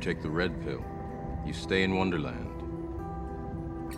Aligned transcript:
take 0.00 0.22
the 0.22 0.30
red 0.30 0.62
pill, 0.64 0.82
you 1.44 1.52
stay 1.52 1.82
in 1.82 1.94
Wonderland. 1.94 2.62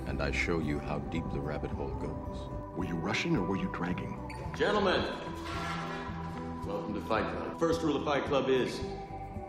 And 0.08 0.20
I 0.20 0.32
show 0.32 0.58
you 0.58 0.80
how 0.80 0.98
deep 0.98 1.24
the 1.32 1.38
rabbit 1.38 1.70
hole 1.70 1.94
goes. 2.00 2.50
Were 2.76 2.84
you 2.84 2.96
rushing 2.96 3.36
or 3.36 3.44
were 3.44 3.56
you 3.56 3.70
dragging? 3.72 4.18
Gentlemen, 4.56 5.04
welcome 6.66 6.94
to 6.94 7.00
Fight 7.02 7.24
Club. 7.24 7.58
First 7.58 7.82
rule 7.82 7.96
of 7.96 8.04
Fight 8.04 8.24
Club 8.24 8.48
is 8.48 8.80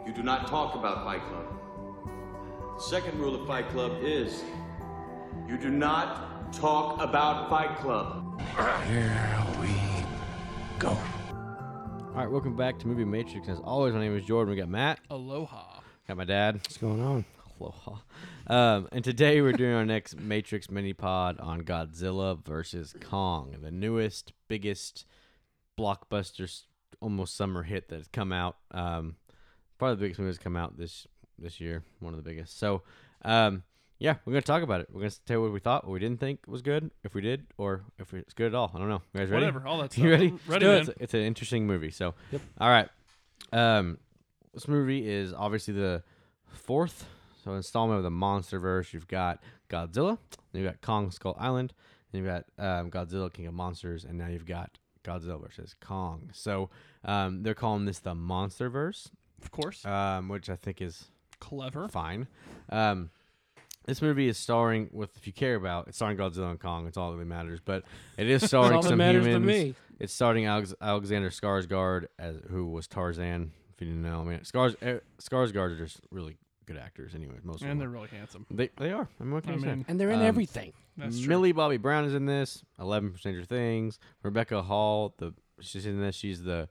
you 0.05 0.13
do 0.13 0.21
not 0.21 0.47
talk 0.47 0.75
about 0.75 1.03
Fight 1.03 1.21
Club. 1.23 2.79
Second 2.79 3.19
rule 3.19 3.33
of 3.33 3.47
Fight 3.47 3.67
Club 3.69 3.97
is 4.03 4.43
you 5.47 5.57
do 5.57 5.71
not 5.71 6.53
talk 6.53 7.01
about 7.01 7.49
Fight 7.49 7.77
Club. 7.77 8.39
Here 8.87 9.43
we 9.59 9.69
go. 10.77 10.89
All 10.89 12.19
right, 12.19 12.29
welcome 12.29 12.55
back 12.55 12.77
to 12.79 12.87
Movie 12.87 13.05
Matrix. 13.05 13.49
As 13.49 13.59
always, 13.61 13.95
my 13.95 14.01
name 14.01 14.15
is 14.15 14.23
Jordan. 14.23 14.51
We 14.51 14.59
got 14.59 14.69
Matt, 14.69 14.99
Aloha. 15.09 15.72
Got 16.07 16.17
my 16.17 16.25
dad. 16.25 16.55
What's 16.55 16.77
going 16.77 17.01
on? 17.01 17.25
Aloha. 17.59 17.97
Um, 18.47 18.87
and 18.91 19.03
today 19.03 19.41
we're 19.41 19.53
doing 19.53 19.73
our 19.73 19.85
next 19.85 20.19
Matrix 20.19 20.69
mini 20.69 20.93
pod 20.93 21.39
on 21.39 21.61
Godzilla 21.61 22.43
versus 22.43 22.93
Kong, 22.99 23.55
the 23.61 23.71
newest, 23.71 24.33
biggest 24.47 25.05
blockbuster, 25.79 26.61
almost 26.99 27.35
summer 27.35 27.63
hit 27.63 27.89
that 27.89 27.97
has 27.97 28.07
come 28.07 28.31
out. 28.33 28.57
Um, 28.71 29.15
probably 29.77 29.95
the 29.95 30.01
biggest 30.01 30.19
movie 30.19 30.31
that's 30.31 30.43
come 30.43 30.55
out 30.57 30.77
this 30.77 31.07
this 31.39 31.59
year, 31.59 31.83
one 31.99 32.13
of 32.13 32.17
the 32.23 32.29
biggest. 32.29 32.59
So, 32.59 32.83
um, 33.23 33.63
yeah, 33.99 34.15
we're 34.25 34.33
gonna 34.33 34.41
talk 34.41 34.61
about 34.61 34.81
it. 34.81 34.87
We're 34.91 35.01
gonna 35.01 35.13
tell 35.25 35.37
you 35.37 35.41
what 35.43 35.51
we 35.53 35.59
thought, 35.59 35.85
what 35.85 35.93
we 35.93 35.99
didn't 35.99 36.19
think 36.19 36.41
was 36.47 36.61
good, 36.61 36.91
if 37.03 37.15
we 37.15 37.21
did, 37.21 37.47
or 37.57 37.83
if 37.97 38.13
it's 38.13 38.33
good 38.33 38.47
at 38.47 38.55
all. 38.55 38.71
I 38.73 38.77
don't 38.77 38.89
know. 38.89 39.01
You 39.13 39.21
guys 39.21 39.29
ready? 39.29 39.45
Whatever, 39.45 39.67
all 39.67 39.81
that 39.81 39.91
stuff. 39.93 40.03
You 40.03 40.11
ready? 40.11 40.27
I'm 40.27 40.39
ready, 40.47 40.65
It's, 40.65 40.87
man. 40.89 40.95
it's 40.99 41.13
an 41.13 41.21
interesting 41.21 41.65
movie. 41.65 41.91
So, 41.91 42.13
Yep. 42.31 42.41
all 42.59 42.69
right. 42.69 42.89
Um, 43.51 43.97
this 44.53 44.67
movie 44.67 45.07
is 45.09 45.33
obviously 45.33 45.73
the 45.73 46.03
fourth 46.47 47.05
so 47.43 47.53
installment 47.53 47.97
of 47.97 48.03
the 48.03 48.09
MonsterVerse. 48.09 48.93
You've 48.93 49.07
got 49.07 49.41
Godzilla, 49.69 50.17
then 50.51 50.61
you've 50.63 50.71
got 50.71 50.81
Kong 50.81 51.11
Skull 51.11 51.35
Island, 51.39 51.73
then 52.11 52.23
you've 52.23 52.31
got 52.33 52.45
um, 52.57 52.89
Godzilla 52.89 53.31
King 53.31 53.47
of 53.47 53.53
Monsters, 53.53 54.05
and 54.05 54.17
now 54.17 54.27
you've 54.27 54.45
got 54.45 54.77
Godzilla 55.03 55.41
versus 55.41 55.75
Kong. 55.81 56.29
So 56.33 56.69
um, 57.03 57.43
they're 57.43 57.53
calling 57.53 57.85
this 57.85 57.99
the 57.99 58.13
MonsterVerse, 58.15 59.09
Of 59.41 59.51
course. 59.51 59.85
um, 59.85 60.29
which 60.29 60.49
I 60.49 60.55
think 60.55 60.81
is 60.81 61.05
Clever. 61.39 61.89
fine. 61.89 62.27
Um, 62.69 63.09
this 63.85 64.01
movie 64.01 64.29
is 64.29 64.37
starring 64.37 64.87
with, 64.93 65.17
if 65.17 65.27
you 65.27 65.33
care 65.33 65.55
about, 65.55 65.89
it's 65.89 65.97
starring 65.97 66.15
Godzilla 66.17 66.51
and 66.51 66.59
Kong. 66.59 66.87
It's 66.87 66.95
all 66.95 67.11
that 67.11 67.17
really 67.17 67.27
matters. 67.27 67.59
But 67.59 67.83
it 68.17 68.29
is 68.29 68.41
starring 68.47 68.81
some 68.81 69.01
humans. 69.01 69.75
It's 69.99 70.13
starting 70.13 70.45
Alex- 70.45 70.73
Alexander 70.81 71.29
Skarsgård 71.29 72.05
as 72.17 72.37
who 72.49 72.67
was 72.67 72.87
Tarzan. 72.87 73.51
If 73.83 73.87
you 73.87 73.93
didn't 73.95 74.09
know, 74.09 74.21
I 74.21 74.23
mean, 74.23 74.39
Skars 74.39 74.75
eh, 74.81 74.99
Skarsgård 75.21 75.71
are 75.71 75.77
just 75.77 75.99
really 76.11 76.37
good 76.65 76.77
actors. 76.77 77.13
anyway. 77.15 77.35
most 77.43 77.61
of 77.61 77.67
And 77.69 77.79
they're 77.79 77.87
them. 77.87 77.93
really 77.95 78.07
handsome. 78.09 78.45
They 78.49 78.69
they 78.77 78.91
are. 78.91 79.07
I 79.19 79.23
mean, 79.23 79.33
what 79.33 79.43
can 79.43 79.51
I 79.53 79.55
you 79.55 79.61
say? 79.61 79.67
mean, 79.67 79.85
And 79.87 79.99
they're 79.99 80.11
in 80.11 80.19
Um, 80.19 80.25
everything. 80.25 80.73
that's 80.97 81.19
true. 81.19 81.27
Millie 81.27 81.51
Bobby 81.51 81.77
Brown 81.77 82.05
is 82.05 82.13
in 82.13 82.25
this. 82.25 82.63
Eleven 82.79 83.11
percent 83.11 83.37
of 83.37 83.47
things. 83.47 83.99
Rebecca 84.23 84.61
Hall, 84.61 85.13
the 85.17 85.33
she's 85.59 85.85
in 85.85 85.99
this. 85.99 86.15
She's 86.15 86.41
the 86.43 86.69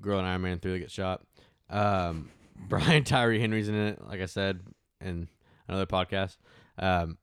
girl 0.00 0.18
in 0.18 0.24
Iron 0.26 0.42
Man 0.42 0.58
three 0.58 0.72
that 0.72 0.78
gets 0.80 0.92
shot. 0.92 1.22
Um, 1.70 2.30
Brian 2.68 3.04
Tyree 3.04 3.40
Henry's 3.40 3.68
in 3.68 3.74
it. 3.74 4.00
Like 4.06 4.20
I 4.20 4.26
said 4.26 4.60
in 5.00 5.28
another 5.68 5.86
podcast. 5.86 6.36
Um, 6.78 7.18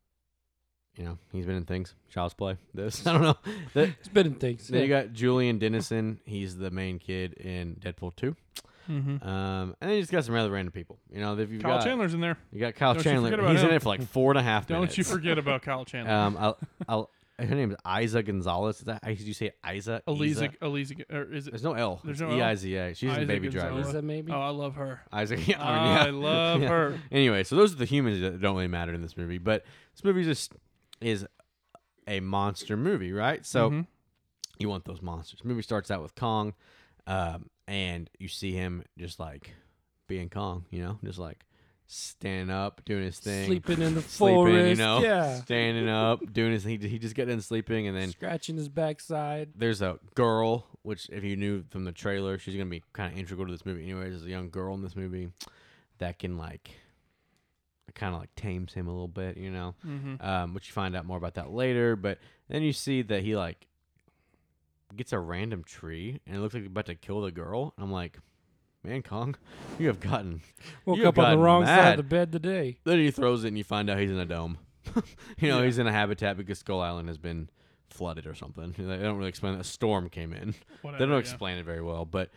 you 0.96 1.04
know 1.04 1.18
he's 1.32 1.46
been 1.46 1.56
in 1.56 1.66
things. 1.66 1.96
Child's 2.10 2.34
Play. 2.34 2.58
This 2.74 3.06
I 3.08 3.14
don't 3.14 3.22
know. 3.24 3.36
The- 3.74 3.84
It's 4.00 4.08
been 4.10 4.28
in 4.28 4.36
things. 4.36 4.68
then 4.68 4.82
you 4.82 4.88
got 4.88 5.14
Julian 5.14 5.58
Dennison. 5.60 6.20
He's 6.26 6.58
the 6.58 6.72
main 6.72 7.00
kid 7.00 7.34
in 7.34 7.76
Deadpool 7.76 8.16
two. 8.16 8.36
Mhm. 8.90 9.26
Um, 9.26 9.76
and 9.80 9.90
then 9.90 9.92
you 9.92 10.02
just 10.02 10.12
got 10.12 10.26
some 10.26 10.36
rather 10.36 10.52
random 10.52 10.74
people. 10.74 11.00
You 11.10 11.22
know, 11.22 11.38
if 11.38 11.50
you've 11.50 11.62
Kyle 11.64 11.78
got 11.78 11.86
Chandler's 11.86 12.14
in 12.14 12.20
there. 12.20 12.38
you 12.52 12.60
got 12.60 12.76
Kyle 12.76 12.94
Don't 12.94 13.04
Chandler. 13.04 13.30
forget 13.30 13.40
about 13.40 13.52
He's 13.56 13.64
in 13.64 13.72
it 13.72 13.82
for 13.82 13.90
like 13.90 14.04
four 14.10 14.32
and 14.32 14.40
a 14.40 14.44
half 14.44 14.68
Don't 14.68 14.80
minutes. 14.82 14.98
you 14.98 15.06
forget 15.06 15.38
about 15.38 15.62
Kyle 15.62 15.86
Chandler. 15.86 16.14
Um, 16.14 16.38
I'll, 16.38 16.58
I'll, 16.90 17.10
her 17.40 17.56
name 17.56 17.72
is 17.72 17.78
Eiza 17.86 18.24
Gonzalez. 18.26 18.80
Is 18.80 18.84
that 18.84 19.00
how 19.02 19.08
did 19.10 19.22
you 19.22 19.34
say 19.34 19.48
it? 19.48 19.58
Isa? 19.74 20.04
Eliza, 20.06 20.44
Isa? 20.46 20.54
Eliza, 20.62 20.94
or 21.10 21.34
is 21.34 21.48
it? 21.48 21.52
There's 21.52 21.64
no 21.64 21.74
L. 21.74 22.02
There's 22.04 22.20
no 22.22 22.28
L? 22.30 22.38
E 22.38 22.42
I 22.42 22.56
Z 22.56 22.76
A. 22.76 22.94
She's 22.94 23.10
in 23.10 23.16
Isa 23.20 23.26
Baby 23.26 23.48
Gonzalez. 23.48 23.72
Driver. 23.74 23.88
Is 23.88 23.94
that 23.94 24.04
maybe? 24.04 24.32
Oh, 24.34 24.40
I 24.42 24.50
love 24.50 24.76
her. 24.76 25.02
Isaac. 25.14 25.48
Yeah, 25.48 25.64
I, 25.64 25.72
I, 25.72 26.12
mean, 26.12 26.22
yeah. 26.22 26.28
love 26.30 26.62
Yeah. 26.62 26.68
her. 26.68 27.00
Anyway, 27.12 27.44
so 27.46 27.56
those 27.56 27.72
are 27.74 27.78
the 27.78 27.86
humans 27.86 28.20
that 28.20 28.40
don't 28.42 28.56
really 28.56 28.68
matter 28.68 28.94
in 28.94 29.02
this 29.02 29.16
movie, 29.18 29.38
but 29.40 29.64
this 29.96 30.04
movie 30.04 30.24
just 30.26 30.52
is 31.04 31.26
a 32.08 32.20
monster 32.20 32.76
movie, 32.78 33.12
right? 33.14 33.46
So 33.46 33.70
Mhm. 33.70 33.88
you 34.60 34.70
want 34.70 34.86
those 34.86 35.02
monsters. 35.02 35.40
The 35.42 35.48
movie 35.48 35.62
starts 35.62 35.90
out 35.92 36.02
with 36.02 36.16
Kong, 36.16 36.54
um, 37.08 37.50
and 37.68 38.10
you 38.20 38.28
see 38.28 38.52
him 38.54 38.84
just 38.98 39.20
like 39.20 39.54
being 40.08 40.30
Kong, 40.30 40.66
you 40.70 40.82
know, 40.84 41.00
just 41.04 41.20
like 41.20 41.46
standing 41.88 42.50
up, 42.54 42.82
doing 42.86 43.04
his 43.04 43.20
thing, 43.20 43.46
Sleeping 43.46 43.82
in 43.82 43.94
the 43.96 44.02
sleeping, 44.02 44.36
forest. 44.36 44.70
you 44.70 44.76
know, 44.76 45.02
Yeah. 45.02 45.42
standing 45.42 45.88
up, 45.90 46.22
doing 46.32 46.52
his. 46.54 46.64
He, 46.64 46.78
he 46.78 46.98
just 47.00 47.16
got 47.16 47.30
in 47.30 47.42
sleeping, 47.42 47.88
and 47.88 47.96
then 47.96 48.10
Scratching 48.12 48.58
his 48.58 48.70
backside. 48.70 49.50
there's 49.56 49.82
a 49.82 50.00
girl, 50.16 50.68
which 50.82 51.10
if 51.10 51.24
you 51.24 51.36
knew 51.36 51.64
from 51.70 51.84
the 51.86 51.92
trailer, 51.92 52.38
she's 52.38 52.56
gonna 52.56 52.70
be 52.70 52.84
kind 52.94 53.14
of 53.14 53.20
integral 53.20 53.46
to 53.46 53.52
this 53.52 53.66
movie. 53.66 53.84
Anyways, 53.84 54.10
there's 54.12 54.26
a 54.26 54.30
young 54.30 54.50
girl 54.50 54.74
in 54.76 54.82
this 54.82 54.96
movie 54.96 55.30
that 56.00 56.20
can 56.20 56.38
like, 56.38 56.72
kind 57.96 58.14
of 58.16 58.22
like 58.22 58.34
tames 58.36 58.74
him 58.74 58.88
a 58.88 58.92
little 58.92 59.08
bit, 59.08 59.38
you 59.38 59.52
know. 59.52 59.76
Mhm. 59.86 60.24
Um, 60.24 60.54
which 60.54 60.68
you 60.68 60.74
find 60.74 60.96
out 60.96 61.06
more 61.06 61.18
about 61.18 61.36
that 61.36 61.52
later. 61.52 61.96
But 61.96 62.20
then 62.50 62.62
you 62.64 62.74
see 62.74 63.02
that 63.04 63.22
he 63.24 63.36
like 63.36 63.68
gets 64.96 65.12
a 65.14 65.20
random 65.20 65.64
tree, 65.64 66.20
and 66.28 66.36
it 66.36 66.40
looks 66.40 66.54
like 66.54 66.64
he's 66.64 66.68
about 66.72 66.86
to 66.88 66.96
kill 66.96 67.22
the 67.22 67.32
girl. 67.32 67.74
I'm 67.78 67.92
like, 67.92 68.20
man, 68.84 69.02
Kong, 69.02 69.36
you 69.80 69.88
have 69.88 70.00
gotten. 70.00 70.42
Woke 70.86 70.98
have 71.00 71.08
up 71.08 71.18
on 71.18 71.24
the 71.24 71.28
gotten 71.30 71.40
wrong 71.40 71.66
side 71.66 71.92
of 71.92 71.98
the 71.98 72.04
bed 72.04 72.32
today. 72.32 72.78
Then 72.84 73.00
he 73.00 73.12
throws 73.12 73.44
it, 73.44 73.50
and 73.50 73.58
you 73.58 73.64
find 73.64 73.90
out 73.90 73.98
he's 74.00 74.12
in 74.12 74.20
a 74.20 74.26
dome. 74.26 74.58
you 75.40 75.48
know, 75.50 75.60
Yeah. 75.60 75.66
he's 75.66 75.78
in 75.80 75.88
a 75.88 75.92
habitat 75.92 76.36
because 76.38 76.60
Skull 76.60 76.82
Island 76.82 77.08
has 77.08 77.18
been 77.18 77.50
flooded 77.90 78.28
or 78.28 78.36
something. 78.36 78.74
They 78.78 78.98
don't 78.98 79.18
really 79.18 79.30
explain. 79.30 79.54
that. 79.54 79.62
A 79.62 79.64
storm 79.64 80.10
came 80.10 80.34
in. 80.34 80.54
Whatever, 80.82 81.00
they 81.00 81.06
don't 81.06 81.14
yeah. 81.14 81.20
explain 81.20 81.58
it 81.58 81.64
very 81.66 81.82
well. 81.82 82.06
But, 82.06 82.32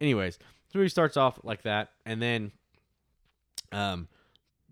anyways, 0.00 0.38
the 0.72 0.78
movie 0.78 0.88
starts 0.88 1.16
off 1.16 1.38
like 1.44 1.62
that, 1.62 1.90
and 2.06 2.22
then, 2.22 2.52
um, 3.72 4.08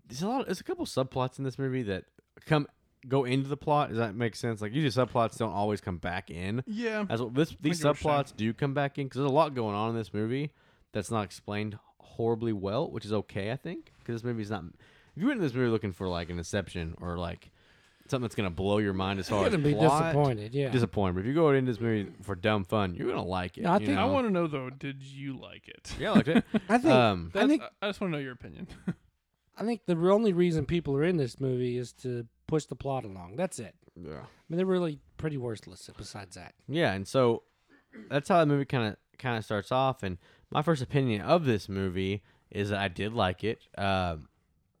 there's 0.09 0.21
a 0.21 0.27
lot. 0.27 0.45
There's 0.45 0.59
a 0.59 0.63
couple 0.63 0.85
subplots 0.85 1.37
in 1.39 1.45
this 1.45 1.57
movie 1.57 1.83
that 1.83 2.05
come 2.45 2.67
go 3.07 3.23
into 3.23 3.47
the 3.47 3.55
plot. 3.57 3.89
Does 3.89 3.97
that 3.97 4.15
make 4.15 4.35
sense? 4.35 4.61
Like 4.61 4.73
usually 4.73 5.05
subplots 5.07 5.37
don't 5.37 5.53
always 5.53 5.79
come 5.79 5.97
back 5.97 6.29
in. 6.29 6.63
Yeah. 6.67 7.05
As 7.09 7.21
well, 7.21 7.29
this 7.29 7.55
these 7.61 7.81
get 7.81 7.87
what 8.03 8.25
subplots 8.25 8.35
do 8.35 8.53
come 8.53 8.73
back 8.73 8.97
in 8.97 9.05
because 9.05 9.19
there's 9.19 9.31
a 9.31 9.33
lot 9.33 9.53
going 9.55 9.75
on 9.75 9.91
in 9.91 9.95
this 9.95 10.13
movie 10.13 10.51
that's 10.91 11.09
not 11.11 11.23
explained 11.23 11.77
horribly 11.99 12.51
well, 12.53 12.89
which 12.91 13.05
is 13.05 13.13
okay, 13.13 13.51
I 13.51 13.55
think, 13.55 13.93
because 13.99 14.21
this 14.21 14.23
movie's 14.25 14.49
not. 14.49 14.63
If 15.15 15.21
you 15.21 15.27
went 15.27 15.37
into 15.37 15.47
this 15.47 15.55
movie 15.55 15.69
looking 15.69 15.93
for 15.93 16.07
like 16.07 16.29
an 16.29 16.37
Inception 16.37 16.95
or 16.99 17.17
like 17.17 17.51
something 18.07 18.23
that's 18.23 18.35
gonna 18.35 18.49
blow 18.49 18.79
your 18.79 18.93
mind 18.93 19.19
as 19.19 19.29
far 19.29 19.39
You're 19.39 19.47
as 19.47 19.53
gonna 19.53 19.63
be 19.63 19.73
plot, 19.75 20.03
disappointed. 20.13 20.53
Yeah. 20.55 20.69
disappointed. 20.69 21.13
But 21.13 21.19
if 21.21 21.25
you 21.27 21.33
go 21.35 21.51
into 21.51 21.71
this 21.71 21.79
movie 21.79 22.09
for 22.23 22.33
dumb 22.35 22.63
fun, 22.63 22.95
you're 22.95 23.07
gonna 23.07 23.23
like 23.23 23.57
it. 23.57 23.63
No, 23.63 23.71
I 23.73 23.77
you 23.77 23.85
think- 23.85 23.99
I 23.99 24.05
want 24.05 24.25
to 24.27 24.31
know 24.33 24.47
though. 24.47 24.69
Did 24.71 25.03
you 25.03 25.37
like 25.37 25.67
it? 25.67 25.93
Yeah, 25.99 26.11
I 26.11 26.15
liked 26.15 26.27
it. 26.29 26.43
I 26.69 26.77
think. 26.79 26.93
um, 26.93 27.31
I 27.35 27.47
think. 27.47 27.61
I 27.81 27.87
just 27.87 28.01
want 28.01 28.11
to 28.13 28.17
know 28.17 28.23
your 28.23 28.33
opinion. 28.33 28.67
I 29.59 29.63
think 29.65 29.81
the 29.85 29.97
only 30.09 30.33
reason 30.33 30.65
people 30.65 30.95
are 30.95 31.03
in 31.03 31.17
this 31.17 31.39
movie 31.39 31.77
is 31.77 31.91
to 31.93 32.25
push 32.47 32.65
the 32.65 32.75
plot 32.75 33.03
along. 33.05 33.35
That's 33.35 33.59
it. 33.59 33.75
yeah. 33.95 34.19
I 34.21 34.45
mean, 34.49 34.57
they're 34.57 34.65
really 34.65 34.99
pretty 35.17 35.37
worthless. 35.37 35.89
Besides 35.97 36.35
that, 36.35 36.53
Yeah, 36.67 36.93
and 36.93 37.07
so 37.07 37.43
that's 38.09 38.29
how 38.29 38.39
the 38.39 38.45
movie 38.45 38.65
kind 38.65 38.87
of 38.87 38.95
kind 39.17 39.37
of 39.37 39.43
starts 39.45 39.71
off. 39.71 40.01
And 40.01 40.17
my 40.49 40.61
first 40.61 40.81
opinion 40.81 41.21
of 41.21 41.45
this 41.45 41.67
movie 41.69 42.23
is 42.49 42.69
that 42.69 42.79
I 42.79 42.87
did 42.87 43.13
like 43.13 43.43
it. 43.43 43.59
Um, 43.77 44.29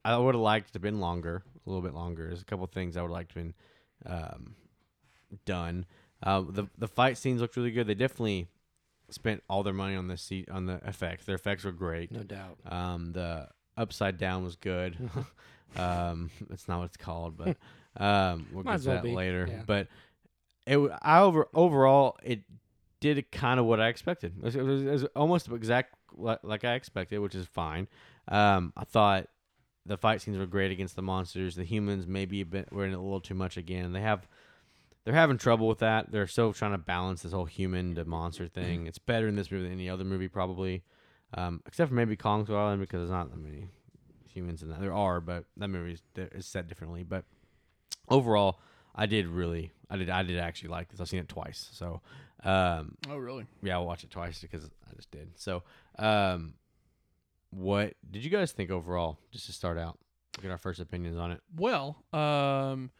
I 0.03 0.17
would 0.17 0.33
have 0.33 0.41
liked 0.41 0.69
it 0.69 0.73
to 0.73 0.77
have 0.77 0.81
been 0.83 0.99
longer, 1.01 1.43
a 1.65 1.69
little 1.69 1.83
bit 1.83 1.93
longer. 1.93 2.27
There's 2.27 2.41
a 2.41 2.45
couple 2.45 2.65
things 2.67 2.95
I 2.97 3.01
would 3.01 3.11
like 3.11 3.27
to 3.33 3.39
have 3.39 3.43
been 3.43 3.53
um, 4.05 4.55
done. 5.45 5.85
Uh, 6.23 6.43
the 6.49 6.67
the 6.77 6.87
fight 6.87 7.17
scenes 7.17 7.41
looked 7.41 7.57
really 7.57 7.71
good. 7.71 7.85
They 7.85 7.95
definitely 7.95 8.47
spent 9.09 9.43
all 9.49 9.63
their 9.63 9.73
money 9.73 9.95
on 9.95 10.07
the 10.07 10.17
seat 10.17 10.49
on 10.49 10.65
the 10.65 10.79
effects. 10.85 11.25
Their 11.25 11.35
effects 11.35 11.63
were 11.63 11.71
great. 11.71 12.11
no 12.11 12.23
doubt. 12.23 12.59
Um, 12.65 13.11
the 13.13 13.49
upside 13.79 14.17
down 14.17 14.43
was 14.43 14.55
good. 14.55 14.97
um, 15.77 16.29
it's 16.49 16.67
not 16.67 16.79
what 16.79 16.85
it's 16.85 16.97
called, 16.97 17.37
but 17.37 17.57
um, 17.97 18.47
we'll 18.51 18.63
Might 18.63 18.71
get 18.71 18.75
as 18.75 18.83
to 18.83 18.89
well 18.89 18.97
that 18.97 19.03
be, 19.03 19.13
later. 19.13 19.47
yeah. 19.49 19.61
But 19.65 19.87
it, 20.65 20.73
w- 20.73 20.93
I 21.01 21.19
over 21.19 21.47
overall, 21.53 22.17
it 22.23 22.41
did 22.99 23.31
kind 23.31 23.59
of 23.59 23.65
what 23.65 23.79
I 23.79 23.87
expected. 23.87 24.33
It 24.37 24.43
was, 24.43 24.55
it 24.55 24.61
was, 24.63 24.81
it 24.83 24.91
was 24.91 25.03
almost 25.15 25.47
exact 25.49 25.95
like, 26.15 26.39
like 26.43 26.65
I 26.65 26.73
expected, 26.73 27.19
which 27.19 27.35
is 27.35 27.45
fine. 27.45 27.87
Um, 28.27 28.73
I 28.75 28.83
thought 28.83 29.27
the 29.85 29.97
fight 29.97 30.21
scenes 30.21 30.37
were 30.37 30.45
great 30.45 30.71
against 30.71 30.95
the 30.95 31.01
monsters. 31.01 31.55
The 31.55 31.63
humans 31.63 32.07
maybe 32.07 32.41
a 32.41 32.45
bit, 32.45 32.71
were 32.73 32.85
in 32.85 32.91
it 32.91 32.95
a 32.95 33.01
little 33.01 33.21
too 33.21 33.35
much 33.35 33.57
again. 33.57 33.93
They 33.93 34.01
have. 34.01 34.27
They're 35.05 35.13
having 35.13 35.37
trouble 35.37 35.67
with 35.67 35.79
that. 35.79 36.11
They're 36.11 36.27
still 36.27 36.51
trying 36.53 36.73
to 36.73 36.77
balance 36.77 37.23
this 37.23 37.31
whole 37.31 37.45
human 37.45 37.95
to 37.95 38.05
monster 38.05 38.47
thing. 38.53 38.87
It's 38.87 38.99
better 38.99 39.27
in 39.27 39.35
this 39.35 39.51
movie 39.51 39.63
than 39.63 39.73
any 39.73 39.89
other 39.89 40.03
movie, 40.03 40.27
probably 40.27 40.83
um, 41.33 41.61
except 41.67 41.89
for 41.89 41.95
maybe 41.95 42.15
Kong 42.15 42.45
Skull 42.45 42.57
Island 42.57 42.81
because 42.81 42.99
there's 42.99 43.11
not 43.11 43.29
that 43.29 43.37
many 43.39 43.67
humans 44.39 44.63
in 44.63 44.69
that. 44.69 44.79
There 44.79 44.93
are, 44.93 45.19
but 45.21 45.45
that 45.57 45.67
movie 45.67 45.93
is, 45.93 46.01
is 46.33 46.45
set 46.45 46.67
differently. 46.67 47.03
But 47.03 47.25
overall, 48.07 48.59
I 48.95 49.05
did 49.05 49.27
really, 49.27 49.71
I 49.89 49.97
did, 49.97 50.09
I 50.09 50.23
did 50.23 50.39
actually 50.39 50.69
like 50.69 50.89
this. 50.89 50.99
I've 50.99 51.09
seen 51.09 51.19
it 51.19 51.29
twice, 51.29 51.69
so 51.73 52.01
um, 52.43 52.95
oh, 53.09 53.17
really? 53.17 53.45
yeah, 53.61 53.75
I'll 53.75 53.85
watch 53.85 54.03
it 54.03 54.09
twice 54.09 54.39
because 54.39 54.65
I 54.65 54.95
just 54.95 55.11
did. 55.11 55.31
So 55.35 55.63
um, 55.97 56.53
what 57.51 57.93
did 58.09 58.23
you 58.23 58.29
guys 58.29 58.51
think 58.51 58.71
overall? 58.71 59.19
Just 59.31 59.45
to 59.47 59.51
start 59.53 59.77
out, 59.77 59.99
get 60.41 60.51
our 60.51 60.57
first 60.57 60.79
opinions 60.79 61.17
on 61.17 61.31
it. 61.31 61.41
Well, 61.55 62.03
um, 62.13 62.91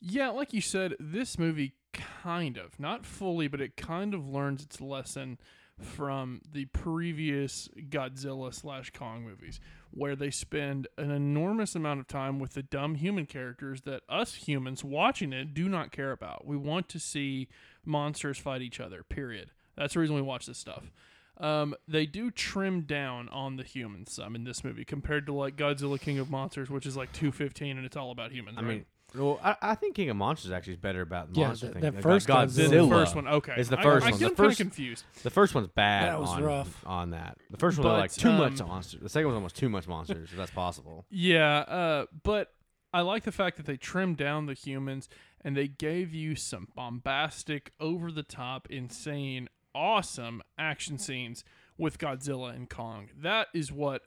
yeah, 0.00 0.28
like 0.28 0.52
you 0.52 0.60
said, 0.60 0.94
this 1.00 1.38
movie 1.38 1.74
kind 1.92 2.58
of, 2.58 2.78
not 2.78 3.04
fully, 3.06 3.48
but 3.48 3.60
it 3.60 3.76
kind 3.76 4.14
of 4.14 4.28
learns 4.28 4.62
its 4.62 4.80
lesson 4.80 5.38
from 5.80 6.40
the 6.50 6.64
previous 6.66 7.68
Godzilla 7.90 8.54
slash 8.54 8.90
Kong 8.90 9.24
movies, 9.24 9.60
where 9.90 10.16
they 10.16 10.30
spend 10.30 10.88
an 10.98 11.10
enormous 11.10 11.74
amount 11.74 12.00
of 12.00 12.08
time 12.08 12.38
with 12.38 12.54
the 12.54 12.62
dumb 12.62 12.96
human 12.96 13.26
characters 13.26 13.82
that 13.82 14.02
us 14.08 14.34
humans 14.34 14.84
watching 14.84 15.32
it 15.32 15.54
do 15.54 15.68
not 15.68 15.92
care 15.92 16.12
about. 16.12 16.46
We 16.46 16.56
want 16.56 16.88
to 16.90 16.98
see 16.98 17.48
monsters 17.84 18.38
fight 18.38 18.62
each 18.62 18.80
other, 18.80 19.02
period. 19.02 19.50
That's 19.76 19.94
the 19.94 20.00
reason 20.00 20.16
we 20.16 20.22
watch 20.22 20.46
this 20.46 20.58
stuff. 20.58 20.90
Um, 21.38 21.74
they 21.86 22.06
do 22.06 22.30
trim 22.30 22.82
down 22.82 23.28
on 23.28 23.56
the 23.56 23.62
humans 23.62 24.12
some 24.12 24.34
in 24.34 24.44
this 24.44 24.64
movie 24.64 24.84
compared 24.86 25.26
to 25.26 25.34
like 25.34 25.56
Godzilla 25.56 26.00
King 26.00 26.18
of 26.18 26.30
Monsters, 26.30 26.70
which 26.70 26.86
is 26.86 26.96
like 26.96 27.12
215 27.12 27.76
and 27.76 27.84
it's 27.84 27.96
all 27.96 28.10
about 28.10 28.32
humans. 28.32 28.56
I 28.58 28.62
right? 28.62 28.68
mean, 28.68 28.84
well, 29.14 29.40
I, 29.42 29.56
I 29.62 29.74
think 29.76 29.94
King 29.96 30.10
of 30.10 30.16
Monsters 30.16 30.50
actually 30.52 30.74
is 30.74 30.78
better 30.78 31.00
about 31.00 31.32
the 31.32 31.40
Yeah, 31.40 31.46
monster 31.48 31.66
the- 31.68 31.72
thing. 31.74 31.82
that 31.82 31.94
Like, 31.94 32.02
first 32.02 32.26
Godzilla. 32.28 32.68
Godzilla- 32.68 32.88
the 32.88 32.94
first 32.94 33.14
one, 33.14 33.28
okay. 33.28 33.54
It's 33.56 33.68
the 33.68 33.76
first 33.78 34.06
I, 34.06 34.10
one. 34.10 34.18
get 34.18 34.20
The 34.20 34.24
them 34.28 34.36
kinda 34.36 34.48
first- 34.50 34.58
confused. 34.58 35.04
The 35.22 35.30
first 35.30 35.54
one's 35.54 35.68
bad 35.68 36.08
That 36.12 36.20
was 36.20 36.30
on, 36.30 36.42
rough. 36.42 36.86
on 36.86 37.10
that. 37.10 37.38
The 37.50 37.56
first 37.56 37.78
one 37.78 37.86
was 37.86 37.92
But, 37.94 37.98
like 38.00 38.12
too 38.12 38.32
much 38.32 38.60
um, 38.60 38.68
monsters. 38.68 39.00
The 39.00 39.08
second 39.08 39.26
one 39.26 39.34
was 39.34 39.38
almost 39.38 39.56
too 39.56 39.68
much 39.68 39.86
monsters, 39.88 40.30
if 40.30 40.36
that's 40.36 40.50
possible. 40.50 41.06
Yeah, 41.08 41.58
uh, 41.60 42.06
but 42.22 42.52
I 42.92 43.00
like 43.02 43.24
the 43.24 43.32
fact 43.32 43.56
that 43.58 43.66
they 43.66 43.76
trimmed 43.76 44.16
down 44.16 44.46
the 44.46 44.54
humans 44.54 45.08
and 45.42 45.56
they 45.56 45.68
gave 45.68 46.12
you 46.14 46.34
some 46.34 46.68
bombastic, 46.74 47.72
over 47.78 48.10
the 48.10 48.22
top, 48.22 48.66
insane, 48.70 49.48
awesome 49.74 50.42
action 50.58 50.98
scenes 50.98 51.44
with 51.78 51.98
Godzilla 51.98 52.54
and 52.54 52.68
Kong. 52.68 53.10
That 53.16 53.48
is 53.54 53.70
what 53.70 54.02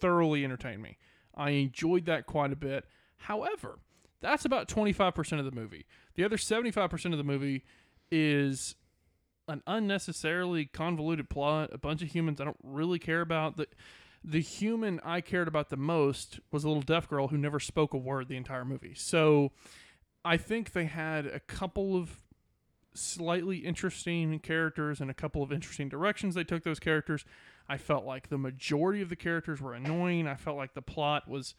thoroughly 0.00 0.44
entertained 0.44 0.82
me. 0.82 0.96
I 1.34 1.50
enjoyed 1.50 2.06
that 2.06 2.26
quite 2.26 2.52
a 2.52 2.56
bit. 2.56 2.86
However, 3.18 3.78
that's 4.20 4.44
about 4.44 4.68
25% 4.68 5.38
of 5.38 5.44
the 5.44 5.50
movie. 5.50 5.86
The 6.14 6.24
other 6.24 6.36
75% 6.36 7.12
of 7.12 7.18
the 7.18 7.24
movie 7.24 7.64
is 8.10 8.74
an 9.48 9.62
unnecessarily 9.66 10.66
convoluted 10.66 11.28
plot, 11.28 11.70
a 11.72 11.78
bunch 11.78 12.02
of 12.02 12.08
humans 12.08 12.40
I 12.40 12.44
don't 12.44 12.56
really 12.62 12.98
care 12.98 13.20
about. 13.20 13.56
The 13.56 13.66
the 14.22 14.40
human 14.40 15.00
I 15.02 15.22
cared 15.22 15.48
about 15.48 15.70
the 15.70 15.78
most 15.78 16.40
was 16.52 16.62
a 16.62 16.68
little 16.68 16.82
deaf 16.82 17.08
girl 17.08 17.28
who 17.28 17.38
never 17.38 17.58
spoke 17.58 17.94
a 17.94 17.96
word 17.96 18.28
the 18.28 18.36
entire 18.36 18.66
movie. 18.66 18.94
So 18.94 19.52
I 20.24 20.36
think 20.36 20.72
they 20.72 20.84
had 20.84 21.26
a 21.26 21.40
couple 21.40 21.96
of 21.96 22.22
slightly 22.92 23.58
interesting 23.58 24.38
characters 24.40 25.00
and 25.00 25.10
a 25.10 25.14
couple 25.14 25.42
of 25.42 25.52
interesting 25.52 25.88
directions 25.88 26.34
they 26.34 26.44
took 26.44 26.64
those 26.64 26.78
characters. 26.78 27.24
I 27.68 27.78
felt 27.78 28.04
like 28.04 28.28
the 28.28 28.36
majority 28.36 29.00
of 29.00 29.08
the 29.08 29.16
characters 29.16 29.60
were 29.60 29.72
annoying. 29.72 30.26
I 30.26 30.34
felt 30.34 30.56
like 30.56 30.74
the 30.74 30.82
plot 30.82 31.28
was 31.28 31.54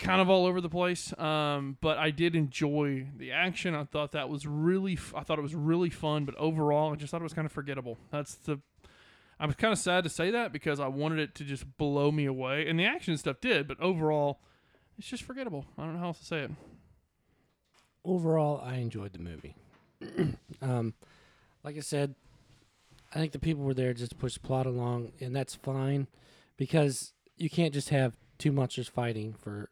kind 0.00 0.20
of 0.20 0.28
all 0.28 0.46
over 0.46 0.60
the 0.60 0.68
place. 0.68 1.16
Um, 1.18 1.76
but 1.80 1.98
I 1.98 2.10
did 2.10 2.34
enjoy 2.34 3.08
the 3.16 3.32
action. 3.32 3.74
I 3.74 3.84
thought 3.84 4.12
that 4.12 4.28
was 4.28 4.46
really, 4.46 4.94
f- 4.94 5.14
I 5.16 5.22
thought 5.22 5.38
it 5.38 5.42
was 5.42 5.54
really 5.54 5.90
fun. 5.90 6.24
But 6.24 6.34
overall, 6.36 6.92
I 6.92 6.96
just 6.96 7.10
thought 7.10 7.20
it 7.20 7.24
was 7.24 7.34
kind 7.34 7.46
of 7.46 7.52
forgettable. 7.52 7.98
That's 8.10 8.34
the. 8.34 8.60
I 9.38 9.46
was 9.46 9.56
kind 9.56 9.72
of 9.72 9.78
sad 9.78 10.04
to 10.04 10.10
say 10.10 10.30
that 10.32 10.52
because 10.52 10.80
I 10.80 10.88
wanted 10.88 11.18
it 11.18 11.34
to 11.36 11.44
just 11.44 11.78
blow 11.78 12.10
me 12.12 12.26
away, 12.26 12.68
and 12.68 12.78
the 12.78 12.84
action 12.84 13.16
stuff 13.16 13.40
did. 13.40 13.66
But 13.66 13.80
overall, 13.80 14.40
it's 14.98 15.08
just 15.08 15.22
forgettable. 15.22 15.64
I 15.78 15.84
don't 15.84 15.94
know 15.94 16.00
how 16.00 16.06
else 16.08 16.18
to 16.18 16.26
say 16.26 16.40
it. 16.40 16.50
overall, 18.04 18.60
I 18.62 18.76
enjoyed 18.76 19.14
the 19.14 19.18
movie. 19.18 19.54
um, 20.62 20.94
like 21.64 21.76
I 21.76 21.80
said, 21.80 22.14
I 23.14 23.18
think 23.18 23.32
the 23.32 23.38
people 23.38 23.64
were 23.64 23.74
there 23.74 23.94
just 23.94 24.12
to 24.12 24.16
push 24.16 24.34
the 24.34 24.40
plot 24.40 24.66
along, 24.66 25.12
and 25.20 25.34
that's 25.34 25.54
fine 25.54 26.06
because 26.56 27.12
you 27.36 27.48
can't 27.50 27.72
just 27.74 27.88
have 27.88 28.14
two 28.38 28.52
monsters 28.52 28.88
fighting 28.88 29.34
for, 29.34 29.70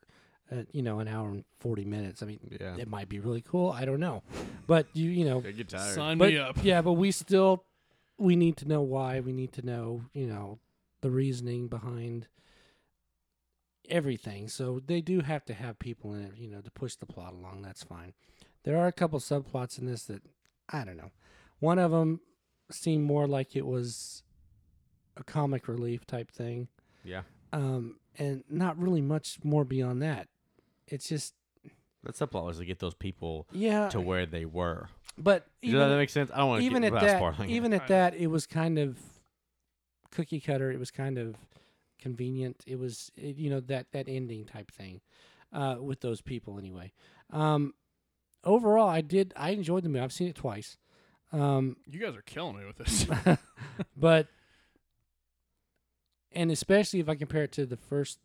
uh, 0.50 0.62
you 0.72 0.82
know, 0.82 0.98
an 1.00 1.08
hour 1.08 1.28
and 1.28 1.44
forty 1.60 1.84
minutes. 1.84 2.22
I 2.22 2.26
mean, 2.26 2.40
Yeah. 2.60 2.76
it 2.76 2.88
might 2.88 3.08
be 3.08 3.18
really 3.20 3.42
cool. 3.42 3.70
I 3.70 3.84
don't 3.84 4.00
know, 4.00 4.22
but 4.66 4.86
you, 4.94 5.10
you 5.10 5.24
know, 5.24 5.40
get 5.40 5.68
tired. 5.68 5.94
Sign 5.94 6.18
but 6.18 6.30
me 6.30 6.38
up. 6.38 6.56
yeah, 6.62 6.80
but 6.82 6.92
we 6.94 7.10
still 7.10 7.64
we 8.18 8.34
need 8.36 8.56
to 8.58 8.66
know 8.68 8.82
why. 8.82 9.20
We 9.20 9.32
need 9.32 9.52
to 9.54 9.62
know, 9.66 10.02
you 10.12 10.26
know, 10.26 10.58
the 11.02 11.10
reasoning 11.10 11.68
behind 11.68 12.26
everything. 13.88 14.48
So 14.48 14.80
they 14.84 15.00
do 15.00 15.20
have 15.20 15.44
to 15.46 15.54
have 15.54 15.78
people 15.78 16.14
in 16.14 16.22
it, 16.22 16.32
you 16.36 16.48
know, 16.48 16.60
to 16.60 16.70
push 16.70 16.94
the 16.96 17.06
plot 17.06 17.32
along. 17.32 17.62
That's 17.62 17.82
fine. 17.82 18.12
There 18.64 18.76
are 18.76 18.86
a 18.86 18.92
couple 18.92 19.18
subplots 19.18 19.78
in 19.78 19.86
this 19.86 20.04
that 20.04 20.22
I 20.68 20.84
don't 20.84 20.96
know. 20.96 21.10
One 21.60 21.78
of 21.78 21.90
them 21.90 22.20
seemed 22.70 23.04
more 23.04 23.26
like 23.26 23.56
it 23.56 23.66
was 23.66 24.22
a 25.16 25.24
comic 25.24 25.68
relief 25.68 26.06
type 26.06 26.30
thing, 26.30 26.68
Yeah. 27.04 27.22
um, 27.52 27.98
and 28.18 28.44
not 28.50 28.78
really 28.78 29.00
much 29.00 29.38
more 29.42 29.64
beyond 29.64 30.02
that. 30.02 30.28
It's 30.88 31.08
just 31.08 31.34
That 32.04 32.14
subplot 32.14 32.44
was 32.44 32.58
to 32.58 32.64
get 32.64 32.78
those 32.78 32.94
people 32.94 33.46
yeah, 33.52 33.88
to 33.90 34.00
where 34.00 34.26
they 34.26 34.44
were. 34.44 34.88
but 35.16 35.46
Does 35.62 35.70
even 35.70 35.88
that 35.88 35.96
make 35.96 36.10
sense? 36.10 36.30
I 36.32 36.38
don't 36.38 36.48
want 36.48 36.60
to 36.60 36.66
even 36.66 36.82
get 36.82 36.92
at 36.94 37.00
fast 37.00 37.06
that, 37.06 37.16
spoiling 37.18 37.50
it. 37.50 37.54
even 37.54 37.72
at 37.72 37.88
that, 37.88 38.14
it 38.14 38.28
was 38.28 38.46
kind 38.46 38.78
of 38.78 38.98
cookie 40.10 40.40
cutter. 40.40 40.70
It 40.70 40.78
was 40.78 40.90
kind 40.90 41.18
of 41.18 41.36
convenient. 42.00 42.62
It 42.66 42.78
was, 42.78 43.10
it, 43.16 43.36
you 43.36 43.50
know, 43.50 43.60
that 43.60 43.86
that 43.92 44.08
ending 44.08 44.44
type 44.46 44.70
thing 44.70 45.00
uh, 45.52 45.76
with 45.80 46.00
those 46.00 46.20
people 46.20 46.58
anyway. 46.58 46.92
Um, 47.30 47.74
overall, 48.44 48.88
I 48.88 49.00
did. 49.00 49.34
I 49.36 49.50
enjoyed 49.50 49.82
the 49.82 49.88
movie. 49.88 50.00
I've 50.00 50.12
seen 50.12 50.28
it 50.28 50.36
twice, 50.36 50.76
um, 51.32 51.76
You 51.86 52.00
guys 52.00 52.14
are 52.16 52.22
killing 52.22 52.56
me 52.58 52.64
with 52.66 52.76
this. 52.78 53.06
but 53.96 54.28
and 56.32 56.50
especially 56.50 57.00
if 57.00 57.08
I 57.08 57.14
compare 57.16 57.42
it 57.42 57.52
to 57.52 57.66
the 57.66 57.76
first, 57.76 58.18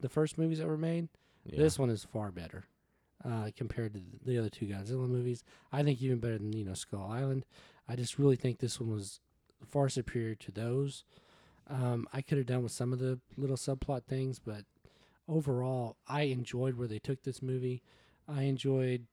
the 0.00 0.08
first 0.08 0.36
movies 0.38 0.58
that 0.58 0.66
were 0.66 0.76
made, 0.78 1.08
Yeah. 1.44 1.58
this 1.58 1.78
one 1.78 1.90
is 1.90 2.04
far 2.04 2.30
better. 2.30 2.64
Uh, 3.22 3.50
compared 3.54 3.92
to 3.92 4.00
the 4.24 4.38
other 4.38 4.48
two 4.48 4.64
Godzilla 4.66 5.06
movies, 5.06 5.44
I 5.70 5.82
think 5.82 6.00
even 6.00 6.20
better 6.20 6.38
than 6.38 6.54
you 6.54 6.64
know 6.64 6.72
Skull 6.72 7.06
Island. 7.10 7.44
I 7.86 7.94
just 7.96 8.18
really 8.18 8.36
think 8.36 8.58
this 8.58 8.80
one 8.80 8.90
was 8.90 9.20
far 9.68 9.88
superior 9.90 10.34
to 10.36 10.50
those. 10.52 11.04
Um, 11.68 12.08
I 12.12 12.22
could 12.22 12.38
have 12.38 12.46
done 12.46 12.62
with 12.62 12.72
some 12.72 12.92
of 12.92 12.98
the 12.98 13.20
little 13.36 13.56
subplot 13.56 14.04
things, 14.04 14.38
but 14.38 14.64
overall, 15.28 15.96
I 16.08 16.22
enjoyed 16.22 16.76
where 16.76 16.88
they 16.88 16.98
took 16.98 17.22
this 17.22 17.42
movie. 17.42 17.82
I 18.26 18.42
enjoyed, 18.42 19.06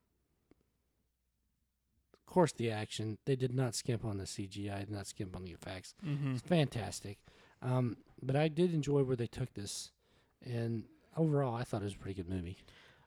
of 2.14 2.26
course, 2.26 2.52
the 2.52 2.72
action. 2.72 3.18
They 3.26 3.36
did 3.36 3.54
not 3.54 3.76
skimp 3.76 4.06
on 4.06 4.18
the 4.18 4.24
CGI, 4.24 4.80
did 4.80 4.92
not 4.92 5.08
skimp 5.08 5.36
on 5.36 5.44
the 5.44 5.52
effects. 5.52 5.94
mm-hmm. 6.06 6.34
It's 6.34 6.42
fantastic. 6.42 7.18
Um, 7.62 7.98
but 8.22 8.36
I 8.36 8.48
did 8.48 8.74
enjoy 8.74 9.04
where 9.04 9.16
they 9.16 9.28
took 9.28 9.54
this, 9.54 9.92
and 10.46 10.84
overall, 11.18 11.56
I 11.56 11.64
thought 11.64 11.81
it 11.81 11.86
was 11.86 11.94
a 11.94 11.97
pretty 11.97 12.21
good 12.21 12.30
movie. 12.30 12.57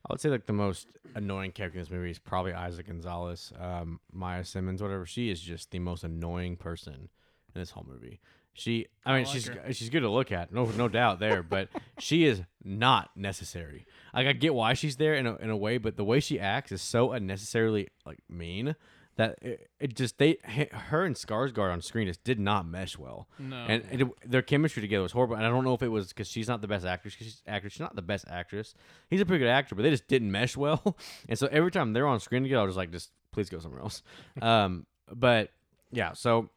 I 0.09 0.13
would 0.13 0.21
say 0.21 0.31
like 0.31 0.47
the 0.47 0.53
most 0.53 0.89
annoying 1.15 1.53
character 1.53 1.79
in 1.79 1.85
this 1.85 1.91
movie 1.91 2.11
is 2.11 2.19
probably 2.19 2.53
Isaac 2.53 2.87
Gonzalez, 2.87 3.53
um, 3.59 4.01
Maia 4.13 4.45
Simmons, 4.45 4.83
whatever. 4.83 5.05
She 5.05 5.31
is 5.31 5.41
just 5.41 5.71
the 5.71 5.79
most 5.79 6.05
annoying 6.05 6.57
person 6.57 7.11
in 7.55 7.61
this 7.61 7.71
whole 7.71 7.87
movie. 7.87 8.21
She, 8.53 8.87
I 9.07 9.15
mean, 9.15 9.25
like 9.25 9.33
she's 9.33 9.49
her. 9.49 9.73
she's 9.73 9.91
good 9.91 10.01
to 10.01 10.09
look 10.09 10.33
at, 10.33 10.53
no 10.53 10.65
no 10.65 10.89
doubt 10.89 11.21
there, 11.21 11.43
but 11.43 11.69
she 11.99 12.25
is 12.25 12.43
not 12.65 13.11
necessary. 13.17 13.87
Like 14.13 14.27
I 14.27 14.33
get 14.33 14.55
why 14.55 14.75
she's 14.75 14.97
there 14.97 15.15
in 15.15 15.27
a, 15.27 15.37
in 15.37 15.51
a 15.51 15.57
way, 15.57 15.79
but 15.79 15.97
the 15.97 16.05
way 16.05 16.19
she 16.21 16.41
acts 16.41 16.73
is 16.73 16.83
so 16.83 17.13
unnecessarily 17.13 17.89
like 18.05 18.19
mean 18.29 18.75
that 19.17 19.39
it, 19.43 19.71
it 19.79 19.97
just 19.97 20.19
they 20.19 20.39
her 20.73 21.05
and 21.05 21.15
Skarsgård 21.15 21.73
on 21.73 21.83
screen 21.83 22.07
just 22.07 22.25
did 22.25 22.39
not 22.39 22.67
mesh 22.67 22.97
well. 22.99 23.29
No. 23.39 23.57
And 23.57 23.85
it, 23.91 24.09
their 24.31 24.43
chemistry 24.43 24.81
together 24.81 25.03
was 25.03 25.13
horrible. 25.13 25.37
And 25.37 25.45
I 25.45 25.49
don't 25.49 25.65
know 25.65 25.75
if 25.75 25.83
it 25.83 25.89
was 25.89 26.09
because 26.09 26.29
she's 26.29 26.49
not 26.49 26.61
the 26.61 26.69
best 26.69 26.87
actress. 26.87 27.15
she's 27.15 27.43
actress. 27.47 27.75
She's 27.75 27.81
not 27.81 27.97
the 27.97 28.03
best 28.03 28.25
actress. 28.29 28.75
He's 29.09 29.21
a 29.21 29.27
pretty 29.27 29.45
good 29.45 29.51
actor, 29.51 29.75
but 29.75 29.83
they 29.83 29.91
just 29.91 30.09
didn't 30.09 30.31
mesh 30.31 30.57
well. 30.57 30.97
And 31.29 31.39
so 31.39 31.49
every 31.51 31.71
time 31.71 31.93
they're 31.93 32.07
on 32.07 32.21
screen 32.21 32.43
together, 32.43 32.61
I 32.61 32.65
was 32.65 32.71
just 32.73 32.79
like, 32.79 32.91
just 32.93 33.11
please 33.33 33.51
go 33.51 33.59
somewhere 33.59 33.81
else. 33.81 34.03
um, 34.43 34.87
but 35.13 35.51
yeah, 35.93 36.13
so 36.13 36.51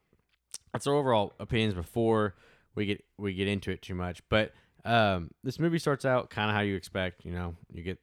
that's 0.72 0.86
our 0.86 0.94
overall 0.94 1.32
opinions 1.38 1.74
before 1.74 2.34
we 2.74 2.86
get 2.86 3.04
we 3.18 3.34
get 3.34 3.48
into 3.48 3.70
it 3.70 3.82
too 3.82 3.94
much. 3.94 4.22
But 4.28 4.52
um, 4.84 5.30
this 5.42 5.58
movie 5.58 5.78
starts 5.78 6.04
out 6.04 6.30
kind 6.30 6.50
of 6.50 6.56
how 6.56 6.62
you 6.62 6.76
expect. 6.76 7.24
You 7.24 7.32
know, 7.32 7.54
you 7.72 7.82
get 7.82 7.98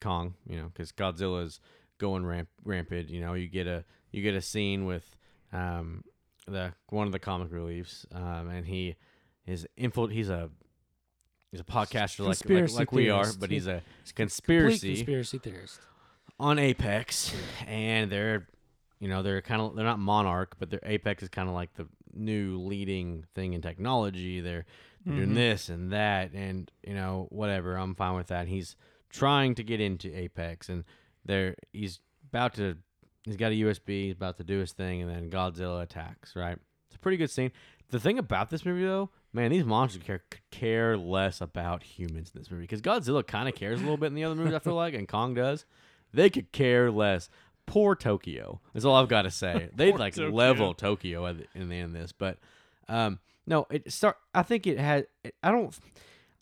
Kong. 0.00 0.34
You 0.46 0.56
know, 0.56 0.70
because 0.72 0.92
Godzilla's 0.92 1.60
going 2.00 2.26
ramp 2.26 2.48
rampant. 2.64 3.08
You 3.10 3.20
know, 3.20 3.34
you 3.34 3.46
get 3.46 3.68
a 3.68 3.84
you 4.10 4.22
get 4.22 4.34
a 4.34 4.40
scene 4.42 4.86
with 4.86 5.14
um, 5.52 6.02
the 6.48 6.72
one 6.88 7.06
of 7.06 7.12
the 7.12 7.20
comic 7.20 7.52
reliefs, 7.52 8.06
um, 8.12 8.48
and 8.48 8.66
he 8.66 8.96
is 9.46 9.66
info. 9.76 10.08
He's 10.08 10.28
a 10.30 10.50
he's 11.52 11.60
a 11.60 11.64
podcaster 11.64 12.26
like, 12.26 12.48
like 12.48 12.72
like 12.72 12.92
we 12.92 13.10
are, 13.10 13.26
but 13.38 13.50
he's 13.50 13.68
a 13.68 13.82
conspiracy 14.16 14.94
conspiracy 14.96 15.38
theorist. 15.38 15.80
on 16.40 16.58
Apex, 16.58 17.32
and 17.68 18.10
they're 18.10 18.48
you 18.98 19.08
know 19.08 19.22
they're 19.22 19.42
kind 19.42 19.60
of 19.60 19.76
they're 19.76 19.84
not 19.84 19.98
Monarch, 20.00 20.56
but 20.58 20.70
their 20.70 20.80
Apex 20.82 21.22
is 21.22 21.28
kind 21.28 21.48
of 21.48 21.54
like 21.54 21.74
the 21.74 21.86
new 22.12 22.58
leading 22.58 23.24
thing 23.34 23.52
in 23.52 23.62
technology. 23.62 24.40
They're 24.40 24.64
doing 25.06 25.30
Mhm. 25.30 25.34
this 25.34 25.68
and 25.68 25.92
that, 25.92 26.32
and 26.34 26.70
you 26.86 26.94
know 26.94 27.26
whatever. 27.30 27.76
I'm 27.76 27.94
fine 27.94 28.14
with 28.16 28.26
that. 28.28 28.48
He's 28.48 28.76
trying 29.08 29.54
to 29.56 29.62
get 29.64 29.80
into 29.80 30.14
Apex, 30.16 30.68
and 30.68 30.84
there 31.24 31.54
he's 31.72 32.00
about 32.28 32.54
to. 32.54 32.76
He's 33.24 33.36
got 33.36 33.52
a 33.52 33.54
USB. 33.54 34.06
He's 34.06 34.14
about 34.14 34.38
to 34.38 34.44
do 34.44 34.58
his 34.58 34.72
thing, 34.72 35.02
and 35.02 35.10
then 35.10 35.30
Godzilla 35.30 35.82
attacks. 35.82 36.34
Right, 36.34 36.58
it's 36.86 36.96
a 36.96 36.98
pretty 36.98 37.16
good 37.16 37.30
scene. 37.30 37.52
the 37.90 38.00
thing 38.00 38.18
about 38.18 38.50
this 38.50 38.64
movie 38.64 38.84
though, 38.84 39.10
man, 39.32 39.50
these 39.50 39.64
monsters 39.64 40.02
care 40.02 40.22
care 40.50 40.96
less 40.96 41.40
about 41.40 41.82
humans 41.82 42.32
in 42.34 42.40
this 42.40 42.50
movie 42.50 42.62
because 42.62 42.82
Godzilla 42.82 43.26
kind 43.26 43.48
of 43.48 43.54
cares 43.54 43.80
a 43.80 43.82
little 43.82 43.96
bit 43.96 44.06
in 44.06 44.14
the 44.14 44.24
other 44.24 44.34
movies. 44.34 44.54
I 44.54 44.58
feel 44.58 44.74
like, 44.74 44.94
and 44.94 45.08
Kong 45.08 45.34
does. 45.34 45.64
They 46.12 46.30
could 46.30 46.50
care 46.52 46.90
less. 46.90 47.28
Poor 47.66 47.94
Tokyo. 47.94 48.60
That's 48.72 48.84
all 48.84 48.96
I've 48.96 49.08
got 49.08 49.22
to 49.22 49.30
say. 49.30 49.68
They 49.74 49.92
like 49.92 50.14
Tokyo. 50.14 50.34
level 50.34 50.74
Tokyo 50.74 51.26
at 51.26 51.38
the, 51.38 51.46
in 51.54 51.68
the 51.68 51.76
end 51.76 51.94
of 51.94 52.02
this, 52.02 52.12
but 52.12 52.38
um, 52.88 53.20
no, 53.46 53.66
it 53.70 53.92
start. 53.92 54.16
I 54.34 54.42
think 54.42 54.66
it 54.66 54.78
had. 54.78 55.06
It, 55.22 55.34
I 55.42 55.52
don't. 55.52 55.76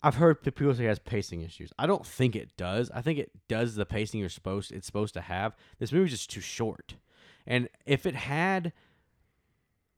I've 0.01 0.15
heard 0.15 0.41
people 0.41 0.73
say 0.73 0.85
it 0.85 0.87
has 0.87 0.99
pacing 0.99 1.41
issues. 1.41 1.73
I 1.77 1.85
don't 1.85 2.05
think 2.05 2.35
it 2.35 2.55
does. 2.55 2.89
I 2.93 3.01
think 3.01 3.19
it 3.19 3.31
does 3.47 3.75
the 3.75 3.85
pacing 3.85 4.21
you're 4.21 4.29
supposed 4.29 4.71
it's 4.71 4.85
supposed 4.85 5.13
to 5.15 5.21
have. 5.21 5.55
This 5.77 5.91
movie's 5.91 6.11
just 6.11 6.29
too 6.29 6.41
short. 6.41 6.95
And 7.45 7.67
if 7.85 8.05
it 8.05 8.15
had 8.15 8.71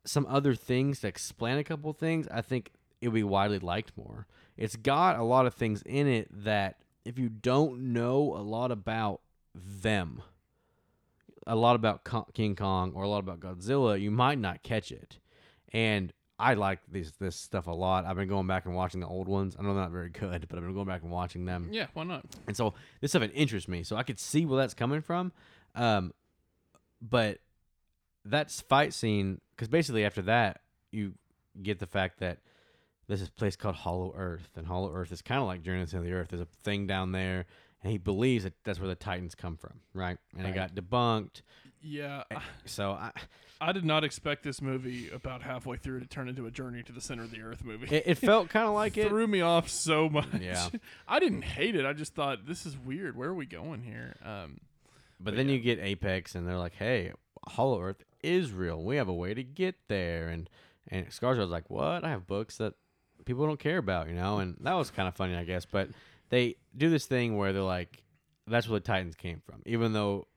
some 0.04 0.26
other 0.28 0.56
things 0.56 1.02
to 1.02 1.08
explain 1.08 1.58
a 1.58 1.64
couple 1.64 1.94
things, 1.94 2.28
I 2.32 2.42
think 2.42 2.72
it 3.00 3.10
would 3.10 3.16
be 3.16 3.24
widely 3.24 3.60
liked 3.60 3.92
more. 3.96 4.26
It's 4.58 4.76
got 4.76 5.20
a 5.20 5.24
lot 5.24 5.46
of 5.46 5.54
things 5.54 5.84
in 5.84 6.08
it 6.08 6.30
that 6.44 6.78
if 7.06 7.20
you 7.20 7.30
don't 7.30 7.94
know 7.94 8.36
a 8.36 8.42
lot 8.42 8.72
about 8.72 9.22
them, 9.54 10.22
a 11.46 11.56
lot 11.56 11.76
about 11.76 12.08
King 12.34 12.56
Kong 12.56 12.94
or 12.96 13.04
a 13.04 13.10
lot 13.10 13.20
about 13.20 13.40
Godzilla, 13.40 14.00
you 14.00 14.12
might 14.12 14.40
not 14.40 14.64
catch 14.64 14.92
it. 14.92 15.20
And 15.74 16.14
I 16.42 16.56
like 16.56 16.80
this 16.92 17.12
this 17.20 17.36
stuff 17.36 17.68
a 17.68 17.72
lot. 17.72 18.06
I've 18.06 18.16
been 18.16 18.28
going 18.28 18.48
back 18.48 18.66
and 18.66 18.76
watching 18.76 19.00
the 19.00 19.08
old 19.08 19.28
ones. 19.28 19.56
I 19.58 19.62
know 19.62 19.74
they're 19.74 19.84
not 19.84 19.92
very 19.92 20.10
good, 20.10 20.48
but 20.50 20.58
I've 20.58 20.64
been 20.64 20.74
going 20.74 20.88
back 20.88 21.04
and 21.04 21.12
watching 21.12 21.46
them. 21.46 21.70
Yeah, 21.72 21.88
why 21.94 22.04
not? 22.04 22.26
And 22.48 22.58
so 22.58 22.74
this 23.00 23.12
stuff 23.12 23.22
it 23.22 23.32
interests 23.36 23.70
me. 23.70 23.84
So 23.84 23.96
I 23.96 24.04
could 24.04 24.20
see 24.20 24.46
where 24.46 24.58
that's 24.60 24.74
coming 24.74 25.02
from. 25.02 25.32
Um, 25.76 26.14
but 27.02 27.40
that's 28.26 28.62
fight 28.62 28.94
scene 28.94 29.40
because 29.56 29.68
basically 29.68 30.04
after 30.06 30.22
that 30.24 30.62
you 30.92 31.14
get 31.62 31.80
the 31.80 31.88
fact 31.88 32.20
that 32.20 32.40
there's 33.08 33.20
this 33.20 33.30
place 33.30 33.56
called 33.56 33.76
Hollow 33.76 34.14
Earth, 34.16 34.50
and 34.56 34.66
Hollow 34.66 34.94
Earth 34.94 35.12
is 35.12 35.22
kind 35.22 35.42
of 35.42 35.48
like 35.48 35.64
Journey 35.64 35.86
to 35.86 36.00
the 36.00 36.14
Earth. 36.14 36.30
There's 36.30 36.42
a 36.42 36.48
thing 36.64 36.88
down 36.88 37.12
there, 37.12 37.46
and 37.84 37.92
he 37.92 37.98
believes 37.98 38.46
that 38.46 38.54
that's 38.64 38.80
where 38.80 38.88
the 38.88 38.96
Titans 38.96 39.36
come 39.36 39.58
from, 39.58 39.82
right? 39.94 40.18
And 40.38 40.48
it 40.48 40.56
got 40.56 40.76
debunked. 40.76 41.42
Yeah, 41.84 42.24
So 42.66 42.92
I, 42.92 43.12
I 43.60 43.72
did 43.72 43.84
not 43.86 44.04
expect 44.04 44.44
this 44.44 44.62
movie 44.62 45.10
about 45.10 45.42
halfway 45.42 45.78
through 45.78 46.00
to 46.02 46.06
turn 46.06 46.30
into 46.30 46.46
a 46.46 46.52
Journey 46.52 46.84
to 46.84 46.92
the 46.92 47.02
Center 47.02 47.24
of 47.24 47.32
the 47.32 47.42
Earth 47.42 47.64
movie. 47.64 47.88
it, 47.96 48.04
it 48.06 48.16
felt 48.18 48.50
kind 48.50 48.68
of 48.68 48.74
like 48.76 48.98
it. 48.98 49.08
threw 49.08 49.26
me 49.28 49.42
off 49.42 49.68
so 49.70 50.08
much. 50.10 50.28
Yeah. 50.40 50.70
I 51.08 51.20
didn't 51.20 51.44
hate 51.44 51.76
it. 51.76 51.86
I 51.86 51.94
just 51.94 52.14
thought 52.14 52.46
this 52.46 52.66
is 52.66 52.78
weird. 52.78 53.16
Where 53.18 53.30
are 53.30 53.34
we 53.36 53.46
going 53.46 53.82
here? 53.82 54.16
Um, 54.24 54.60
But 55.20 55.36
then 55.36 55.50
you 55.50 55.60
get 55.60 55.80
Apex, 55.80 56.36
and 56.36 56.48
they're 56.48 56.58
like, 56.58 56.74
"Hey, 56.76 57.14
Hollow 57.48 57.82
Earth 57.82 58.04
is 58.24 58.52
real. 58.52 58.84
We 58.84 58.96
have 58.98 59.08
a 59.08 59.14
way 59.14 59.34
to 59.34 59.44
get 59.44 59.76
there." 59.88 60.30
And 60.30 60.50
and 60.88 61.08
Skarsgård's 61.10 61.52
like, 61.52 61.70
"What? 61.70 62.04
I 62.04 62.10
have 62.10 62.26
books 62.28 62.58
that 62.58 62.74
people 63.26 63.46
don't 63.46 63.60
care 63.60 63.78
about, 63.78 64.08
you 64.08 64.16
know." 64.16 64.40
And 64.40 64.58
that 64.62 64.74
was 64.74 64.90
kind 64.92 65.08
of 65.08 65.16
funny, 65.16 65.36
I 65.36 65.44
guess. 65.44 65.66
But 65.66 65.90
they 66.30 66.56
do 66.76 66.90
this 66.90 67.06
thing 67.06 67.38
where 67.38 67.54
they're 67.54 67.62
like, 67.62 68.04
"That's 68.48 68.68
where 68.68 68.80
the 68.80 68.86
Titans 68.86 69.16
came 69.16 69.42
from," 69.46 69.62
even 69.68 69.94
though 69.94 70.28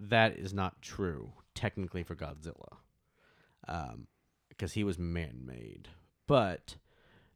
that 0.00 0.36
is 0.38 0.52
not 0.52 0.80
true 0.82 1.32
technically 1.54 2.02
for 2.02 2.14
Godzilla, 2.14 2.78
um, 3.66 4.06
because 4.48 4.72
he 4.72 4.84
was 4.84 4.98
man-made, 4.98 5.88
but 6.26 6.76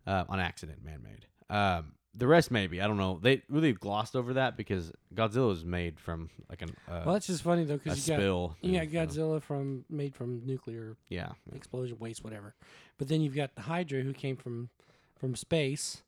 uh, 0.06 0.24
on 0.28 0.40
accident, 0.40 0.84
man-made. 0.84 1.26
Um, 1.48 1.92
the 2.14 2.26
rest 2.26 2.50
maybe 2.50 2.80
I 2.80 2.86
don't 2.86 2.96
know. 2.96 3.18
They 3.22 3.42
really 3.48 3.72
glossed 3.72 4.16
over 4.16 4.34
that 4.34 4.56
because 4.56 4.92
Godzilla 5.14 5.48
was 5.48 5.64
made 5.64 6.00
from 6.00 6.28
like 6.48 6.62
an 6.62 6.70
uh, 6.88 7.02
Well, 7.04 7.14
that's 7.14 7.28
just 7.28 7.42
funny 7.42 7.64
though 7.64 7.76
because 7.76 8.06
you 8.06 8.14
got 8.14 8.20
spill. 8.20 8.56
you 8.60 8.72
got 8.72 8.82
and, 8.82 8.92
Godzilla 8.92 9.42
from 9.42 9.84
made 9.88 10.14
from 10.14 10.44
nuclear 10.44 10.96
yeah, 11.08 11.30
explosion 11.54 11.98
waste, 12.00 12.24
whatever. 12.24 12.54
But 12.98 13.08
then 13.08 13.20
you've 13.20 13.36
got 13.36 13.54
the 13.54 13.62
Hydra 13.62 14.02
who 14.02 14.12
came 14.12 14.36
from 14.36 14.70
from 15.18 15.36
space, 15.36 16.02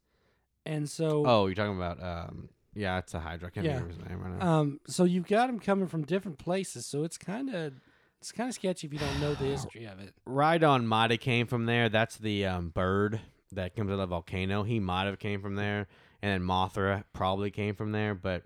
and 0.66 0.88
so 0.90 1.24
Oh, 1.26 1.46
you're 1.46 1.54
talking 1.54 1.76
about 1.76 2.02
um, 2.02 2.48
yeah, 2.74 2.98
it's 2.98 3.14
a 3.14 3.20
Hydra. 3.20 3.48
I 3.48 3.50
can't 3.50 3.66
Yeah. 3.66 3.74
remember 3.74 3.94
his 3.94 4.08
name 4.08 4.20
right 4.20 4.38
now. 4.38 4.60
um, 4.60 4.80
so 4.86 5.04
you've 5.04 5.26
got 5.26 5.46
them 5.48 5.58
coming 5.58 5.86
from 5.88 6.04
different 6.04 6.38
places. 6.38 6.86
So 6.86 7.04
it's 7.04 7.18
kind 7.18 7.54
of 7.54 7.74
it's 8.20 8.30
kind 8.32 8.48
of 8.48 8.54
sketchy 8.54 8.86
if 8.86 8.92
you 8.92 8.98
don't 8.98 9.20
know 9.20 9.34
the 9.34 9.44
history 9.50 9.84
of 9.84 9.98
it. 9.98 10.14
Rodan 10.24 10.86
might 10.86 11.10
have 11.10 11.20
came 11.20 11.46
from 11.46 11.66
there. 11.66 11.88
That's 11.88 12.16
the 12.16 12.46
um, 12.46 12.68
bird 12.70 13.20
that 13.52 13.74
comes 13.76 13.90
out 13.90 13.94
of 13.94 13.98
the 14.00 14.06
volcano. 14.06 14.62
He 14.62 14.78
might 14.80 15.04
have 15.04 15.18
came 15.18 15.42
from 15.42 15.56
there, 15.56 15.86
and 16.22 16.30
then 16.30 16.48
Mothra 16.48 17.04
probably 17.12 17.50
came 17.50 17.74
from 17.74 17.92
there. 17.92 18.14
But 18.14 18.44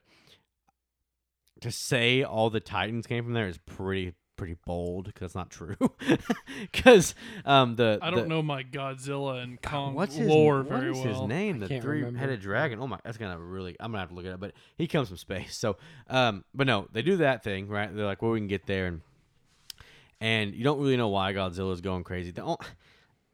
to 1.61 1.71
say 1.71 2.23
all 2.23 2.51
the 2.51 2.61
Titans 2.61 3.07
came 3.07 3.25
from 3.25 3.33
there 3.35 3.49
is 3.49 3.59
pretty 3.59 4.15
pretty 4.37 4.57
bold 4.67 5.07
because 5.07 5.33
that's 5.33 5.35
not 5.35 5.51
true. 5.51 5.77
Because 6.73 7.15
um, 7.45 7.77
the 7.77 7.99
I 8.01 8.11
don't 8.11 8.23
the- 8.23 8.29
know 8.29 8.43
my 8.43 8.63
Godzilla 8.63 9.43
and 9.43 9.61
Kong 9.61 9.95
What's 9.95 10.15
his, 10.17 10.27
lore 10.29 10.59
what 10.63 10.69
very 10.81 10.93
is 10.93 10.99
his 10.99 11.17
well. 11.17 11.27
name? 11.27 11.59
The 11.59 11.69
can't 11.69 11.83
three-headed 11.83 12.15
remember. 12.15 12.37
dragon. 12.37 12.79
Oh 12.81 12.87
my, 12.87 12.99
that's 13.05 13.19
gonna 13.19 13.39
really. 13.39 13.77
I'm 13.81 13.91
gonna 13.91 14.01
have 14.01 14.09
to 14.11 14.15
look 14.15 14.25
it 14.25 14.31
up. 14.33 14.41
But 14.41 14.53
he 14.79 14.87
comes 14.87 15.09
from 15.09 15.17
space. 15.19 15.57
So, 15.57 15.77
um, 16.09 16.45
but 16.55 16.67
no, 16.67 16.87
they 16.93 17.03
do 17.03 17.17
that 17.19 17.43
thing, 17.45 17.69
right? 17.69 17.95
They're 17.95 18.07
like, 18.07 18.23
well, 18.23 18.31
we 18.33 18.39
can 18.41 18.47
get 18.49 18.67
there, 18.67 18.87
and 18.87 19.01
and 20.21 20.55
you 20.55 20.65
don't 20.65 20.81
really 20.81 20.97
know 20.97 21.09
why 21.09 21.33
Godzilla's 21.33 21.81
going 21.81 22.05
crazy. 22.05 22.31
The 22.31 22.43
on- 22.43 22.57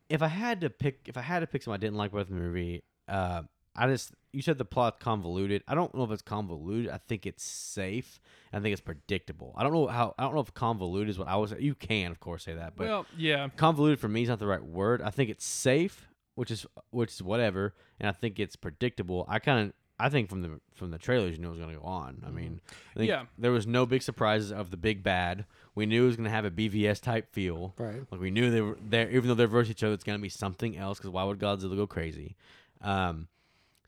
if 0.09 0.21
I 0.23 0.29
had 0.29 0.61
to 0.63 0.71
pick, 0.71 1.01
if 1.07 1.17
I 1.17 1.23
had 1.23 1.41
to 1.41 1.47
pick 1.47 1.63
something 1.63 1.79
I 1.79 1.81
didn't 1.81 1.97
like 1.97 2.13
about 2.13 2.29
the 2.29 2.35
movie, 2.35 2.83
uh, 3.09 3.43
I 3.75 3.87
just 3.87 4.13
you 4.33 4.43
said 4.43 4.59
the 4.59 4.65
plot 4.65 5.01
convoluted. 5.01 5.63
I 5.69 5.75
don't 5.75 5.95
know 5.95 6.05
if 6.05 6.11
it's 6.11 6.23
convoluted. 6.23 6.91
I 6.91 6.99
think 6.99 7.27
it's 7.27 7.43
safe. 7.45 8.21
I 8.53 8.61
think 8.61 8.73
it's 8.73 8.81
predictable. 8.83 9.55
I 9.57 9.63
don't 9.63 9.73
know 9.73 9.87
how. 9.87 10.15
I 10.19 10.23
don't 10.25 10.35
know 10.35 10.41
if 10.41 10.53
convoluted 10.55 11.09
is 11.11 11.19
what 11.19 11.29
I 11.29 11.37
was. 11.37 11.55
You 11.59 11.75
can, 11.75 12.11
of 12.11 12.21
course, 12.21 12.45
say 12.45 12.55
that, 12.55 12.75
but 12.77 12.87
well, 12.87 13.07
yeah, 13.17 13.49
convoluted 13.57 13.99
for 14.01 14.09
me 14.09 14.23
is 14.23 14.29
not 14.29 14.39
the 14.39 14.47
right 14.47 14.63
word. 14.65 15.01
I 15.03 15.11
think 15.11 15.31
it's 15.31 15.45
safe, 15.45 16.07
which 16.35 16.51
is 16.51 16.67
which 16.91 17.13
is 17.13 17.23
whatever, 17.23 17.75
and 18.01 18.09
I 18.09 18.13
think 18.13 18.39
it's 18.39 18.57
predictable. 18.57 19.25
I 19.29 19.39
kind 19.39 19.69
of 19.69 19.75
I 19.99 20.09
think 20.09 20.29
from 20.29 20.43
the 20.43 20.61
from 20.75 20.91
the 20.91 20.99
trailers, 20.99 21.33
you 21.37 21.39
knew 21.41 21.49
it 21.49 21.53
was 21.53 21.61
going 21.61 21.73
to 21.75 21.79
go 21.81 21.87
on. 21.87 22.23
I 22.27 22.31
mean, 22.31 22.61
I 22.95 22.99
think 22.99 23.09
Yeah. 23.09 23.25
there 23.39 23.53
was 23.53 23.67
no 23.67 23.87
big 23.87 24.03
surprises 24.03 24.51
of 24.53 24.71
the 24.71 24.77
big 24.77 25.03
bad. 25.03 25.47
We 25.75 25.87
knew 25.87 26.05
it 26.05 26.07
was 26.09 26.17
going 26.17 26.25
to 26.25 26.31
have 26.31 26.45
a 26.45 26.51
BVS 26.51 27.01
type 27.01 27.33
feel. 27.33 27.75
Right. 27.79 28.03
Like 28.11 28.21
we 28.21 28.31
knew 28.31 28.51
they 28.51 28.61
were 28.61 28.77
there, 28.83 29.09
even 29.11 29.29
though 29.29 29.35
they're 29.35 29.47
versus 29.47 29.71
each 29.71 29.83
other, 29.83 29.95
it's 29.95 30.05
going 30.05 30.19
to 30.19 30.23
be 30.23 30.29
something 30.29 30.77
else. 30.77 30.99
Because 30.99 31.11
why 31.11 31.25
would 31.25 31.39
Godzilla 31.39 31.77
go 31.77 31.87
crazy? 31.87 32.37
Um, 32.81 33.29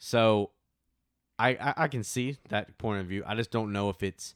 so 0.06 0.50
I, 1.38 1.50
I 1.50 1.74
I 1.84 1.88
can 1.88 2.04
see 2.04 2.36
that 2.50 2.76
point 2.78 3.00
of 3.00 3.06
view. 3.06 3.22
I 3.26 3.34
just 3.34 3.50
don't 3.50 3.72
know 3.72 3.88
if 3.88 4.02
it's 4.02 4.34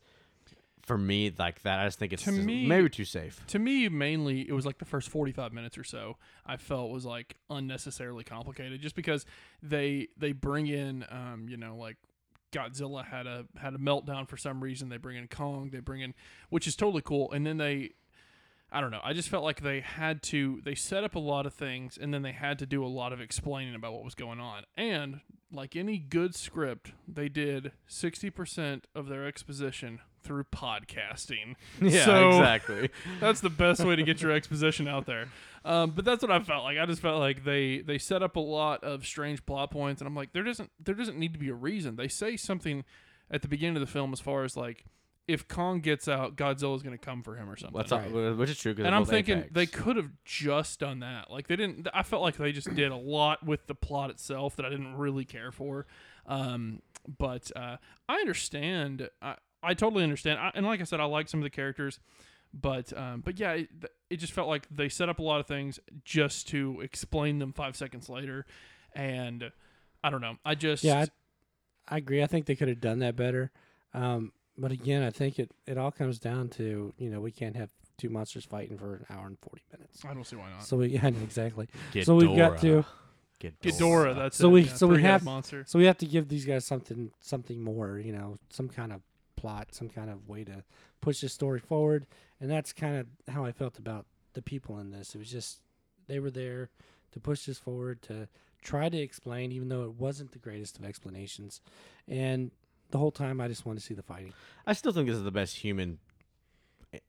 for 0.82 0.96
me 0.96 1.30
like 1.38 1.60
that. 1.62 1.78
I 1.80 1.84
just 1.86 1.98
think 1.98 2.14
it's 2.14 2.24
To 2.24 2.32
me- 2.32 2.66
maybe 2.66 2.88
too 2.88 3.04
safe. 3.04 3.44
to 3.48 3.58
me 3.58 3.86
mainly 3.90 4.48
it 4.48 4.52
was 4.52 4.64
like 4.64 4.78
the 4.78 4.86
first 4.86 5.10
45 5.10 5.52
minutes 5.52 5.76
or 5.76 5.84
so 5.84 6.16
i 6.46 6.56
felt 6.56 6.90
was 6.90 7.04
like 7.04 7.36
unnecessarily 7.50 8.24
complicated 8.24 8.80
just 8.80 8.94
because 8.96 9.26
they 9.62 10.08
they 10.16 10.32
bring 10.32 10.66
in 10.66 11.04
um 11.10 11.46
you 11.50 11.58
know 11.58 11.76
like 11.76 11.98
godzilla 12.52 13.04
had 13.04 13.26
a 13.26 13.44
had 13.58 13.74
a 13.74 13.78
meltdown 13.78 14.26
for 14.26 14.38
some 14.38 14.64
reason 14.64 14.88
they 14.88 14.96
bring 14.96 15.18
in 15.18 15.28
kong 15.28 15.68
they 15.70 15.80
bring 15.80 16.00
in 16.00 16.14
which 16.48 16.66
is 16.66 16.74
totally 16.74 17.02
cool 17.02 17.30
and 17.32 17.46
then 17.46 17.58
they 17.58 17.90
I 18.70 18.80
don't 18.82 18.90
know. 18.90 19.00
I 19.02 19.14
just 19.14 19.28
felt 19.30 19.44
like 19.44 19.62
they 19.62 19.80
had 19.80 20.22
to 20.24 20.60
they 20.64 20.74
set 20.74 21.02
up 21.04 21.14
a 21.14 21.18
lot 21.18 21.46
of 21.46 21.54
things 21.54 21.96
and 22.00 22.12
then 22.12 22.22
they 22.22 22.32
had 22.32 22.58
to 22.58 22.66
do 22.66 22.84
a 22.84 22.86
lot 22.88 23.12
of 23.14 23.20
explaining 23.20 23.74
about 23.74 23.94
what 23.94 24.04
was 24.04 24.14
going 24.14 24.40
on. 24.40 24.64
And 24.76 25.20
like 25.50 25.74
any 25.74 25.96
good 25.98 26.34
script, 26.34 26.92
they 27.06 27.30
did 27.30 27.72
60% 27.88 28.82
of 28.94 29.08
their 29.08 29.26
exposition 29.26 30.00
through 30.22 30.44
podcasting. 30.44 31.54
Yeah, 31.80 32.04
So- 32.04 32.28
exactly. 32.28 32.90
That's 33.20 33.40
the 33.40 33.48
best 33.50 33.84
way 33.84 33.96
to 33.96 34.02
get 34.02 34.20
your 34.20 34.32
exposition 34.32 34.86
out 34.86 35.06
there. 35.06 35.28
Um, 35.64 35.90
but 35.90 36.04
that's 36.04 36.22
what 36.22 36.30
I 36.30 36.38
felt 36.40 36.64
like. 36.64 36.78
I 36.78 36.86
just 36.86 37.02
felt 37.02 37.18
like 37.18 37.44
they 37.44 37.80
they 37.80 37.98
set 37.98 38.22
up 38.22 38.36
a 38.36 38.40
lot 38.40 38.84
of 38.84 39.04
strange 39.04 39.44
plot 39.44 39.70
points, 39.70 40.00
and 40.00 40.06
I'm 40.08 40.14
like, 40.14 40.32
there 40.32 40.44
doesn't 40.44 40.70
there 40.82 40.94
doesn't 40.94 41.18
need 41.18 41.32
to 41.34 41.38
be 41.38 41.48
a 41.48 41.54
reason. 41.54 41.96
They 41.96 42.08
say 42.08 42.36
something 42.36 42.84
at 43.30 43.42
the 43.42 43.48
beginning 43.48 43.76
of 43.76 43.80
the 43.80 43.92
film 43.92 44.12
as 44.12 44.20
far 44.20 44.44
as 44.44 44.56
like, 44.56 44.84
if 45.28 45.46
Kong 45.46 45.80
gets 45.80 46.08
out, 46.08 46.36
Godzilla's 46.36 46.82
going 46.82 46.98
to 46.98 47.04
come 47.04 47.22
for 47.22 47.36
him 47.36 47.50
or 47.50 47.56
something. 47.56 47.74
What's 47.74 47.92
up, 47.92 48.10
which 48.10 48.48
is 48.48 48.58
true. 48.58 48.74
and 48.78 48.94
I'm 48.94 49.04
thinking 49.04 49.38
Apex. 49.40 49.52
they 49.52 49.66
could 49.66 49.96
have 49.96 50.10
just 50.24 50.80
done 50.80 51.00
that. 51.00 51.30
Like 51.30 51.46
they 51.46 51.56
didn't. 51.56 51.86
I 51.92 52.02
felt 52.02 52.22
like 52.22 52.36
they 52.36 52.50
just 52.50 52.74
did 52.74 52.90
a 52.90 52.96
lot 52.96 53.44
with 53.44 53.66
the 53.66 53.74
plot 53.74 54.08
itself 54.08 54.56
that 54.56 54.64
I 54.64 54.70
didn't 54.70 54.96
really 54.96 55.26
care 55.26 55.52
for. 55.52 55.86
Um, 56.26 56.80
but 57.18 57.52
uh, 57.54 57.76
I 58.08 58.14
understand. 58.14 59.10
I, 59.20 59.36
I 59.62 59.74
totally 59.74 60.02
understand. 60.02 60.40
I, 60.40 60.50
and 60.54 60.64
like 60.64 60.80
I 60.80 60.84
said, 60.84 60.98
I 60.98 61.04
like 61.04 61.28
some 61.28 61.40
of 61.40 61.44
the 61.44 61.50
characters, 61.50 62.00
but 62.54 62.96
um, 62.96 63.20
but 63.22 63.38
yeah, 63.38 63.52
it, 63.52 63.68
it 64.08 64.16
just 64.16 64.32
felt 64.32 64.48
like 64.48 64.66
they 64.70 64.88
set 64.88 65.10
up 65.10 65.18
a 65.18 65.22
lot 65.22 65.40
of 65.40 65.46
things 65.46 65.78
just 66.04 66.48
to 66.48 66.80
explain 66.80 67.38
them 67.38 67.52
five 67.52 67.76
seconds 67.76 68.08
later, 68.08 68.46
and 68.94 69.52
I 70.02 70.08
don't 70.08 70.22
know. 70.22 70.36
I 70.42 70.54
just 70.54 70.82
Yeah, 70.84 71.00
I, 71.00 71.94
I 71.94 71.98
agree. 71.98 72.22
I 72.22 72.26
think 72.26 72.46
they 72.46 72.56
could 72.56 72.68
have 72.68 72.80
done 72.80 73.00
that 73.00 73.14
better. 73.14 73.50
Um, 73.92 74.32
but 74.58 74.72
again, 74.72 75.02
I 75.02 75.10
think 75.10 75.38
it, 75.38 75.50
it 75.66 75.78
all 75.78 75.90
comes 75.90 76.18
down 76.18 76.48
to 76.50 76.92
you 76.98 77.10
know 77.10 77.20
we 77.20 77.30
can't 77.32 77.56
have 77.56 77.70
two 77.96 78.08
monsters 78.10 78.44
fighting 78.44 78.76
for 78.78 78.96
an 78.96 79.06
hour 79.10 79.26
and 79.26 79.38
forty 79.40 79.62
minutes. 79.72 80.04
I 80.04 80.12
don't 80.14 80.24
see 80.26 80.36
why 80.36 80.50
not. 80.50 80.64
So 80.64 80.76
we 80.78 80.88
yeah 80.88 81.06
exactly. 81.06 81.68
Get 81.92 82.06
so 82.06 82.14
we've 82.14 82.36
got 82.36 82.58
to 82.60 82.84
Get 83.40 83.60
Ghidorah, 83.60 84.16
that's 84.16 84.36
So 84.36 84.48
it, 84.48 84.52
we- 84.52 84.60
yeah, 84.62 84.72
so 84.74 84.86
we 84.88 85.00
have- 85.02 85.22
monster. 85.24 85.64
so 85.66 85.78
we 85.78 85.84
have 85.84 85.98
to 85.98 86.06
give 86.06 86.28
these 86.28 86.44
guys 86.44 86.64
something 86.64 87.12
something 87.20 87.62
more. 87.62 87.98
You 87.98 88.12
know, 88.12 88.36
some 88.50 88.68
kind 88.68 88.92
of 88.92 89.00
plot, 89.36 89.68
some 89.72 89.88
kind 89.88 90.10
of 90.10 90.28
way 90.28 90.42
to 90.44 90.64
push 91.00 91.20
the 91.20 91.28
story 91.28 91.60
forward. 91.60 92.06
And 92.40 92.50
that's 92.50 92.72
kind 92.72 92.96
of 92.96 93.06
how 93.32 93.44
I 93.44 93.52
felt 93.52 93.78
about 93.78 94.06
the 94.34 94.42
people 94.42 94.78
in 94.80 94.90
this. 94.90 95.14
It 95.14 95.18
was 95.18 95.30
just 95.30 95.60
they 96.08 96.18
were 96.18 96.30
there 96.32 96.70
to 97.12 97.20
push 97.20 97.46
this 97.46 97.58
forward 97.58 98.02
to 98.02 98.28
try 98.60 98.88
to 98.88 98.98
explain, 98.98 99.52
even 99.52 99.68
though 99.68 99.84
it 99.84 99.94
wasn't 99.94 100.32
the 100.32 100.38
greatest 100.40 100.76
of 100.78 100.84
explanations. 100.84 101.60
And 102.08 102.50
the 102.90 102.98
whole 102.98 103.10
time, 103.10 103.40
I 103.40 103.48
just 103.48 103.66
wanted 103.66 103.80
to 103.80 103.86
see 103.86 103.94
the 103.94 104.02
fighting. 104.02 104.32
I 104.66 104.72
still 104.72 104.92
think 104.92 105.06
this 105.08 105.16
is 105.16 105.24
the 105.24 105.30
best 105.30 105.56
human 105.56 105.98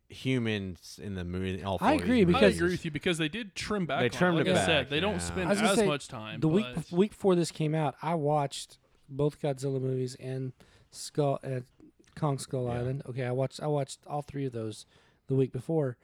humans 0.09 0.99
in 1.01 1.15
the 1.15 1.23
movie. 1.23 1.63
All 1.63 1.77
I 1.81 1.93
agree, 1.93 2.23
these 2.23 2.35
I 2.35 2.39
agree 2.47 2.71
with 2.71 2.85
you 2.85 2.91
because 2.91 3.17
they 3.17 3.29
did 3.29 3.55
trim 3.55 3.85
back. 3.85 3.99
They 3.99 4.05
on 4.05 4.05
it. 4.07 4.13
trimmed 4.13 4.37
like 4.37 4.47
it 4.47 4.55
I 4.55 4.65
said, 4.65 4.81
back, 4.85 4.89
they 4.89 4.99
don't 4.99 5.21
spend 5.21 5.49
I 5.49 5.51
as 5.71 5.77
say, 5.77 5.85
much 5.85 6.07
time. 6.07 6.39
The 6.39 6.47
week 6.47 6.65
but- 6.75 6.83
bef- 6.85 6.91
week 6.91 7.11
before 7.11 7.35
this 7.35 7.51
came 7.51 7.75
out, 7.75 7.95
I 8.01 8.15
watched 8.15 8.77
both 9.07 9.41
Godzilla 9.41 9.81
movies 9.81 10.15
and 10.19 10.53
Skull 10.91 11.39
uh, 11.43 11.61
Kong 12.15 12.37
Skull 12.39 12.65
Yeah. 12.65 12.73
Island. 12.79 13.03
Okay, 13.09 13.23
I 13.25 13.31
watched 13.31 13.61
I 13.61 13.67
watched 13.67 13.99
all 14.07 14.21
three 14.21 14.45
of 14.45 14.51
those 14.53 14.85
the 15.27 15.35
week 15.35 15.51
before, 15.51 15.97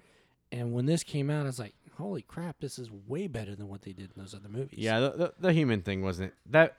and 0.51 0.73
when 0.73 0.85
this 0.85 1.03
came 1.03 1.29
out, 1.29 1.43
I 1.43 1.47
was 1.47 1.59
like, 1.59 1.75
"Holy 1.95 2.21
crap! 2.21 2.59
This 2.59 2.79
is 2.79 2.89
way 2.91 3.27
better 3.27 3.55
than 3.55 3.67
what 3.67 3.81
they 3.81 3.93
did 3.93 4.11
in 4.15 4.21
those 4.21 4.33
other 4.33 4.49
movies." 4.49 4.79
Yeah, 4.79 4.99
the, 4.99 5.09
the, 5.09 5.33
the 5.39 5.53
human 5.53 5.81
thing 5.81 6.01
wasn't 6.01 6.33
that. 6.47 6.77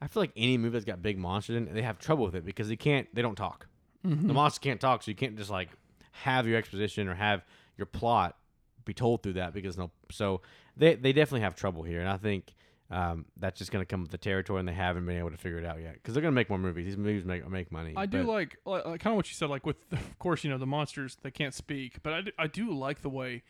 I 0.00 0.08
feel 0.08 0.22
like 0.22 0.32
any 0.36 0.58
movie 0.58 0.72
that's 0.72 0.84
got 0.84 1.02
big 1.02 1.18
monsters 1.18 1.56
in 1.56 1.68
it, 1.68 1.74
they 1.74 1.82
have 1.82 1.98
trouble 1.98 2.24
with 2.24 2.34
it 2.34 2.44
because 2.44 2.68
they 2.68 2.76
can't. 2.76 3.12
They 3.14 3.22
don't 3.22 3.36
talk. 3.36 3.68
Mm-hmm. 4.06 4.26
The 4.26 4.34
monsters 4.34 4.58
can't 4.58 4.80
talk, 4.80 5.02
so 5.02 5.10
you 5.10 5.16
can't 5.16 5.36
just 5.36 5.50
like 5.50 5.68
have 6.12 6.46
your 6.46 6.58
exposition 6.58 7.08
or 7.08 7.14
have 7.14 7.44
your 7.76 7.86
plot 7.86 8.36
be 8.84 8.94
told 8.94 9.22
through 9.22 9.34
that 9.34 9.54
because 9.54 9.78
no. 9.78 9.90
So 10.10 10.40
they 10.76 10.94
they 10.94 11.12
definitely 11.12 11.42
have 11.42 11.54
trouble 11.54 11.82
here, 11.82 12.00
and 12.00 12.08
I 12.08 12.16
think 12.16 12.54
um, 12.90 13.24
that's 13.38 13.58
just 13.58 13.72
going 13.72 13.80
to 13.82 13.86
come 13.86 14.02
with 14.02 14.10
the 14.10 14.18
territory, 14.18 14.60
and 14.60 14.68
they 14.68 14.74
haven't 14.74 15.06
been 15.06 15.16
able 15.16 15.30
to 15.30 15.36
figure 15.38 15.58
it 15.58 15.64
out 15.64 15.80
yet 15.80 15.94
because 15.94 16.12
they're 16.14 16.20
going 16.20 16.32
to 16.32 16.36
make 16.36 16.50
more 16.50 16.58
movies. 16.58 16.84
These 16.86 16.96
movies 16.98 17.24
make 17.24 17.48
make 17.48 17.72
money. 17.72 17.94
I 17.96 18.06
do 18.06 18.24
but- 18.24 18.32
like, 18.32 18.58
like, 18.66 18.84
kind 19.00 19.12
of 19.12 19.16
what 19.16 19.28
you 19.28 19.34
said. 19.34 19.48
Like 19.48 19.64
with, 19.64 19.76
of 19.92 20.18
course, 20.18 20.44
you 20.44 20.50
know 20.50 20.58
the 20.58 20.66
monsters 20.66 21.16
they 21.22 21.30
can't 21.30 21.54
speak, 21.54 22.02
but 22.02 22.12
I 22.12 22.20
do, 22.20 22.30
I 22.38 22.46
do 22.48 22.70
like 22.72 23.00
the 23.02 23.08
way 23.08 23.42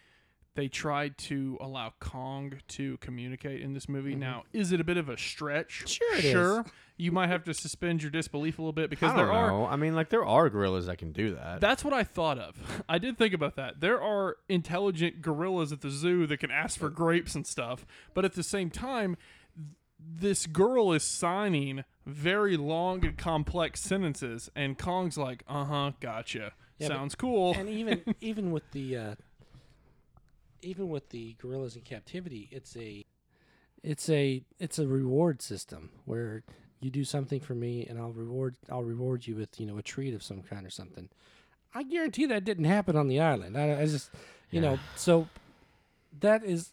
they 0.54 0.68
tried 0.68 1.16
to 1.16 1.56
allow 1.60 1.92
Kong 1.98 2.54
to 2.68 2.96
communicate 2.98 3.62
in 3.62 3.72
this 3.72 3.88
movie. 3.88 4.14
Now, 4.14 4.44
is 4.52 4.70
it 4.72 4.80
a 4.80 4.84
bit 4.84 4.96
of 4.98 5.08
a 5.08 5.16
stretch? 5.16 5.78
Mm-hmm. 5.84 5.86
Sure 5.86 6.14
it 6.18 6.24
is. 6.24 6.30
sure. 6.30 6.64
You 6.98 7.10
might 7.10 7.28
have 7.28 7.42
to 7.44 7.54
suspend 7.54 8.02
your 8.02 8.10
disbelief 8.10 8.58
a 8.58 8.62
little 8.62 8.72
bit 8.72 8.90
because 8.90 9.12
I 9.12 9.16
don't 9.16 9.26
there 9.26 9.32
are. 9.34 9.66
I 9.66 9.76
mean, 9.76 9.94
like 9.94 10.10
there 10.10 10.24
are 10.24 10.48
gorillas 10.50 10.86
that 10.86 10.98
can 10.98 11.10
do 11.12 11.34
that. 11.34 11.60
That's 11.60 11.82
what 11.84 11.94
I 11.94 12.04
thought 12.04 12.38
of. 12.38 12.82
I 12.88 12.98
did 12.98 13.16
think 13.18 13.32
about 13.34 13.56
that. 13.56 13.80
There 13.80 14.00
are 14.00 14.36
intelligent 14.48 15.22
gorillas 15.22 15.72
at 15.72 15.80
the 15.80 15.90
zoo 15.90 16.26
that 16.26 16.36
can 16.38 16.50
ask 16.50 16.78
for 16.78 16.90
grapes 16.90 17.34
and 17.34 17.46
stuff, 17.46 17.86
but 18.14 18.24
at 18.24 18.34
the 18.34 18.42
same 18.42 18.68
time, 18.70 19.16
this 19.98 20.46
girl 20.46 20.92
is 20.92 21.02
signing 21.02 21.84
very 22.04 22.56
long 22.56 23.04
and 23.04 23.16
complex 23.16 23.80
sentences, 23.80 24.50
and 24.54 24.76
Kong's 24.78 25.16
like, 25.16 25.44
"Uh 25.48 25.64
huh, 25.64 25.92
gotcha, 26.00 26.52
Yeah, 26.78 26.88
but- 26.88 26.94
sounds 26.96 27.14
cool." 27.14 27.54
and 27.54 27.68
even 27.68 28.02
even 28.20 28.50
with 28.52 28.70
the 28.72 28.96
uh, 28.96 29.14
even 30.62 30.88
with 30.88 31.10
the 31.10 31.34
gorillas 31.40 31.76
in 31.76 31.82
captivity, 31.82 32.48
it's 32.50 32.76
a 32.76 33.04
it's 33.82 34.08
a 34.08 34.42
it's 34.58 34.78
a 34.78 34.86
reward 34.86 35.42
system 35.42 35.90
where 36.04 36.44
you 36.80 36.90
do 36.90 37.04
something 37.04 37.40
for 37.40 37.54
me 37.54 37.86
and 37.86 37.98
I'll 37.98 38.12
reward 38.12 38.56
I'll 38.70 38.84
reward 38.84 39.26
you 39.26 39.36
with 39.36 39.60
you 39.60 39.66
know 39.66 39.78
a 39.78 39.82
treat 39.82 40.14
of 40.14 40.22
some 40.22 40.42
kind 40.42 40.66
or 40.66 40.70
something. 40.70 41.08
I 41.74 41.82
guarantee 41.82 42.26
that 42.26 42.44
didn't 42.44 42.64
happen 42.64 42.96
on 42.96 43.08
the 43.08 43.20
island. 43.20 43.56
I, 43.56 43.80
I 43.80 43.86
just 43.86 44.10
you 44.50 44.60
know 44.60 44.78
so 44.96 45.28
that 46.20 46.44
is 46.44 46.70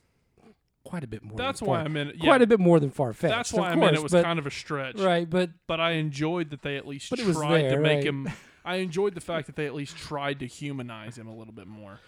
quite 0.84 1.04
a 1.04 1.08
bit 1.08 1.24
more. 1.24 1.38
That's 1.38 1.60
than 1.60 1.70
why 1.70 1.78
far, 1.78 1.86
I 1.86 1.88
meant 1.88 2.16
yeah, 2.16 2.24
quite 2.26 2.42
a 2.42 2.48
bit 2.48 2.60
more 2.60 2.80
than 2.80 2.92
far 2.92 3.14
fetched. 3.14 3.34
That's 3.34 3.54
why 3.54 3.72
of 3.72 3.78
I 3.78 3.80
meant 3.80 3.96
it 3.96 4.04
was 4.04 4.12
but- 4.12 4.24
kind 4.24 4.40
of 4.40 4.48
a 4.48 4.52
stretch, 4.52 5.00
right, 5.00 5.30
but 5.30 5.52
But 5.68 5.80
I 5.80 5.92
enjoyed 5.92 6.50
that 6.52 6.62
they 6.62 6.78
at 6.78 6.88
least 6.88 7.10
But 7.10 7.20
it 7.20 7.26
was 7.28 7.38
tried 7.38 7.70
to 7.70 7.80
make 7.80 7.98
right. 7.98 8.06
him. 8.06 8.28
I 8.66 8.76
enjoyed 8.78 9.16
the 9.16 9.22
fact 9.22 9.48
that 9.48 9.56
they 9.56 9.66
at 9.66 9.74
least 9.74 9.98
tried 9.98 10.40
to 10.42 10.48
humanize 10.48 11.18
him 11.18 11.28
a 11.28 11.36
little 11.36 11.54
bit 11.54 11.66
more. 11.68 12.00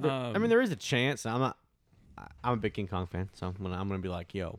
There- 0.00 0.10
Um, 0.10 0.36
I 0.36 0.38
mean, 0.38 0.50
there 0.50 0.60
is 0.60 0.70
a 0.72 0.76
chance. 0.76 1.26
I'm 1.26 1.40
not. 1.40 1.56
I'm 2.42 2.54
a 2.54 2.56
big 2.56 2.74
King 2.74 2.88
Kong 2.88 3.06
fan, 3.06 3.28
so 3.32 3.46
I'm 3.46 3.52
gonna, 3.62 3.76
I'm 3.80 3.86
gonna 3.88 4.00
be 4.00 4.08
like, 4.08 4.34
yo, 4.34 4.58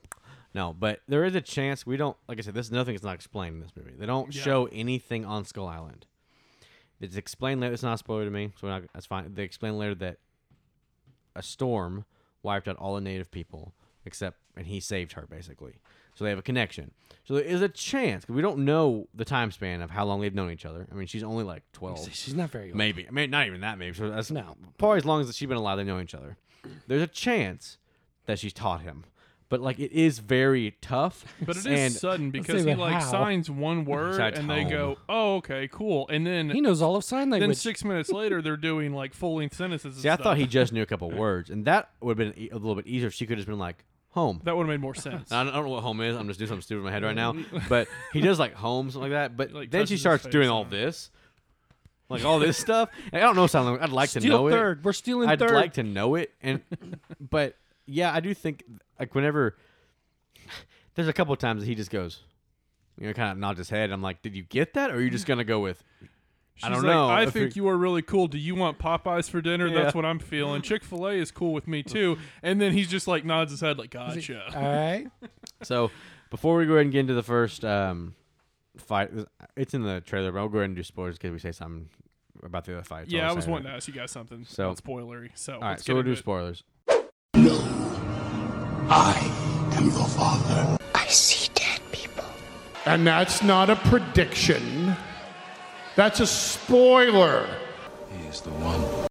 no. 0.53 0.71
But 0.73 1.01
there 1.09 1.25
is 1.25 1.35
a 1.35 1.41
chance 1.41 1.85
we 1.85 1.97
don't. 1.97 2.15
Like 2.27 2.37
I 2.37 2.41
said, 2.41 2.53
this 2.53 2.71
nothing 2.71 2.95
is 2.95 3.03
not 3.03 3.15
explained 3.15 3.55
in 3.55 3.61
this 3.61 3.71
movie. 3.75 3.93
They 3.97 4.05
don't 4.05 4.33
Yeah. 4.33 4.41
show 4.41 4.69
anything 4.71 5.25
on 5.25 5.43
Skull 5.43 5.67
Island. 5.67 6.05
It's 7.01 7.15
explained 7.17 7.59
later. 7.61 7.73
It's 7.73 7.83
not 7.83 7.95
a 7.95 7.97
spoiler 7.97 8.25
to 8.25 8.31
me, 8.31 8.53
so 8.59 8.67
we're 8.67 8.71
not, 8.73 8.83
that's 8.93 9.05
fine. 9.05 9.33
They 9.33 9.43
explain 9.43 9.77
later 9.77 9.95
that 9.95 10.17
a 11.35 11.41
storm 11.43 12.05
wiped 12.43 12.67
out 12.67 12.77
all 12.77 12.95
the 12.95 13.01
native 13.01 13.29
people 13.31 13.73
except, 14.05 14.37
and 14.55 14.67
he 14.67 14.79
saved 14.79 15.13
her 15.13 15.27
basically. 15.29 15.75
So 16.19 16.25
they 16.25 16.31
have 16.31 16.39
a 16.39 16.41
connection. 16.43 16.91
So 17.23 17.35
there 17.35 17.43
is 17.45 17.61
a 17.61 17.69
chance 17.69 18.25
'cause 18.25 18.35
we 18.35 18.41
don't 18.41 18.65
know 18.65 19.07
the 19.13 19.23
time 19.23 19.51
span 19.51 19.81
of 19.81 19.89
how 19.89 20.03
long 20.03 20.19
they've 20.19 20.35
known 20.35 20.51
each 20.51 20.65
other. 20.65 20.85
I 20.91 20.95
mean, 20.95 21.07
she's 21.07 21.23
only 21.23 21.45
like 21.45 21.63
twelve. 21.71 22.09
she's 22.13 22.35
not 22.35 22.49
very 22.49 22.65
old. 22.71 22.75
Maybe. 22.75 23.07
I 23.07 23.11
mean, 23.11 23.29
not 23.29 23.47
even 23.47 23.61
that. 23.61 23.77
Maybe. 23.77 23.95
So 23.95 24.09
that's 24.09 24.29
No. 24.29 24.57
probably 24.77 24.97
as 24.97 25.05
long 25.05 25.21
as 25.21 25.33
she's 25.37 25.47
been 25.47 25.57
alive, 25.57 25.77
they 25.77 25.85
know 25.85 26.01
each 26.01 26.13
other. 26.13 26.35
There's 26.87 27.01
a 27.01 27.07
chance 27.07 27.77
that 28.25 28.37
she's 28.37 28.51
taught 28.51 28.81
him, 28.81 29.05
but 29.47 29.61
like 29.61 29.79
it 29.79 29.93
is 29.93 30.19
very 30.19 30.75
tough. 30.81 31.23
But 31.45 31.55
it 31.55 31.59
is 31.59 31.65
and 31.67 31.93
sudden 31.93 32.31
because 32.31 32.65
he 32.65 32.71
about 32.71 32.81
like 32.81 32.93
how. 32.95 33.11
signs 33.11 33.49
one 33.49 33.85
word 33.85 34.09
Besides 34.11 34.39
and 34.39 34.49
they 34.49 34.63
home. 34.63 34.69
go, 34.71 34.97
"Oh, 35.07 35.35
okay, 35.37 35.69
cool," 35.71 36.05
and 36.09 36.27
then 36.27 36.49
He 36.49 36.59
knows 36.59 36.81
all 36.81 36.97
of 36.97 37.05
sign 37.05 37.29
language. 37.29 37.39
then 37.39 37.41
language. 37.51 37.57
six 37.59 37.85
minutes 37.85 38.11
later 38.11 38.41
they're 38.41 38.57
doing 38.57 38.91
like 38.93 39.13
full 39.13 39.35
length 39.35 39.55
sentences. 39.55 39.93
And 39.93 40.01
see, 40.01 40.09
I 40.09 40.15
stuff. 40.15 40.23
thought 40.25 40.37
he 40.37 40.47
just 40.47 40.73
knew 40.73 40.81
a 40.81 40.85
couple 40.93 41.09
words, 41.11 41.49
and 41.49 41.63
that 41.63 41.91
would 42.01 42.19
have 42.19 42.33
been 42.35 42.43
e- 42.43 42.49
a 42.49 42.57
little 42.57 42.75
bit 42.75 42.87
easier 42.87 43.07
if 43.07 43.13
she 43.13 43.25
could 43.25 43.37
have 43.37 43.45
just 43.45 43.47
been 43.49 43.57
like 43.59 43.85
home. 44.11 44.41
that 44.43 44.55
would 44.55 44.63
have 44.63 44.69
made 44.69 44.81
more 44.81 44.95
sense. 44.95 45.31
I 45.31 45.43
don't, 45.43 45.53
I 45.53 45.55
don't 45.57 45.65
know 45.65 45.71
what 45.71 45.83
home 45.83 46.01
is. 46.01 46.15
I'm 46.15 46.27
just 46.27 46.39
doing 46.39 46.49
something 46.49 46.61
stupid 46.63 46.79
in 46.79 46.85
my 46.85 46.91
head 46.91 47.03
right 47.03 47.15
now. 47.15 47.35
But 47.67 47.87
he 48.13 48.21
does 48.21 48.39
like 48.39 48.53
home, 48.53 48.89
something 48.91 49.11
like 49.11 49.17
that. 49.17 49.37
But 49.37 49.51
Like, 49.59 49.71
then 49.71 49.85
she 49.85 49.93
his 49.95 50.01
starts 50.01 50.23
face 50.23 50.31
doing 50.31 50.49
all 50.49 50.65
this, 50.65 51.11
like 52.09 52.25
all 52.25 52.39
this 52.39 52.57
stuff. 52.57 52.89
And 53.11 53.21
I 53.21 53.25
don't 53.25 53.35
know 53.35 53.47
something. 53.47 53.81
I'd 53.81 53.89
like 53.91 54.09
to 54.11 54.19
know 54.19 54.47
it. 54.47 54.79
We're 54.83 54.93
stealing 54.93 55.29
I'd 55.29 55.39
third. 55.39 55.51
like 55.51 55.73
to 55.73 55.83
know 55.83 56.15
it, 56.15 56.33
and 56.41 56.61
but 57.19 57.55
yeah, 57.85 58.13
I 58.13 58.19
do 58.19 58.33
think 58.33 58.63
like 58.99 59.13
whenever 59.15 59.57
there's 60.95 61.07
a 61.07 61.13
couple 61.13 61.33
of 61.33 61.39
times 61.39 61.61
that 61.61 61.67
he 61.67 61.75
just 61.75 61.91
goes, 61.91 62.21
you 62.99 63.07
know, 63.07 63.13
kind 63.13 63.31
of 63.31 63.37
nods 63.37 63.57
his 63.57 63.69
head. 63.69 63.91
I'm 63.91 64.01
like, 64.01 64.21
did 64.21 64.35
you 64.35 64.43
get 64.43 64.73
that, 64.73 64.91
or 64.91 64.95
are 64.95 65.01
you 65.01 65.09
just 65.09 65.25
gonna 65.25 65.43
go 65.43 65.59
with? 65.59 65.83
I 66.63 66.69
don't 66.69 66.83
like, 66.83 66.91
know. 66.93 67.07
I 67.07 67.23
if 67.23 67.33
think 67.33 67.55
you're- 67.55 67.75
really 67.77 68.01
cool. 68.01 68.27
Do 68.27 68.37
you 68.37 68.55
want 68.55 68.79
Popeyes 68.79 69.29
for 69.29 69.41
dinner? 69.41 69.67
Yeah. 69.67 69.81
That's 69.83 69.95
what 69.95 70.05
I'm 70.05 70.19
feeling. 70.19 70.61
Chick 70.61 70.83
Fil 70.83 71.07
A 71.07 71.13
is 71.13 71.31
cool 71.31 71.53
with 71.53 71.67
me 71.67 71.83
too. 71.83 72.17
And 72.43 72.59
then 72.59 72.73
he's 72.73 72.87
just 72.89 73.07
like 73.07 73.23
nods 73.25 73.51
his 73.51 73.61
head 73.61 73.77
like, 73.77 73.89
"Gotcha." 73.91 74.43
all 74.55 74.61
right. 74.63 75.07
So 75.63 75.91
before 76.29 76.55
we 76.57 76.65
go 76.65 76.73
ahead 76.73 76.83
and 76.85 76.91
get 76.91 76.99
into 77.01 77.13
the 77.13 77.23
first 77.23 77.65
um, 77.65 78.15
fight, 78.77 79.09
it's 79.57 79.73
in 79.73 79.83
the 79.83 79.99
trailer, 80.01 80.31
but 80.31 80.39
I'll 80.39 80.47
go 80.49 80.59
ahead 80.59 80.69
and 80.69 80.75
do 80.75 80.83
spoilers 80.83 81.17
because 81.17 81.31
we 81.31 81.39
say 81.39 81.51
something 81.51 81.89
about 82.43 82.63
the 82.65 82.73
other 82.73 82.83
fight. 82.83 83.01
That's 83.07 83.13
all 83.13 83.19
yeah, 83.19 83.29
I'm 83.29 83.35
was 83.35 83.43
saying. 83.45 83.51
wanting 83.51 83.67
to 83.67 83.73
ask 83.75 83.87
you 83.87 83.93
guys 83.93 84.11
something. 84.11 84.45
So- 84.47 84.67
not 84.69 84.77
spoilery. 84.77 85.31
So 85.35 85.55
All 85.55 85.59
right, 85.61 85.69
let's 85.71 85.85
so 85.85 85.93
we'll 85.95 86.03
do 86.03 86.11
it. 86.11 86.17
spoilers. 86.17 86.63
I 88.91 89.71
am 89.77 89.85
your 89.85 90.07
father. 90.07 90.77
I 90.95 91.05
see 91.07 91.49
dead 91.53 91.79
people. 91.91 92.23
And 92.85 93.05
that's 93.05 93.43
not 93.43 93.69
a 93.69 93.75
prediction. 93.75 94.95
That's 95.95 96.19
a 96.19 96.27
spoiler. 96.27 97.47
He's 98.23 98.41
the 98.41 98.51
one. 98.51 99.07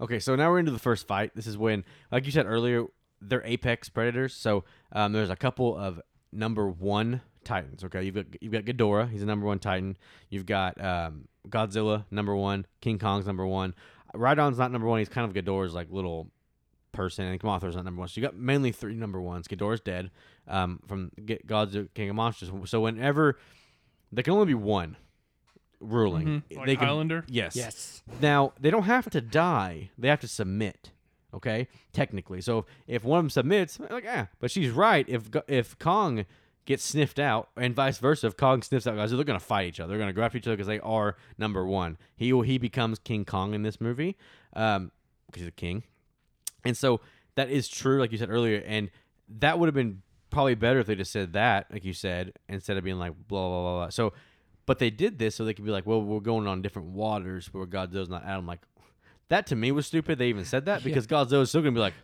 Okay, 0.00 0.18
so 0.18 0.34
now 0.34 0.50
we're 0.50 0.58
into 0.58 0.72
the 0.72 0.78
first 0.78 1.06
fight. 1.06 1.32
This 1.34 1.46
is 1.46 1.58
when, 1.58 1.84
like 2.10 2.24
you 2.26 2.32
said 2.32 2.46
earlier, 2.46 2.86
they're 3.20 3.44
apex 3.44 3.88
predators. 3.88 4.34
So 4.34 4.64
um, 4.92 5.12
there's 5.12 5.30
a 5.30 5.36
couple 5.36 5.76
of 5.76 6.00
number 6.32 6.68
one 6.68 7.20
titans. 7.44 7.84
Okay, 7.84 8.02
you've 8.02 8.14
got 8.14 8.26
you've 8.40 8.52
got 8.52 8.64
Ghidorah. 8.64 9.10
He's 9.10 9.22
a 9.22 9.26
number 9.26 9.46
one 9.46 9.58
titan. 9.58 9.96
You've 10.30 10.46
got 10.46 10.82
um, 10.82 11.28
Godzilla, 11.48 12.04
number 12.10 12.34
one. 12.34 12.66
King 12.80 12.98
Kong's 12.98 13.26
number 13.26 13.46
one. 13.46 13.74
Rodan's 14.14 14.58
not 14.58 14.72
number 14.72 14.88
one. 14.88 14.98
He's 14.98 15.08
kind 15.08 15.28
of 15.28 15.44
Ghidorah's 15.44 15.74
like 15.74 15.88
little 15.90 16.28
person, 16.92 17.26
and 17.26 17.40
Mothra's 17.40 17.76
not 17.76 17.84
number 17.84 18.00
one. 18.00 18.08
So 18.08 18.20
you 18.20 18.26
got 18.26 18.36
mainly 18.36 18.72
three 18.72 18.94
number 18.94 19.20
ones. 19.20 19.46
Ghidorah's 19.48 19.80
dead 19.80 20.10
um, 20.48 20.80
from 20.86 21.10
Godzilla 21.18 21.88
King 21.94 22.10
of 22.10 22.16
Monsters. 22.16 22.50
So 22.64 22.80
whenever 22.80 23.38
there 24.10 24.24
can 24.24 24.32
only 24.32 24.46
be 24.46 24.54
one 24.54 24.96
ruling, 25.80 26.26
Mhm. 26.50 26.56
Like 26.56 26.66
they 26.66 26.76
can, 26.76 26.86
Highlander? 26.86 27.24
Yes. 27.28 27.56
Yes. 27.56 28.02
Now 28.20 28.52
they 28.60 28.70
don't 28.70 28.84
have 28.84 29.08
to 29.10 29.20
die; 29.20 29.90
they 29.98 30.08
have 30.08 30.20
to 30.20 30.28
submit. 30.28 30.90
Okay, 31.32 31.68
technically. 31.92 32.40
So 32.40 32.66
if 32.86 33.04
one 33.04 33.18
of 33.20 33.24
them 33.24 33.30
submits, 33.30 33.78
like 33.90 34.04
ah, 34.08 34.28
but 34.40 34.50
she's 34.50 34.70
right. 34.70 35.04
If 35.08 35.30
Go- 35.30 35.42
if 35.48 35.78
Kong 35.78 36.24
gets 36.66 36.84
sniffed 36.84 37.18
out, 37.18 37.48
and 37.56 37.74
vice 37.74 37.98
versa, 37.98 38.26
if 38.26 38.36
Kong 38.36 38.62
sniffs 38.62 38.86
out 38.86 38.96
guys, 38.96 39.10
they're 39.12 39.24
gonna 39.24 39.38
fight 39.40 39.66
each 39.68 39.80
other. 39.80 39.90
They're 39.90 39.98
gonna 39.98 40.12
go 40.12 40.22
after 40.22 40.38
each 40.38 40.46
other 40.46 40.56
because 40.56 40.66
they 40.66 40.80
are 40.80 41.16
number 41.38 41.64
one. 41.64 41.98
He 42.16 42.30
he 42.42 42.58
becomes 42.58 42.98
King 42.98 43.24
Kong 43.24 43.54
in 43.54 43.62
this 43.62 43.80
movie, 43.80 44.16
um, 44.54 44.90
because 45.26 45.42
he's 45.42 45.48
a 45.48 45.52
king, 45.52 45.84
and 46.64 46.76
so 46.76 47.00
that 47.36 47.48
is 47.48 47.68
true, 47.68 48.00
like 48.00 48.10
you 48.12 48.18
said 48.18 48.28
earlier, 48.30 48.62
and 48.66 48.90
that 49.28 49.58
would 49.58 49.66
have 49.68 49.74
been 49.74 50.02
probably 50.30 50.54
better 50.56 50.80
if 50.80 50.86
they 50.86 50.94
just 50.96 51.12
said 51.12 51.32
that, 51.32 51.66
like 51.72 51.84
you 51.84 51.92
said, 51.92 52.32
instead 52.48 52.76
of 52.76 52.82
being 52.84 52.98
like 52.98 53.12
blah 53.28 53.48
blah 53.48 53.60
blah. 53.62 53.76
blah. 53.84 53.88
So, 53.90 54.12
but 54.70 54.78
they 54.78 54.88
did 54.88 55.18
this 55.18 55.34
so 55.34 55.44
they 55.44 55.52
could 55.52 55.64
be 55.64 55.72
like, 55.72 55.84
well, 55.84 56.00
we're 56.00 56.20
going 56.20 56.46
on 56.46 56.62
different 56.62 56.90
waters 56.90 57.52
where 57.52 57.66
Godzilla's 57.66 58.08
not 58.08 58.24
Adam. 58.24 58.46
Like, 58.46 58.60
that 59.28 59.48
to 59.48 59.56
me 59.56 59.72
was 59.72 59.84
stupid. 59.84 60.16
They 60.16 60.28
even 60.28 60.44
said 60.44 60.66
that 60.66 60.84
because 60.84 61.08
Godzilla's 61.08 61.48
still 61.48 61.60
gonna 61.60 61.72
be 61.72 61.80
like, 61.80 61.94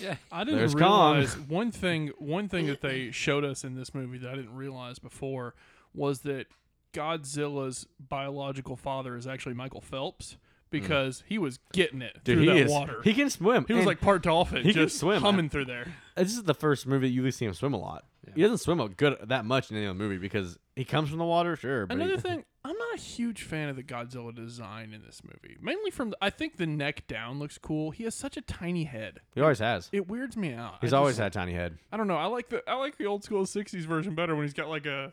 Yeah. 0.00 0.14
I 0.32 0.44
didn't 0.44 0.60
There's 0.60 0.74
Kong. 0.74 1.16
realize 1.16 1.36
one 1.48 1.70
thing. 1.70 2.10
One 2.16 2.48
thing 2.48 2.68
that 2.68 2.80
they 2.80 3.10
showed 3.10 3.44
us 3.44 3.64
in 3.64 3.74
this 3.74 3.94
movie 3.94 4.16
that 4.16 4.30
I 4.30 4.34
didn't 4.34 4.54
realize 4.54 4.98
before 4.98 5.56
was 5.92 6.20
that 6.20 6.46
Godzilla's 6.94 7.86
biological 7.98 8.76
father 8.76 9.14
is 9.14 9.26
actually 9.26 9.54
Michael 9.54 9.82
Phelps 9.82 10.38
Mm. 10.78 10.82
because 10.82 11.22
he 11.26 11.38
was 11.38 11.58
getting 11.72 12.02
it 12.02 12.18
Dude, 12.24 12.36
through 12.38 12.42
he 12.42 12.46
that 12.60 12.66
is. 12.66 12.70
water. 12.70 13.00
He 13.02 13.14
can 13.14 13.30
swim. 13.30 13.64
He 13.66 13.72
was 13.74 13.80
and 13.80 13.86
like 13.86 14.00
part 14.00 14.22
dolphin, 14.22 14.62
he 14.64 14.72
can 14.72 14.82
just 14.84 14.98
swim. 14.98 15.22
humming 15.22 15.48
through 15.48 15.64
there. 15.66 15.86
Uh, 16.16 16.22
this 16.22 16.32
is 16.36 16.42
the 16.44 16.54
first 16.54 16.86
movie 16.86 17.08
that 17.08 17.12
you 17.14 17.30
see 17.30 17.44
him 17.46 17.54
swim 17.54 17.72
a 17.74 17.78
lot. 17.78 18.04
He 18.34 18.40
doesn't 18.42 18.58
swim 18.58 18.80
a 18.80 18.88
good 18.88 19.16
that 19.28 19.44
much 19.44 19.70
in 19.70 19.76
any 19.76 19.86
other 19.86 19.94
movie 19.94 20.16
because 20.18 20.58
he 20.74 20.84
comes 20.84 21.08
from 21.10 21.18
the 21.18 21.24
water, 21.24 21.56
sure. 21.56 21.86
But 21.86 21.96
Another 21.96 22.14
he, 22.14 22.20
thing, 22.20 22.44
I'm 22.64 22.76
not 22.76 22.94
a 22.94 22.98
huge 23.00 23.42
fan 23.42 23.68
of 23.68 23.76
the 23.76 23.82
Godzilla 23.82 24.34
design 24.34 24.92
in 24.94 25.02
this 25.04 25.20
movie. 25.22 25.56
Mainly 25.60 25.90
from, 25.90 26.10
the, 26.10 26.16
I 26.22 26.30
think 26.30 26.56
the 26.56 26.66
neck 26.66 27.06
down 27.06 27.38
looks 27.38 27.58
cool. 27.58 27.90
He 27.90 28.04
has 28.04 28.14
such 28.14 28.36
a 28.38 28.40
tiny 28.40 28.84
head. 28.84 29.20
he 29.34 29.40
always 29.42 29.58
has. 29.58 29.90
It 29.92 30.08
weirds 30.08 30.36
me 30.38 30.54
out. 30.54 30.78
He's 30.80 30.92
I 30.94 30.98
always 30.98 31.16
just- 31.16 31.20
had 31.22 31.32
a 31.32 31.34
tiny 31.34 31.52
head. 31.52 31.76
I 31.92 31.96
don't 31.98 32.08
know. 32.08 32.16
I 32.16 32.26
like 32.26 32.48
the 32.48 32.62
I 32.68 32.74
like 32.76 32.96
the 32.96 33.04
old 33.06 33.22
school 33.24 33.44
'60s 33.44 33.84
version 33.84 34.14
better 34.14 34.34
when 34.34 34.44
he's 34.46 34.54
got 34.54 34.68
like 34.68 34.86
a, 34.86 35.12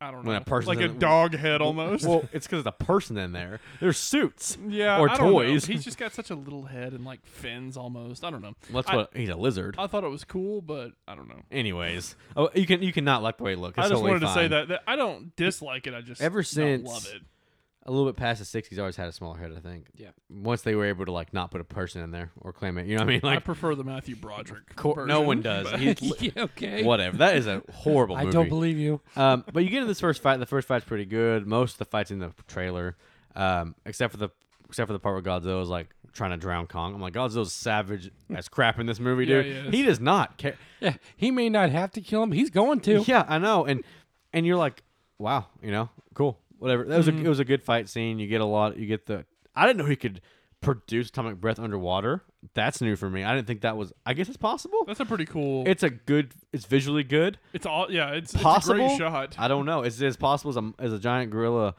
I 0.00 0.10
don't 0.10 0.24
know, 0.24 0.28
When 0.28 0.36
a 0.36 0.44
person's 0.44 0.68
like 0.68 0.80
a 0.80 0.90
in- 0.90 0.98
dog 0.98 1.34
head 1.34 1.60
almost. 1.60 2.06
Well, 2.06 2.28
it's 2.32 2.46
because 2.46 2.64
the 2.64 2.72
person 2.72 3.16
in 3.18 3.32
there. 3.32 3.60
There's 3.80 3.98
suits. 3.98 4.56
yeah, 4.66 4.98
or 4.98 5.08
I 5.10 5.16
don't 5.16 5.26
know. 5.26 5.32
toys. 5.42 5.66
He's 5.66 5.84
just 5.84 5.98
got 5.98 6.12
such 6.14 6.30
a 6.30 6.34
little 6.34 6.64
head 6.64 6.94
and 6.94 7.04
like 7.04 7.24
fins 7.26 7.76
almost. 7.76 8.24
I 8.24 8.30
don't 8.30 8.42
know. 8.42 8.54
That's 8.72 8.88
I- 8.88 8.96
what 8.96 9.10
he's 9.14 9.28
a 9.28 9.36
lizard. 9.36 9.76
I 9.78 9.86
thought 9.86 10.04
it 10.04 10.08
was 10.08 10.24
cool, 10.24 10.62
but 10.62 10.92
I 11.06 11.14
don't 11.14 11.28
know. 11.28 11.42
Anyways, 11.52 12.16
oh, 12.36 12.48
you 12.54 12.66
can 12.66 12.82
you 12.82 12.92
cannot 12.92 13.22
like 13.22 13.36
the 13.36 13.44
way 13.44 13.52
it 13.52 13.58
looks. 13.58 13.78
I 13.78 13.82
just 13.82 13.92
totally 13.92 14.10
wanted 14.12 14.20
to 14.26 14.28
say 14.32 14.40
fine. 14.42 14.50
that, 14.50 14.68
that 14.68 14.82
I 14.86 14.96
don't 14.96 15.36
dislike 15.36 15.86
it. 15.86 15.94
I 15.94 16.00
just 16.00 16.20
Ever 16.22 16.40
don't 16.40 16.44
since- 16.46 16.88
love 16.88 17.06
it. 17.14 17.22
A 17.88 17.90
little 17.90 18.06
bit 18.06 18.16
past 18.16 18.38
the 18.38 18.44
sixties 18.44 18.76
he's 18.76 18.78
always 18.78 18.96
had 18.96 19.08
a 19.08 19.12
smaller 19.12 19.38
head. 19.38 19.50
I 19.56 19.60
think. 19.60 19.86
Yeah. 19.96 20.10
Once 20.30 20.62
they 20.62 20.74
were 20.74 20.84
able 20.84 21.04
to 21.06 21.12
like 21.12 21.32
not 21.32 21.50
put 21.50 21.60
a 21.60 21.64
person 21.64 22.02
in 22.02 22.10
there 22.10 22.30
or 22.40 22.52
claim 22.52 22.76
it, 22.78 22.86
you 22.86 22.96
know 22.96 23.02
what 23.02 23.08
I 23.08 23.12
mean? 23.12 23.20
I 23.24 23.34
Like, 23.36 23.44
prefer 23.44 23.74
the 23.74 23.82
Matthew 23.84 24.14
Broderick. 24.14 24.64
co- 24.76 25.04
no 25.06 25.22
one 25.22 25.40
does. 25.42 25.70
He's 25.80 26.00
li- 26.20 26.32
Yeah, 26.36 26.42
okay. 26.44 26.84
whatever. 26.84 27.16
That 27.16 27.36
is 27.36 27.46
a 27.46 27.62
horrible 27.72 28.14
I 28.16 28.24
movie. 28.24 28.32
don't 28.34 28.48
believe 28.48 28.78
you. 28.78 29.00
Um, 29.16 29.44
but 29.52 29.64
you 29.64 29.70
get 29.70 29.78
into 29.78 29.88
this 29.88 30.00
first 30.00 30.22
fight. 30.22 30.38
The 30.38 30.46
first 30.46 30.68
fight's 30.68 30.84
pretty 30.84 31.06
good. 31.06 31.46
Most 31.46 31.72
of 31.72 31.78
the 31.78 31.84
fights 31.86 32.10
in 32.10 32.18
the 32.20 32.32
trailer, 32.46 32.96
um, 33.34 33.74
except 33.86 34.12
for 34.12 34.18
the 34.18 34.28
except 34.68 34.86
for 34.86 34.92
the 34.92 34.98
part 34.98 35.14
where 35.14 35.22
Godzilla 35.40 35.62
is 35.62 35.68
like 35.70 35.88
trying 36.12 36.30
to 36.32 36.36
drown 36.36 36.66
Kong. 36.66 36.94
I'm 36.94 37.00
like, 37.00 37.14
Godzilla's 37.14 37.52
savage 37.54 38.10
as 38.34 38.48
crap 38.50 38.78
in 38.78 38.84
this 38.86 39.00
movie, 39.00 39.24
Yeah, 39.26 39.42
dude. 39.42 39.72
he 39.74 39.78
he 39.78 39.82
does 39.82 39.98
not 40.00 40.36
care. 40.36 40.56
Yeah, 40.80 40.94
he 41.16 41.30
may 41.30 41.48
not 41.48 41.70
have 41.70 41.90
to 41.92 42.00
kill 42.02 42.22
him. 42.22 42.32
He's 42.32 42.50
going 42.50 42.80
to. 42.80 43.02
Yeah, 43.06 43.24
I 43.28 43.38
know. 43.38 43.64
And 43.64 43.82
and 44.34 44.44
you're 44.44 44.56
like, 44.58 44.82
wow, 45.18 45.46
you 45.62 45.70
know, 45.70 45.88
cool, 46.14 46.38
whatever. 46.58 46.84
That 46.84 46.96
was 46.96 47.06
Mm-hmm. 47.08 47.22
a 47.22 47.24
it 47.24 47.28
was 47.28 47.40
a 47.40 47.44
good 47.44 47.62
fight 47.62 47.88
scene. 47.88 48.18
You 48.18 48.26
get 48.26 48.40
a 48.40 48.44
lot. 48.44 48.76
You 48.76 48.86
get 48.86 49.06
the. 49.06 49.24
I 49.54 49.66
didn't 49.66 49.78
know 49.78 49.86
he 49.86 49.96
could 49.96 50.20
produce 50.60 51.08
atomic 51.08 51.40
breath 51.40 51.58
underwater. 51.58 52.22
That's 52.54 52.80
new 52.80 52.94
for 52.96 53.08
me. 53.10 53.24
I 53.24 53.34
didn't 53.34 53.46
think 53.46 53.62
that 53.62 53.76
was. 53.76 53.92
I 54.06 54.14
guess 54.14 54.28
it's 54.28 54.36
possible. 54.36 54.84
That's 54.86 55.00
a 55.00 55.04
pretty 55.04 55.24
cool. 55.24 55.64
It's 55.66 55.82
a 55.82 55.90
good. 55.90 56.32
It's 56.52 56.66
visually 56.66 57.02
good. 57.04 57.38
It's 57.52 57.66
all 57.66 57.90
yeah. 57.90 58.10
It's, 58.12 58.32
possible. 58.32 58.76
It's 58.84 58.94
a 58.94 58.98
great 58.98 58.98
shot. 58.98 59.36
I 59.38 59.48
don't 59.48 59.66
know. 59.66 59.82
Is 59.82 60.00
it 60.00 60.06
as 60.06 60.16
possible 60.16 60.50
as 60.50 60.56
a 60.56 60.72
as 60.78 60.92
a 60.92 60.98
giant 60.98 61.30
gorilla 61.30 61.74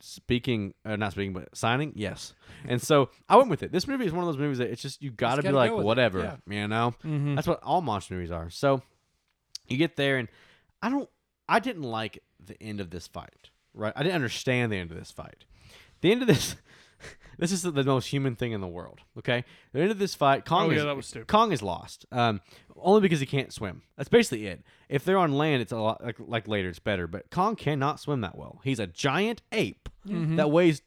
speaking, 0.00 0.74
uh, 0.84 0.96
not 0.96 1.12
speaking, 1.12 1.32
but 1.32 1.56
signing? 1.56 1.92
Yes. 1.96 2.34
And 2.66 2.80
so 2.80 3.10
I 3.28 3.36
went 3.36 3.50
with 3.50 3.62
it. 3.62 3.72
This 3.72 3.86
movie 3.88 4.06
is 4.06 4.12
one 4.12 4.20
of 4.22 4.26
those 4.26 4.38
movies 4.38 4.58
that 4.58 4.70
it's 4.70 4.82
just 4.82 5.02
you 5.02 5.10
got 5.10 5.36
to 5.36 5.42
be 5.42 5.46
gotta 5.48 5.56
like 5.56 5.70
go 5.70 5.76
with 5.76 5.84
it, 5.84 5.86
whatever, 5.86 6.38
you 6.48 6.68
know. 6.68 6.94
Mm-hmm. 7.04 7.34
That's 7.34 7.46
what 7.48 7.60
all 7.62 7.80
monster 7.80 8.14
movies 8.14 8.30
are. 8.30 8.50
So 8.50 8.82
you 9.66 9.76
get 9.76 9.96
there, 9.96 10.18
and 10.18 10.28
I 10.82 10.90
don't. 10.90 11.08
I 11.48 11.58
didn't 11.60 11.82
like 11.82 12.22
the 12.44 12.60
end 12.62 12.80
of 12.80 12.90
this 12.90 13.06
fight. 13.06 13.50
Right. 13.78 13.92
I 13.96 14.02
didn't 14.02 14.16
understand 14.16 14.72
the 14.72 14.76
end 14.76 14.90
of 14.90 14.98
this 14.98 15.10
fight. 15.10 15.44
The 16.00 16.12
end 16.12 16.22
of 16.22 16.28
this. 16.28 16.56
This 17.40 17.52
is 17.52 17.62
the 17.62 17.84
most 17.84 18.06
human 18.06 18.34
thing 18.34 18.50
in 18.50 18.60
the 18.60 18.66
world. 18.66 19.02
Okay, 19.16 19.44
the 19.72 19.80
end 19.80 19.92
of 19.92 20.00
this 20.00 20.16
fight, 20.16 20.44
Kong 20.44 20.66
Oh, 20.66 20.70
yeah, 20.70 20.78
is 20.78 20.84
that 20.86 20.96
was 20.96 21.06
stupid. 21.06 21.28
Kong 21.28 21.52
is 21.52 21.62
lost. 21.62 22.04
Um, 22.10 22.40
only 22.74 23.00
because 23.00 23.20
he 23.20 23.26
can't 23.26 23.52
swim. 23.52 23.82
That's 23.96 24.08
basically 24.08 24.48
it. 24.48 24.64
If 24.88 25.04
they're 25.04 25.16
on 25.18 25.30
land, 25.30 25.62
it's 25.62 25.70
a 25.70 25.76
lot 25.76 26.02
like, 26.02 26.16
like 26.18 26.48
later. 26.48 26.68
It's 26.68 26.80
better, 26.80 27.06
but 27.06 27.30
Kong 27.30 27.54
cannot 27.54 28.00
swim 28.00 28.22
that 28.22 28.36
well. 28.36 28.60
He's 28.64 28.80
a 28.80 28.88
giant 28.88 29.42
ape 29.52 29.88
that 30.04 30.50
weighs 30.50 30.82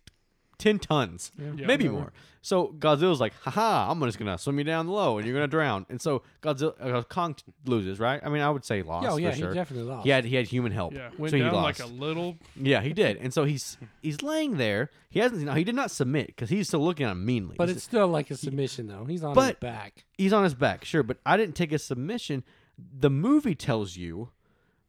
ten 0.61 0.79
tons, 0.79 1.31
Yeah, 1.37 1.65
maybe 1.65 1.85
whatever. 1.87 1.91
more. 1.93 2.13
So 2.43 2.69
Godzilla's 2.79 3.19
like, 3.19 3.33
haha, 3.43 3.91
I'm 3.91 3.99
just 4.01 4.17
gonna 4.17 4.37
swim 4.37 4.57
you 4.57 4.63
down 4.63 4.87
low, 4.87 5.17
and 5.17 5.27
you're 5.27 5.35
gonna 5.35 5.47
drown. 5.47 5.85
And 5.89 6.01
so 6.01 6.23
Godzilla, 6.41 6.73
uh, 6.81 7.03
Kong 7.03 7.35
t- 7.35 7.43
loses, 7.65 7.99
right? 7.99 8.19
I 8.23 8.29
mean, 8.29 8.41
I 8.41 8.49
would 8.49 8.65
say 8.65 8.81
lost. 8.81 9.03
Yeah, 9.03 9.11
oh, 9.11 9.17
yeah, 9.17 9.31
for 9.31 9.35
he 9.49 9.53
definitely 9.53 9.83
lost. 9.89 10.03
He 10.05 10.09
had 10.09 10.25
he 10.25 10.35
had 10.35 10.47
human 10.47 10.71
help. 10.71 10.93
Yeah, 10.93 11.09
went 11.19 11.31
so 11.31 11.37
he 11.37 11.43
down 11.43 11.53
lost. 11.53 11.79
like 11.79 11.87
a 11.87 11.91
little. 11.91 12.37
Yeah, 12.55 12.81
he 12.81 12.93
did. 12.93 13.17
And 13.17 13.31
so 13.33 13.43
he's 13.43 13.77
he's 14.01 14.23
laying 14.23 14.57
there. 14.57 14.89
He 15.11 15.19
hasn't. 15.19 15.41
No, 15.43 15.53
he 15.53 15.63
did 15.63 15.75
not 15.75 15.91
submit 15.91 16.27
because 16.27 16.49
he's 16.49 16.67
still 16.67 16.83
looking 16.83 17.05
at 17.05 17.11
him 17.11 17.25
meanly. 17.25 17.55
But 17.57 17.67
He's- 17.67 17.77
it's 17.77 17.85
still 17.85 18.07
like 18.07 18.31
a 18.31 18.37
submission, 18.37 18.87
though. 18.87 19.05
He's 19.05 19.23
on 19.23 19.35
his 19.35 19.53
back. 19.55 20.05
he's 20.17 20.33
on 20.33 20.43
his 20.43 20.55
back, 20.55 20.83
sure, 20.85 21.03
but 21.03 21.17
I 21.25 21.37
didn't 21.37 21.55
take 21.55 21.71
a 21.71 21.79
submission. 21.79 22.43
The 22.77 23.09
movie 23.11 23.55
tells 23.55 23.97
you 23.97 24.29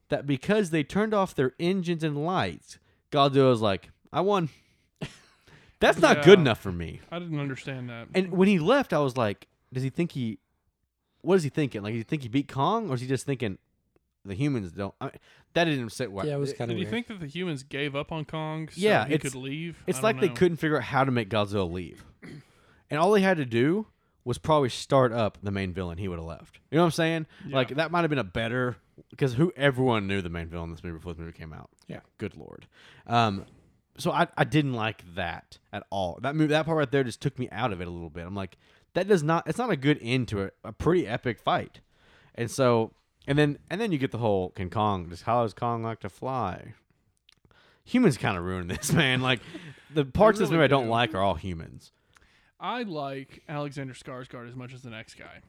that 0.08 0.26
because 0.26 0.70
they 0.70 0.84
turned 0.84 1.12
off 1.12 1.34
their 1.34 1.52
engines 1.58 2.02
and 2.02 2.24
lights, 2.24 2.78
Godzilla's 3.10 3.60
like, 3.60 3.90
I 4.10 4.22
won. 4.22 4.48
That's 5.82 5.98
not 6.00 6.22
good 6.24 6.38
enough 6.38 6.60
for 6.60 6.72
me. 6.72 7.00
I 7.10 7.18
didn't 7.18 7.38
understand 7.38 7.90
that. 7.90 8.08
And 8.14 8.30
when 8.32 8.48
he 8.48 8.58
left, 8.58 8.92
I 8.94 8.98
was 9.00 9.16
like, 9.16 9.46
does 9.72 9.82
he 9.82 9.90
think 9.90 10.12
he 10.12 10.38
what 11.20 11.36
is 11.36 11.42
he 11.44 11.50
thinking? 11.50 11.82
Like, 11.82 11.92
does 11.92 12.00
he 12.00 12.04
think 12.04 12.22
he 12.22 12.28
beat 12.28 12.48
Kong, 12.48 12.88
or 12.90 12.94
is 12.94 13.00
he 13.00 13.06
just 13.06 13.26
thinking 13.26 13.58
the 14.24 14.34
humans 14.34 14.72
don't? 14.72 14.94
I 15.00 15.10
that 15.54 15.64
didn't 15.64 15.90
sit 15.90 16.10
well. 16.10 16.26
Yeah, 16.26 16.34
it 16.36 16.38
was 16.38 16.52
kind 16.52 16.68
Did 16.68 16.74
of 16.76 16.78
you 16.78 16.84
weird. 16.86 16.90
think 16.90 17.06
that 17.08 17.20
the 17.20 17.26
humans 17.26 17.62
gave 17.62 17.94
up 17.94 18.10
on 18.10 18.24
Kong 18.24 18.68
so 18.68 18.80
Yeah, 18.80 19.06
he 19.06 19.14
it's- 19.14 19.32
could 19.32 19.40
leave? 19.40 19.82
It's 19.86 19.98
I 19.98 20.02
like 20.02 20.16
don't 20.16 20.20
they 20.22 20.28
know. 20.28 20.34
couldn't 20.34 20.56
figure 20.56 20.76
out 20.78 20.84
how 20.84 21.04
to 21.04 21.10
make 21.10 21.28
Godzilla 21.28 21.70
leave, 21.70 22.04
and 22.90 22.98
all 22.98 23.12
they 23.12 23.20
had 23.20 23.36
to 23.36 23.44
do 23.44 23.86
was 24.24 24.38
probably 24.38 24.68
start 24.68 25.12
up 25.12 25.36
the 25.42 25.50
main 25.50 25.72
villain. 25.74 25.98
He 25.98 26.06
would 26.08 26.18
have 26.18 26.26
left. 26.26 26.60
You 26.70 26.76
know 26.76 26.82
what 26.82 26.86
I'm 26.86 26.92
saying? 26.92 27.26
Like 27.50 27.74
that 27.74 27.90
might 27.90 28.00
have 28.02 28.10
been 28.10 28.18
a 28.18 28.24
better 28.24 28.76
because 29.10 29.34
who 29.34 29.52
everyone 29.56 30.06
knew 30.06 30.22
the 30.22 30.28
main 30.30 30.46
villain 30.48 30.70
in 30.70 30.74
this 30.76 30.84
movie 30.84 30.96
before 30.98 31.12
this 31.14 31.20
movie 31.20 31.32
came 31.36 31.52
out. 31.52 31.70
Yeah. 31.88 32.00
Good 32.18 32.36
lord. 32.36 32.66
Um, 33.06 33.46
so 33.98 34.10
I 34.10 34.28
I 34.36 34.44
didn't 34.44 34.74
like 34.74 35.02
that 35.14 35.58
at 35.72 35.84
all. 35.90 36.18
That 36.22 36.34
movie 36.34 36.48
that 36.48 36.66
part 36.66 36.78
right 36.78 36.90
there 36.90 37.04
just 37.04 37.20
took 37.20 37.38
me 37.38 37.48
out 37.50 37.72
of 37.72 37.80
it 37.80 37.88
a 37.88 37.90
little 37.90 38.10
bit. 38.10 38.26
I'm 38.26 38.34
like 38.34 38.56
that 38.94 39.08
does 39.08 39.22
not. 39.22 39.46
It's 39.46 39.58
not 39.58 39.70
a 39.70 39.76
good 39.76 39.98
end 40.02 40.28
to 40.28 40.44
a, 40.44 40.50
a 40.64 40.72
pretty 40.72 41.06
epic 41.06 41.38
fight, 41.38 41.80
and 42.34 42.50
so. 42.50 42.92
And 43.24 43.38
then, 43.38 43.60
and 43.70 43.80
then 43.80 43.92
you 43.92 43.98
get 43.98 44.10
the 44.10 44.18
whole 44.18 44.50
can 44.50 44.68
Kong 44.68 45.08
just 45.08 45.22
how 45.22 45.44
does 45.44 45.54
Kong 45.54 45.84
like 45.84 46.00
to 46.00 46.08
fly? 46.08 46.74
Humans 47.84 48.16
kind 48.18 48.36
of 48.36 48.42
ruined 48.42 48.68
this, 48.68 48.92
man. 48.92 49.20
Like 49.20 49.38
the 49.94 50.04
parts 50.04 50.36
of 50.36 50.40
this 50.40 50.50
really 50.50 50.62
movie 50.62 50.64
I 50.64 50.76
don't 50.76 50.88
like 50.88 51.14
are 51.14 51.20
all 51.20 51.36
humans. 51.36 51.92
I 52.64 52.84
like 52.84 53.42
Alexander 53.48 53.92
Skarsgård 53.92 54.48
as 54.48 54.54
much 54.54 54.72
as 54.72 54.82
the 54.82 54.90
next 54.90 55.16
guy. 55.16 55.40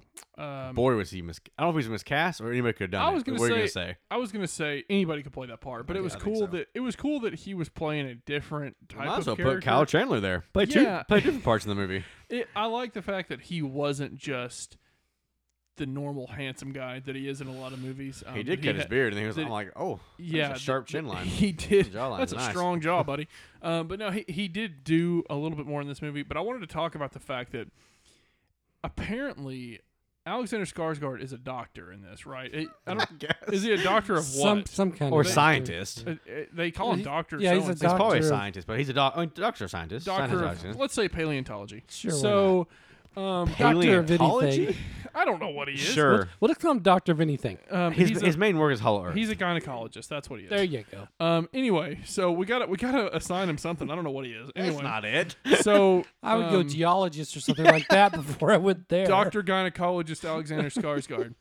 Um, 0.67 0.73
Boy, 0.73 0.95
was 0.95 1.11
he 1.11 1.21
mis. 1.21 1.39
I 1.59 1.61
don't 1.61 1.67
know 1.73 1.77
if 1.77 1.83
he 1.83 1.87
was 1.89 1.91
miscast 1.91 2.41
or 2.41 2.49
anybody 2.51 2.73
could 2.73 2.85
have 2.85 2.91
done 2.91 3.01
I 3.03 3.11
it, 3.11 3.13
was 3.13 3.23
but 3.23 3.31
gonna 3.33 3.39
what 3.39 3.45
say, 3.47 3.53
are 3.53 3.55
you 3.57 3.61
gonna 3.61 3.69
say? 3.69 3.97
I 4.09 4.17
was 4.17 4.31
gonna 4.31 4.47
say 4.47 4.83
anybody 4.89 5.21
could 5.21 5.31
play 5.31 5.45
that 5.45 5.61
part, 5.61 5.85
but 5.85 5.95
it 5.95 6.01
was 6.01 6.15
I 6.15 6.19
think 6.19 6.35
cool 6.37 6.47
so. 6.47 6.57
that 6.57 6.67
it 6.73 6.79
was 6.79 6.95
cool 6.95 7.19
that 7.19 7.35
he 7.35 7.53
was 7.53 7.69
playing 7.69 8.07
a 8.07 8.15
different 8.15 8.75
type 8.89 9.05
Might 9.05 9.19
as 9.19 9.25
well 9.27 9.33
of 9.33 9.37
put 9.37 9.43
character. 9.43 9.61
Kyle 9.61 9.85
Chandler 9.85 10.19
there. 10.19 10.43
Play 10.53 10.63
Yeah. 10.65 10.99
two, 10.99 11.05
play 11.07 11.19
different 11.19 11.43
parts 11.43 11.65
in 11.65 11.69
the 11.69 11.75
movie. 11.75 12.03
It, 12.29 12.47
I 12.55 12.65
like 12.65 12.93
the 12.93 13.03
fact 13.03 13.29
that 13.29 13.41
he 13.41 13.61
wasn't 13.61 14.15
just 14.17 14.75
the 15.75 15.85
normal 15.85 16.27
handsome 16.27 16.71
guy 16.71 16.99
that 16.99 17.15
he 17.15 17.27
is 17.27 17.41
in 17.41 17.47
a 17.47 17.51
lot 17.51 17.73
of 17.73 17.79
movies. 17.81 18.23
Um, 18.25 18.35
he 18.35 18.43
did 18.43 18.59
that 18.61 18.65
cut 18.65 18.75
his 18.75 18.83
had- 18.83 18.89
beard, 18.89 19.13
and 19.13 19.19
he 19.21 19.25
was. 19.25 19.35
that- 19.37 19.45
I'm 19.45 19.51
like, 19.51 19.71
oh, 19.75 19.99
yeah, 20.17 20.53
a 20.53 20.57
sharp 20.59 20.85
th- 20.87 20.91
chin 20.93 21.07
line. 21.07 21.25
He 21.25 21.51
did. 21.51 21.87
The 21.87 21.89
jawline's 21.91 22.19
That's 22.31 22.33
a 22.33 22.35
nice. 22.37 22.49
strong 22.49 22.79
jaw, 22.81 23.03
buddy. 23.05 23.27
Um, 23.61 23.87
but 23.87 23.97
no, 23.99 24.11
he 24.11 24.23
he 24.27 24.47
did 24.47 24.83
do 24.83 25.23
a 25.29 25.35
little 25.35 25.57
bit 25.57 25.65
more 25.65 25.81
in 25.81 25.87
this 25.87 26.01
movie. 26.01 26.23
But 26.23 26.37
I 26.37 26.41
wanted 26.41 26.59
to 26.59 26.67
talk 26.67 26.95
about 26.95 27.11
the 27.13 27.19
fact 27.19 27.51
that 27.53 27.67
apparently 28.83 29.79
Alexander 30.25 30.65
Skarsgård 30.65 31.21
is 31.21 31.33
a 31.33 31.37
doctor 31.37 31.91
in 31.91 32.01
this, 32.01 32.25
right? 32.25 32.53
It- 32.53 32.69
I 32.87 32.93
don't, 32.93 33.19
guess. 33.19 33.33
Is 33.51 33.63
he 33.63 33.73
a 33.73 33.77
doctor 33.83 34.13
of 34.15 34.23
some 34.23 34.59
what? 34.59 34.67
some 34.67 34.91
kind 34.91 35.11
or 35.13 35.21
of 35.21 35.27
scientist. 35.27 36.05
Uh, 36.07 36.11
uh, 36.11 36.15
they 36.53 36.71
call 36.71 36.91
him 36.93 36.99
He- 36.99 37.03
doctor. 37.03 37.39
yeah, 37.39 37.53
he's 37.55 37.63
a 37.63 37.65
so-and-so. 37.65 37.87
He's 37.89 37.93
probably 37.95 38.19
a 38.19 38.23
scientist, 38.23 38.67
but 38.67 38.77
he's 38.77 38.89
a 38.89 38.93
doc. 38.93 39.13
I 39.15 39.21
mean, 39.21 39.31
doctor, 39.35 39.67
scientist, 39.67 40.05
doctor 40.05 40.37
scientist, 40.39 40.65
of, 40.65 40.75
let's 40.77 40.93
say 40.93 41.09
paleontology. 41.09 41.83
Sure, 41.89 42.11
why 42.13 42.17
So, 42.21 42.67
um, 43.17 43.49
Doctor 43.57 43.99
of 43.99 44.07
Paleontology? 44.07 44.63
anything. 44.65 44.75
I 45.15 45.25
don't 45.25 45.39
know 45.39 45.49
what 45.49 45.67
he 45.67 45.75
is. 45.75 45.79
Sure. 45.79 46.27
What 46.39 46.49
if 46.49 46.63
I'm 46.63 46.79
doctor 46.79 47.11
of 47.11 47.21
anything? 47.21 47.59
Um, 47.69 47.93
His, 47.93 48.09
he's, 48.09 48.21
his 48.21 48.35
a, 48.35 48.37
main 48.37 48.57
work 48.57 48.73
is 48.73 48.79
Hollow 48.79 49.05
Earth. 49.05 49.15
he's 49.15 49.29
a 49.29 49.35
gynecologist. 49.35 50.07
That's 50.07 50.29
what 50.29 50.39
he 50.39 50.45
is. 50.45 50.49
There 50.49 50.63
you 50.63 50.83
go. 50.91 51.07
Um. 51.23 51.49
Anyway, 51.53 51.99
so 52.05 52.31
we 52.31 52.45
got 52.45 52.59
to 52.59 52.65
we 52.65 52.77
got 52.77 52.93
to 52.93 53.15
assign 53.15 53.49
him 53.49 53.57
something. 53.57 53.91
I 53.91 53.95
don't 53.95 54.03
know 54.03 54.11
what 54.11 54.25
he 54.25 54.31
is. 54.31 54.49
Anyway, 54.55 54.81
That's 54.81 54.83
not 54.83 55.05
it. 55.05 55.35
so 55.61 56.03
I 56.23 56.35
would 56.35 56.51
go 56.51 56.59
um, 56.61 56.69
geologist 56.69 57.37
or 57.37 57.41
something 57.41 57.65
like 57.65 57.87
that 57.89 58.11
before 58.13 58.51
I 58.51 58.57
went 58.57 58.89
there. 58.89 59.05
Doctor 59.05 59.43
gynecologist 59.43 60.27
Alexander 60.27 60.69
Skarsgård. 60.69 61.35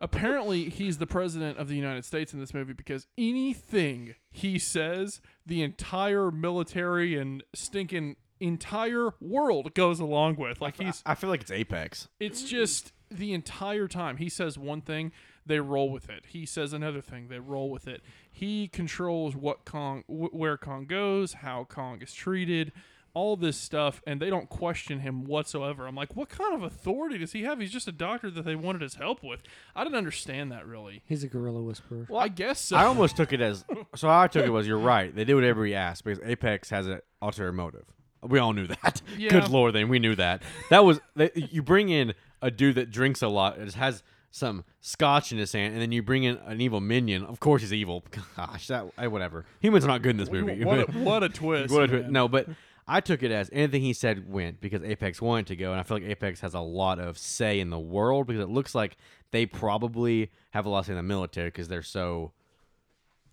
Apparently, 0.00 0.68
he's 0.68 0.98
the 0.98 1.06
president 1.06 1.58
of 1.58 1.68
the 1.68 1.76
United 1.76 2.04
States 2.04 2.34
in 2.34 2.40
this 2.40 2.52
movie 2.52 2.72
because 2.72 3.06
anything 3.16 4.16
he 4.32 4.58
says, 4.58 5.20
the 5.46 5.62
entire 5.62 6.32
military 6.32 7.16
and 7.16 7.44
stinking 7.54 8.16
entire 8.42 9.10
world 9.20 9.74
goes 9.74 10.00
along 10.00 10.36
with. 10.36 10.60
Like 10.60 10.76
he's 10.76 11.02
I 11.06 11.14
feel 11.14 11.30
like 11.30 11.42
it's 11.42 11.50
Apex. 11.50 12.08
it's 12.20 12.42
just 12.42 12.92
the 13.10 13.32
entire 13.34 13.86
time 13.88 14.16
he 14.16 14.28
says 14.30 14.58
one 14.58 14.80
thing 14.80 15.12
they 15.44 15.60
roll 15.60 15.90
with 15.90 16.08
it 16.08 16.24
he 16.28 16.46
says 16.46 16.72
another 16.72 17.02
thing 17.02 17.28
they 17.28 17.38
roll 17.38 17.68
with 17.68 17.86
it 17.86 18.00
he 18.30 18.66
controls 18.68 19.36
what 19.36 19.66
kong 19.66 20.02
wh- 20.06 20.34
where 20.34 20.56
kong 20.56 20.86
goes 20.86 21.34
how 21.34 21.64
kong 21.64 22.00
is 22.00 22.14
treated 22.14 22.72
all 23.12 23.36
this 23.36 23.58
stuff 23.58 24.00
and 24.06 24.18
they 24.22 24.30
don't 24.30 24.48
question 24.48 25.00
him 25.00 25.24
whatsoever 25.26 25.86
i'm 25.86 25.94
like 25.94 26.16
what 26.16 26.30
kind 26.30 26.54
of 26.54 26.62
authority 26.62 27.18
does 27.18 27.32
he 27.32 27.42
have 27.42 27.60
he's 27.60 27.70
just 27.70 27.86
a 27.86 27.92
doctor 27.92 28.30
that 28.30 28.46
they 28.46 28.56
wanted 28.56 28.80
his 28.80 28.94
help 28.94 29.22
with 29.22 29.42
i 29.76 29.84
didn't 29.84 29.98
understand 29.98 30.50
that 30.50 30.66
really 30.66 31.02
He's 31.04 31.22
a 31.22 31.28
gorilla 31.28 31.60
whisperer. 31.60 32.06
well 32.08 32.20
i 32.20 32.28
guess 32.28 32.58
so 32.60 32.76
I 32.78 32.84
almost 32.86 33.14
took 33.14 33.34
it 33.34 33.42
as 33.42 33.62
so. 33.94 34.08
I 34.08 34.26
took 34.28 34.46
it 34.46 34.50
was 34.50 34.66
you're 34.66 34.78
right. 34.78 35.14
They 35.14 35.24
did 35.26 35.34
whatever 35.34 35.66
he 35.66 35.74
asked 35.74 36.04
because 36.04 36.18
Apex 36.24 36.70
has 36.70 36.86
an 36.86 37.00
ulterior 37.20 37.52
motive. 37.52 37.84
We 38.22 38.38
all 38.38 38.52
knew 38.52 38.66
that. 38.66 39.02
Yeah. 39.18 39.30
Good 39.30 39.48
lord, 39.50 39.74
then 39.74 39.88
we 39.88 39.98
knew 39.98 40.14
that. 40.16 40.42
That 40.70 40.84
was 40.84 41.00
that, 41.16 41.52
you 41.52 41.62
bring 41.62 41.90
in 41.90 42.14
a 42.40 42.50
dude 42.50 42.76
that 42.76 42.90
drinks 42.90 43.22
a 43.22 43.28
lot, 43.28 43.58
it 43.58 43.74
has 43.74 44.02
some 44.30 44.64
scotch 44.80 45.30
in 45.32 45.38
his 45.38 45.52
hand, 45.52 45.74
and 45.74 45.82
then 45.82 45.92
you 45.92 46.02
bring 46.02 46.24
in 46.24 46.38
an 46.46 46.60
evil 46.60 46.80
minion. 46.80 47.24
Of 47.24 47.38
course, 47.38 47.60
he's 47.62 47.72
evil. 47.72 48.02
Gosh, 48.36 48.66
that 48.68 48.86
eh, 48.98 49.06
whatever. 49.06 49.44
Humans 49.60 49.84
are 49.84 49.88
not 49.88 50.02
good 50.02 50.12
in 50.12 50.16
this 50.16 50.30
movie. 50.30 50.64
What 50.64 50.88
a, 50.88 50.92
what 50.92 51.22
a 51.22 51.28
twist! 51.28 51.72
What 51.72 51.84
a 51.84 51.88
twi- 51.88 52.08
no, 52.10 52.26
but 52.28 52.48
I 52.88 53.00
took 53.00 53.22
it 53.22 53.30
as 53.30 53.48
anything 53.52 53.82
he 53.82 53.92
said 53.92 54.30
went 54.32 54.60
because 54.60 54.82
Apex 54.82 55.20
wanted 55.22 55.48
to 55.48 55.56
go, 55.56 55.70
and 55.70 55.78
I 55.78 55.82
feel 55.82 55.98
like 55.98 56.04
Apex 56.06 56.40
has 56.40 56.54
a 56.54 56.60
lot 56.60 56.98
of 56.98 57.18
say 57.18 57.60
in 57.60 57.70
the 57.70 57.78
world 57.78 58.26
because 58.26 58.42
it 58.42 58.48
looks 58.48 58.74
like 58.74 58.96
they 59.30 59.46
probably 59.46 60.30
have 60.50 60.66
a 60.66 60.68
lot 60.68 60.80
of 60.80 60.86
say 60.86 60.92
in 60.92 60.96
the 60.96 61.02
military 61.02 61.48
because 61.48 61.68
they're 61.68 61.82
so. 61.82 62.32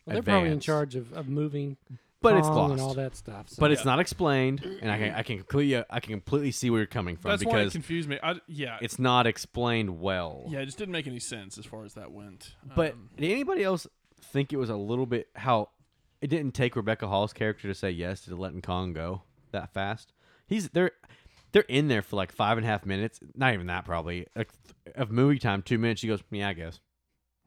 Well, 0.06 0.15
they're 0.15 0.23
probably 0.23 0.52
in 0.52 0.60
charge 0.60 0.95
of, 0.95 1.13
of 1.13 1.30
moving, 1.30 1.78
But 2.22 2.36
it's 2.36 2.48
Kong 2.48 2.72
and 2.72 2.82
all 2.82 2.94
that 2.96 3.16
stuff. 3.16 3.50
So. 3.50 3.56
But 3.60 3.72
it's 3.72 3.86
not 3.86 4.00
explained, 4.00 4.62
and 4.82 4.92
I 4.92 4.98
can 4.98 5.14
I 5.14 5.24
can 5.24 5.38
completely 5.38 5.84
I 5.90 6.00
can 6.02 6.12
completely 6.12 6.52
see 6.52 6.70
where 6.70 6.82
you're 6.82 6.88
coming 6.88 7.16
from 7.16 7.32
That's 7.32 7.46
why 7.46 7.52
it 7.52 7.64
because 7.64 7.74
confused 7.74 8.10
me. 8.10 8.20
I, 8.22 8.36
yeah, 8.48 8.78
it's 8.82 9.00
not 9.00 9.26
explained 9.26 10.02
well. 10.02 10.46
yeah, 10.50 10.60
it 10.60 10.66
just 10.66 10.78
didn't 10.78 10.92
make 10.92 11.08
any 11.08 11.20
sense 11.20 11.58
as 11.58 11.66
far 11.66 11.86
as 11.86 11.94
that 11.94 12.12
went. 12.12 12.56
But 12.76 12.94
Um, 12.94 13.10
did 13.16 13.32
anybody 13.32 13.64
else 13.64 13.88
think 14.22 14.52
it 14.52 14.58
was 14.58 14.70
a 14.70 14.76
little 14.76 15.06
bit 15.06 15.30
how 15.36 15.70
it 16.22 16.28
didn't 16.28 16.52
take 16.54 16.76
Rebecca 16.76 17.08
Hall's 17.08 17.32
character 17.32 17.70
to 17.70 17.74
say 17.74 17.90
yes 17.90 18.22
to 18.26 18.36
letting 18.36 18.62
Kong 18.62 18.92
go 18.92 19.24
that 19.52 19.74
fast? 19.74 20.12
He's 20.46 20.68
they're 20.70 20.92
they're 21.54 21.64
in 21.64 21.88
there 21.88 22.02
for 22.02 22.18
like 22.18 22.34
five 22.34 22.58
and 22.58 22.66
a 22.66 22.70
half 22.70 22.86
minutes, 22.86 23.22
not 23.34 23.54
even 23.54 23.68
that 23.68 23.86
probably 23.86 24.28
like, 24.36 24.50
of 24.96 25.10
movie 25.10 25.40
time. 25.40 25.62
Two 25.62 25.78
minutes, 25.78 26.02
she 26.02 26.08
goes, 26.08 26.22
"Yeah, 26.32 26.50
I 26.50 26.54
guess." 26.54 26.82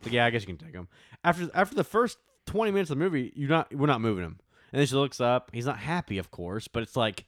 Like, 0.02 0.12
yeah, 0.12 0.24
I 0.24 0.30
guess 0.30 0.42
you 0.42 0.46
can 0.46 0.56
take 0.56 0.74
him. 0.74 0.88
After 1.22 1.50
after 1.54 1.74
the 1.74 1.84
first 1.84 2.16
twenty 2.46 2.72
minutes 2.72 2.90
of 2.90 2.98
the 2.98 3.04
movie, 3.04 3.32
you're 3.36 3.50
not 3.50 3.74
we're 3.74 3.86
not 3.86 4.00
moving 4.00 4.24
him. 4.24 4.38
And 4.72 4.80
then 4.80 4.86
she 4.86 4.94
looks 4.94 5.20
up. 5.20 5.50
He's 5.52 5.66
not 5.66 5.78
happy, 5.78 6.18
of 6.18 6.30
course, 6.30 6.66
but 6.68 6.82
it's 6.82 6.96
like, 6.96 7.24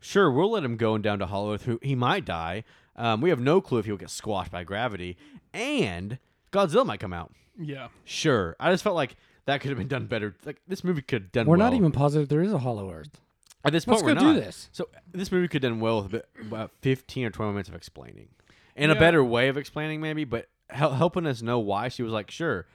sure, 0.00 0.30
we'll 0.30 0.50
let 0.50 0.64
him 0.64 0.76
go 0.76 0.94
and 0.94 1.04
down 1.04 1.18
to 1.18 1.26
Hollow 1.26 1.54
Earth. 1.54 1.68
He 1.82 1.94
might 1.94 2.24
die. 2.24 2.64
Um, 2.96 3.20
we 3.20 3.28
have 3.30 3.40
no 3.40 3.60
clue 3.60 3.78
if 3.78 3.84
he'll 3.84 3.96
get 3.98 4.08
squashed 4.10 4.50
by 4.50 4.64
gravity, 4.64 5.18
and 5.52 6.18
Godzilla 6.52 6.86
might 6.86 7.00
come 7.00 7.12
out. 7.12 7.32
yeah, 7.60 7.88
Sure. 8.04 8.56
I 8.58 8.70
just 8.70 8.82
felt 8.82 8.96
like 8.96 9.16
that 9.44 9.60
could 9.60 9.68
have 9.70 9.78
been 9.78 9.88
done 9.88 10.06
better. 10.06 10.34
Like 10.44 10.60
this 10.66 10.82
movie 10.82 11.02
could 11.02 11.22
have 11.22 11.32
done 11.32 11.46
we're 11.46 11.58
well. 11.58 11.70
not 11.70 11.76
even 11.76 11.92
positive 11.92 12.28
there 12.28 12.42
is 12.42 12.52
a 12.52 12.58
Hollow 12.58 12.90
Earth. 12.90 13.20
at 13.64 13.72
this 13.72 13.84
point, 13.84 13.96
Let's 13.96 14.02
point 14.04 14.18
go 14.18 14.24
we're 14.26 14.32
do 14.32 14.38
not. 14.40 14.46
this. 14.46 14.68
So 14.72 14.88
this 15.12 15.30
movie 15.30 15.48
could 15.48 15.62
have 15.62 15.72
done 15.72 15.80
well 15.80 16.02
with 16.02 16.12
bit, 16.12 16.28
about 16.40 16.72
15 16.80 17.26
or 17.26 17.30
20 17.30 17.52
minutes 17.52 17.68
of 17.68 17.74
explaining. 17.74 18.28
And 18.74 18.90
Yeah. 18.90 18.96
a 18.96 19.00
better 19.00 19.22
way 19.22 19.48
of 19.48 19.56
explaining 19.58 20.00
maybe, 20.00 20.24
but 20.24 20.48
hel- 20.70 20.94
helping 20.94 21.26
us 21.26 21.42
know 21.42 21.58
why 21.58 21.88
she 21.88 22.02
was 22.02 22.12
like, 22.12 22.30
"Sure." 22.30 22.66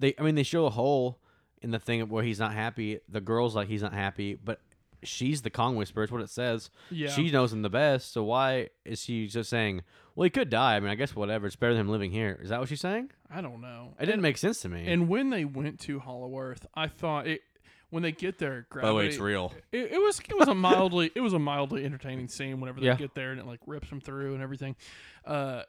They 0.00 0.14
I 0.18 0.22
mean 0.22 0.34
they 0.34 0.42
show 0.42 0.66
a 0.66 0.70
hole 0.70 1.20
in 1.62 1.70
the 1.70 1.78
thing 1.78 2.08
where 2.08 2.24
he's 2.24 2.38
not 2.40 2.52
happy. 2.54 3.00
The 3.08 3.20
girl's 3.20 3.54
like 3.54 3.68
he's 3.68 3.82
not 3.82 3.92
happy, 3.92 4.34
but 4.34 4.60
she's 5.02 5.42
the 5.42 5.50
Kong 5.50 5.76
whisperer. 5.76 6.04
It's 6.04 6.12
what 6.12 6.22
it 6.22 6.30
says. 6.30 6.70
Yeah. 6.90 7.08
She 7.08 7.30
knows 7.30 7.52
him 7.52 7.62
the 7.62 7.70
best, 7.70 8.12
so 8.12 8.22
why 8.24 8.68
is 8.84 9.00
she 9.02 9.26
just 9.28 9.50
saying, 9.50 9.82
"Well, 10.14 10.24
he 10.24 10.30
could 10.30 10.50
die." 10.50 10.76
I 10.76 10.80
mean, 10.80 10.90
I 10.90 10.94
guess 10.94 11.14
whatever. 11.16 11.46
It's 11.46 11.56
better 11.56 11.72
than 11.74 11.82
him 11.82 11.88
living 11.88 12.10
here. 12.10 12.38
Is 12.42 12.48
that 12.50 12.60
what 12.60 12.68
she's 12.68 12.80
saying? 12.80 13.10
I 13.30 13.40
don't 13.40 13.60
know. 13.60 13.94
It 14.00 14.06
didn't 14.06 14.22
make 14.22 14.38
sense 14.38 14.60
to 14.62 14.68
me. 14.68 14.86
And 14.86 15.08
when 15.08 15.30
they 15.30 15.44
went 15.44 15.80
to 15.80 15.98
Hollow 16.00 16.38
Earth, 16.38 16.66
I 16.74 16.86
thought 16.88 17.26
it. 17.26 17.42
When 17.90 18.04
they 18.04 18.12
get 18.12 18.38
there, 18.38 18.66
gravity, 18.70 18.86
By 18.86 18.88
the 18.90 18.94
way, 18.94 19.06
it's 19.08 19.18
real. 19.18 19.52
It, 19.72 19.90
it 19.92 19.98
was 20.00 20.20
it 20.20 20.38
was 20.38 20.46
a 20.46 20.54
mildly 20.54 21.10
it 21.16 21.20
was 21.20 21.32
a 21.32 21.40
mildly 21.40 21.84
entertaining 21.84 22.28
scene 22.28 22.60
whenever 22.60 22.78
they 22.78 22.86
Yeah. 22.86 22.94
get 22.94 23.16
there 23.16 23.32
and 23.32 23.40
it 23.40 23.46
like 23.46 23.58
rips 23.66 23.90
them 23.90 24.00
through 24.00 24.34
and 24.34 24.42
everything. 24.44 24.76
Uh, 25.24 25.62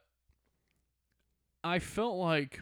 I 1.64 1.80
felt 1.80 2.18
like 2.18 2.62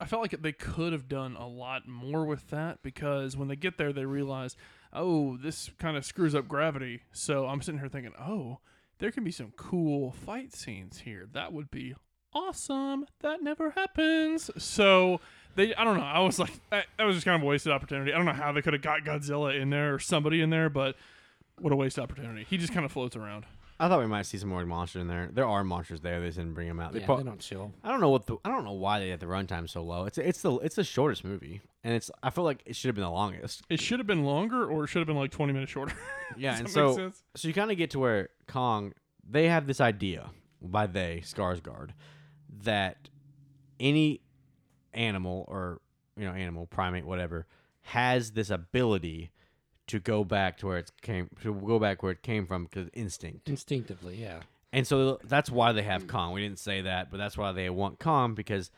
I 0.00 0.06
felt 0.06 0.22
like 0.22 0.42
they 0.42 0.52
could 0.52 0.92
have 0.92 1.08
done 1.08 1.34
a 1.36 1.48
lot 1.48 1.88
more 1.88 2.24
with 2.24 2.50
that 2.50 2.82
because 2.82 3.36
when 3.36 3.48
they 3.48 3.56
get 3.56 3.78
there, 3.78 3.92
they 3.92 4.04
realize, 4.04 4.56
oh, 4.92 5.36
this 5.36 5.70
kind 5.78 5.96
of 5.96 6.04
screws 6.04 6.34
up 6.34 6.46
gravity. 6.46 7.02
So 7.12 7.46
I'm 7.46 7.60
sitting 7.60 7.80
here 7.80 7.88
thinking, 7.88 8.12
oh, 8.18 8.58
there 8.98 9.10
can 9.10 9.24
be 9.24 9.32
some 9.32 9.52
cool 9.56 10.12
fight 10.12 10.54
scenes 10.54 11.00
here. 11.00 11.26
That 11.32 11.52
would 11.52 11.70
be 11.70 11.94
awesome. 12.32 13.06
That 13.20 13.42
never 13.42 13.70
happens. 13.70 14.50
So 14.56 15.20
they, 15.56 15.74
I 15.74 15.82
don't 15.82 15.96
know. 15.96 16.04
I 16.04 16.20
was 16.20 16.38
like, 16.38 16.52
that, 16.70 16.86
that 16.96 17.04
was 17.04 17.16
just 17.16 17.24
kind 17.24 17.36
of 17.36 17.42
a 17.42 17.46
wasted 17.46 17.72
opportunity. 17.72 18.12
I 18.12 18.16
don't 18.16 18.26
know 18.26 18.32
how 18.32 18.52
they 18.52 18.62
could 18.62 18.74
have 18.74 18.82
got 18.82 19.02
Godzilla 19.02 19.60
in 19.60 19.70
there 19.70 19.94
or 19.94 19.98
somebody 19.98 20.40
in 20.40 20.50
there, 20.50 20.70
but 20.70 20.94
what 21.58 21.72
a 21.72 21.76
waste 21.76 21.98
opportunity. 21.98 22.46
He 22.48 22.56
just 22.56 22.72
kind 22.72 22.86
of 22.86 22.92
floats 22.92 23.16
around. 23.16 23.46
I 23.80 23.88
thought 23.88 24.00
we 24.00 24.06
might 24.06 24.22
see 24.26 24.38
some 24.38 24.48
more 24.48 24.64
monsters 24.66 25.02
in 25.02 25.08
there. 25.08 25.28
There 25.32 25.46
are 25.46 25.62
monsters 25.62 26.00
there. 26.00 26.20
They 26.20 26.26
just 26.26 26.38
didn't 26.38 26.54
bring 26.54 26.66
them 26.66 26.80
out. 26.80 26.92
They 26.92 26.98
Yeah, 27.00 27.06
prob- 27.06 27.18
they 27.18 27.24
don't 27.24 27.42
show. 27.42 27.72
I 27.84 27.90
don't 27.90 28.00
know 28.00 28.08
what 28.10 28.26
the 28.26 28.36
I 28.44 28.48
don't 28.48 28.64
know 28.64 28.72
why 28.72 28.98
they 28.98 29.08
had 29.10 29.20
the 29.20 29.26
runtime 29.26 29.68
so 29.70 29.82
low. 29.82 30.04
It's 30.04 30.18
it's 30.18 30.42
the 30.42 30.54
it's 30.58 30.74
the 30.76 30.82
shortest 30.84 31.24
movie, 31.24 31.60
and 31.84 31.94
it's 31.94 32.10
I 32.22 32.30
feel 32.30 32.44
like 32.44 32.62
it 32.66 32.74
should 32.74 32.88
have 32.88 32.96
been 32.96 33.04
the 33.04 33.10
longest. 33.10 33.62
It 33.68 33.80
should 33.80 34.00
have 34.00 34.06
been 34.06 34.24
longer 34.24 34.64
or 34.68 34.84
it 34.84 34.88
should 34.88 34.98
have 34.98 35.06
been 35.06 35.16
like 35.16 35.30
20 35.30 35.52
minutes 35.52 35.70
shorter. 35.72 35.94
Yeah, 36.36 36.50
Does 36.50 36.58
and 36.60 36.68
that 36.68 36.72
so 36.72 36.86
make 36.88 36.96
sense? 36.96 37.22
so 37.36 37.48
you 37.48 37.54
kind 37.54 37.70
of 37.70 37.76
get 37.78 37.90
to 37.92 37.98
where 37.98 38.28
Kong 38.48 38.92
they 39.28 39.48
have 39.48 39.66
this 39.66 39.80
idea 39.80 40.30
by 40.60 40.86
they 40.86 41.22
Skarsgård 41.24 41.90
that 42.64 43.08
any 43.80 44.20
animal 44.92 45.44
or 45.48 45.80
you 46.16 46.24
know 46.24 46.32
animal 46.32 46.66
primate 46.66 47.04
whatever 47.06 47.46
has 47.82 48.32
this 48.32 48.50
ability 48.50 49.30
to 49.88 49.98
go 49.98 50.24
back 50.24 50.58
to 50.58 50.66
where 50.66 50.78
it 50.78 50.90
came 51.02 51.28
to 51.42 51.52
go 51.54 51.78
back 51.78 52.02
where 52.02 52.12
it 52.12 52.22
came 52.22 52.46
from 52.46 52.64
because 52.64 52.88
instinct. 52.94 53.48
Instinctively, 53.48 54.16
yeah. 54.16 54.40
And 54.72 54.86
so 54.86 55.18
that's 55.24 55.50
why 55.50 55.72
they 55.72 55.82
have 55.82 56.06
Kong. 56.06 56.32
We 56.32 56.42
didn't 56.42 56.58
say 56.58 56.82
that, 56.82 57.10
but 57.10 57.16
that's 57.16 57.36
why 57.38 57.52
they 57.52 57.70
want 57.70 57.98
Kong 57.98 58.34
because 58.34 58.70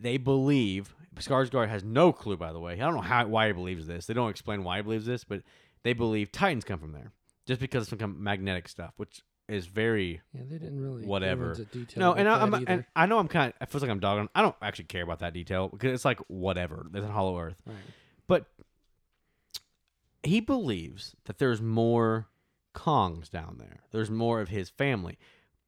they 0.00 0.16
believe 0.16 0.94
Skarsgård 1.16 1.68
has 1.68 1.82
no 1.84 2.12
clue. 2.12 2.36
By 2.36 2.52
the 2.52 2.60
way, 2.60 2.74
I 2.74 2.76
don't 2.76 2.94
know 2.94 3.00
how 3.00 3.26
why 3.26 3.48
he 3.48 3.52
believes 3.52 3.86
this. 3.86 4.06
They 4.06 4.14
don't 4.14 4.30
explain 4.30 4.62
why 4.64 4.76
he 4.78 4.82
believes 4.82 5.06
this, 5.06 5.24
but 5.24 5.42
they 5.82 5.92
believe 5.92 6.30
Titans 6.32 6.64
come 6.64 6.78
from 6.78 6.92
there 6.92 7.12
just 7.46 7.60
because 7.60 7.90
of 7.92 7.98
some 8.00 8.22
magnetic 8.22 8.68
stuff, 8.68 8.92
which 8.96 9.22
is 9.48 9.66
very 9.66 10.20
Yeah, 10.32 10.42
they 10.48 10.58
didn't 10.58 10.80
really 10.82 11.04
whatever. 11.06 11.56
No, 11.96 12.12
and 12.14 12.28
I, 12.28 12.42
I'm 12.42 12.54
either. 12.54 12.64
and 12.68 12.84
I 12.94 13.06
know 13.06 13.18
I'm 13.18 13.28
kind 13.28 13.52
of. 13.52 13.62
It 13.62 13.70
feels 13.70 13.82
like 13.82 13.90
I'm 13.90 14.00
dogging. 14.00 14.28
I 14.34 14.42
don't 14.42 14.56
actually 14.62 14.86
care 14.86 15.02
about 15.02 15.20
that 15.20 15.32
detail 15.32 15.68
because 15.68 15.92
it's 15.92 16.04
like 16.04 16.20
whatever. 16.28 16.86
There's 16.90 17.04
a 17.04 17.08
Hollow 17.10 17.38
Earth, 17.40 17.60
Right. 17.66 17.76
but 18.28 18.46
he 20.26 20.40
believes 20.40 21.14
that 21.24 21.38
there's 21.38 21.60
more 21.62 22.28
Kongs 22.74 23.30
down 23.30 23.56
there. 23.58 23.80
There's 23.90 24.10
more 24.10 24.40
of 24.42 24.48
his 24.50 24.68
family, 24.68 25.18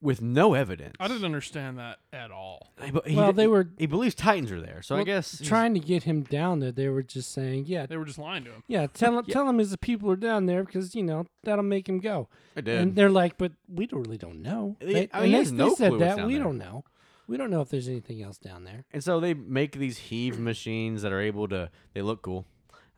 with 0.01 0.21
no 0.21 0.53
evidence. 0.55 0.95
I 1.01 1.09
didn't 1.09 1.25
understand 1.25 1.79
that 1.79 1.99
at 2.13 2.31
all. 2.31 2.73
He- 2.85 2.91
but 2.91 3.09
he- 3.09 3.17
Well, 3.17 3.33
they 3.33 3.45
he- 3.45 3.49
were- 3.49 3.71
He 3.79 3.87
believes 3.87 4.15
Titans 4.15 4.53
are 4.53 4.61
there, 4.61 4.83
so 4.83 4.97
I 4.97 5.05
guess 5.05 5.41
trying 5.43 5.73
to 5.75 5.81
get 5.81 6.03
him 6.05 6.23
down 6.23 6.61
there, 6.61 6.71
they 6.71 6.89
were 6.89 7.03
just 7.03 7.33
saying, 7.33 7.65
yeah, 7.67 7.87
They 7.87 7.97
were 7.97 8.05
just 8.05 8.19
lying 8.19 8.45
to 8.45 8.51
him. 8.51 8.63
yeah, 8.69 8.87
tell 8.87 9.19
him, 9.19 9.25
tell 9.25 9.49
him 9.49 9.59
his 9.59 9.75
people 9.81 10.11
are 10.11 10.17
down 10.17 10.47
there 10.47 10.63
because 10.65 10.95
you 10.95 11.03
know 11.03 11.27
that'll 11.45 11.65
make 11.65 11.89
him 11.89 11.99
go. 11.99 12.29
I 12.57 12.61
did. 12.61 12.79
And 12.79 12.95
they're 12.95 13.11
like, 13.11 13.39
but 13.39 13.53
we 13.69 13.87
don't 13.87 14.03
really 14.03 14.19
don't 14.19 14.43
know. 14.43 14.77
They, 14.81 15.09
I 15.13 15.23
mean, 15.23 15.35
and 15.35 15.45
he 15.47 15.51
they, 15.51 15.57
no 15.57 15.69
they 15.71 15.75
said 15.77 15.89
clue 15.91 15.99
what's 15.99 16.11
that 16.11 16.17
down 16.19 16.27
we 16.29 16.35
there. 16.35 16.45
don't 16.45 16.59
know. 16.59 16.85
We 17.27 17.37
don't 17.37 17.51
know 17.51 17.61
if 17.63 17.69
there's 17.71 17.89
anything 17.89 18.23
else 18.23 18.39
down 18.39 18.65
there. 18.65 18.85
And 18.93 19.03
so 19.03 19.19
they 19.21 19.35
make 19.35 19.73
these 19.73 19.99
heave 19.99 20.39
machines 20.39 21.03
that 21.03 21.13
are 21.13 21.21
able 21.21 21.49
to. 21.49 21.71
They 21.95 22.03
look 22.03 22.23
cool. 22.23 22.47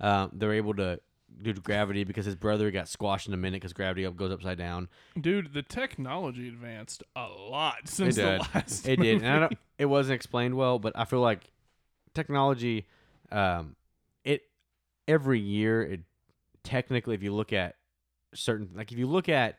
Uh, 0.00 0.28
they're 0.32 0.52
able 0.52 0.74
to 0.74 1.00
do 1.42 1.52
gravity 1.54 2.04
because 2.04 2.26
his 2.26 2.34
brother 2.34 2.70
got 2.70 2.88
squashed 2.88 3.26
in 3.26 3.34
a 3.34 3.36
minute 3.36 3.60
because 3.60 3.72
gravity 3.72 4.04
up 4.06 4.16
goes 4.16 4.32
upside 4.32 4.58
down. 4.58 4.88
Dude, 5.20 5.52
the 5.52 5.62
technology 5.62 6.48
advanced 6.48 7.02
a 7.16 7.26
lot 7.28 7.76
since 7.88 8.16
it 8.18 8.22
the 8.22 8.30
did. 8.30 8.54
last 8.54 8.88
it 8.88 8.96
did. 9.00 9.22
And 9.22 9.26
I 9.26 9.34
movie. 9.34 9.40
don't, 9.40 9.58
it 9.78 9.86
wasn't 9.86 10.16
explained 10.16 10.54
well, 10.56 10.78
but 10.78 10.92
I 10.96 11.04
feel 11.04 11.20
like 11.20 11.50
technology, 12.14 12.86
um, 13.32 13.76
it 14.24 14.42
every 15.08 15.40
year 15.40 15.82
it 15.82 16.00
technically, 16.62 17.14
if 17.14 17.22
you 17.22 17.32
look 17.32 17.52
at 17.52 17.76
certain, 18.34 18.70
like 18.74 18.92
if 18.92 18.98
you 18.98 19.06
look 19.06 19.28
at 19.28 19.58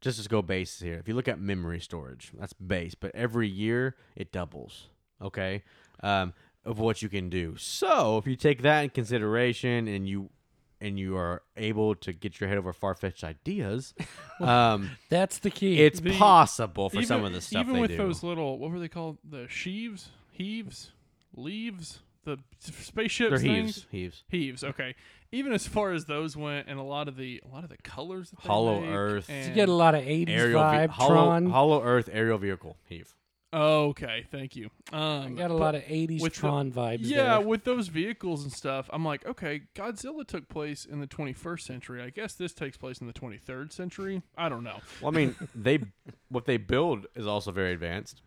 just 0.00 0.22
to 0.22 0.28
go 0.28 0.42
base 0.42 0.80
here, 0.80 0.94
if 0.98 1.08
you 1.08 1.14
look 1.14 1.28
at 1.28 1.38
memory 1.40 1.80
storage, 1.80 2.32
that's 2.38 2.52
base, 2.52 2.94
but 2.94 3.10
every 3.14 3.48
year 3.48 3.96
it 4.16 4.32
doubles. 4.32 4.88
Okay, 5.20 5.64
um, 6.04 6.32
of 6.64 6.78
what 6.78 7.02
you 7.02 7.08
can 7.08 7.28
do. 7.28 7.56
So 7.56 8.18
if 8.18 8.26
you 8.26 8.36
take 8.36 8.62
that 8.62 8.82
in 8.82 8.90
consideration 8.90 9.88
and 9.88 10.08
you 10.08 10.30
and 10.80 10.98
you 10.98 11.16
are 11.16 11.42
able 11.56 11.94
to 11.96 12.12
get 12.12 12.40
your 12.40 12.48
head 12.48 12.58
over 12.58 12.72
far 12.72 12.94
fetched 12.94 13.24
ideas, 13.24 13.94
um, 14.40 14.90
That's 15.08 15.38
the 15.38 15.50
key. 15.50 15.80
it's 15.82 16.00
The- 16.00 16.16
possible 16.16 16.88
for 16.90 16.96
even, 16.96 17.06
some 17.06 17.24
of 17.24 17.32
the 17.32 17.40
stuff 17.40 17.62
even 17.62 17.74
they 17.74 17.80
with 17.80 17.90
do. 17.90 17.96
those 17.96 18.22
little 18.22 18.58
what 18.58 18.70
were 18.70 18.78
they 18.80 18.88
called? 18.88 19.18
The 19.28 19.46
sheaves, 19.48 20.10
heaves, 20.30 20.92
leaves, 21.34 22.00
the 22.24 22.38
spaceships 22.58 23.30
They're 23.30 23.38
things. 23.38 23.74
heaves, 23.74 23.86
heaves. 23.90 24.24
Heaves, 24.28 24.64
okay. 24.64 24.94
Even 25.30 25.52
as 25.52 25.66
far 25.66 25.92
as 25.92 26.06
those 26.06 26.36
went, 26.36 26.68
and 26.68 26.78
a 26.78 26.82
lot 26.82 27.06
of 27.06 27.16
the 27.16 27.42
a 27.44 27.52
lot 27.54 27.62
of 27.62 27.68
the 27.68 27.76
colors, 27.78 28.30
that 28.30 28.42
they 28.42 28.48
Hollow 28.48 28.80
make, 28.80 28.90
Earth. 28.90 29.26
and, 29.28 29.48
you 29.48 29.54
get 29.54 29.68
a 29.68 29.72
lot 29.74 29.94
of 29.94 30.02
'80s 30.02 30.28
aerial 30.30 30.62
ve- 30.62 30.66
vibe. 30.76 30.88
hollow, 30.88 31.14
Tron. 31.14 31.50
hollow 31.50 31.82
Earth 31.82 32.08
aerial 32.10 32.38
vehicle 32.38 32.76
heave. 32.88 33.14
Okay, 33.52 34.26
thank 34.30 34.56
you. 34.56 34.70
Um, 34.92 35.26
I 35.26 35.30
got 35.30 35.50
a 35.50 35.54
lot 35.54 35.74
of 35.74 35.82
'80s 35.82 36.20
with 36.20 36.34
the- 36.34 36.40
Tron 36.40 36.70
vibes. 36.72 36.98
Yeah, 37.02 37.38
there. 37.38 37.46
with 37.46 37.64
those 37.64 37.88
vehicles 37.88 38.42
and 38.42 38.52
stuff, 38.52 38.88
I'm 38.92 39.04
like, 39.04 39.26
okay, 39.26 39.62
Godzilla 39.74 40.26
took 40.26 40.48
place 40.48 40.84
in 40.84 41.00
the 41.00 41.06
21st 41.06 41.60
century. 41.60 42.02
I 42.02 42.10
guess 42.10 42.34
this 42.34 42.52
takes 42.52 42.76
place 42.76 42.98
in 43.00 43.06
the 43.06 43.12
23rd 43.12 43.72
century. 43.72 44.22
I 44.36 44.48
don't 44.48 44.64
know. 44.64 44.78
Well, 45.00 45.12
I 45.12 45.16
mean, 45.16 45.34
they 45.54 45.80
what 46.28 46.44
they 46.44 46.56
build 46.56 47.06
is 47.14 47.26
also 47.26 47.50
very 47.52 47.72
advanced, 47.72 48.22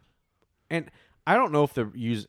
and 0.69 0.89
I 1.27 1.35
don't 1.35 1.51
know 1.51 1.63
if 1.63 1.73
they're 1.73 1.91
use. 1.93 2.27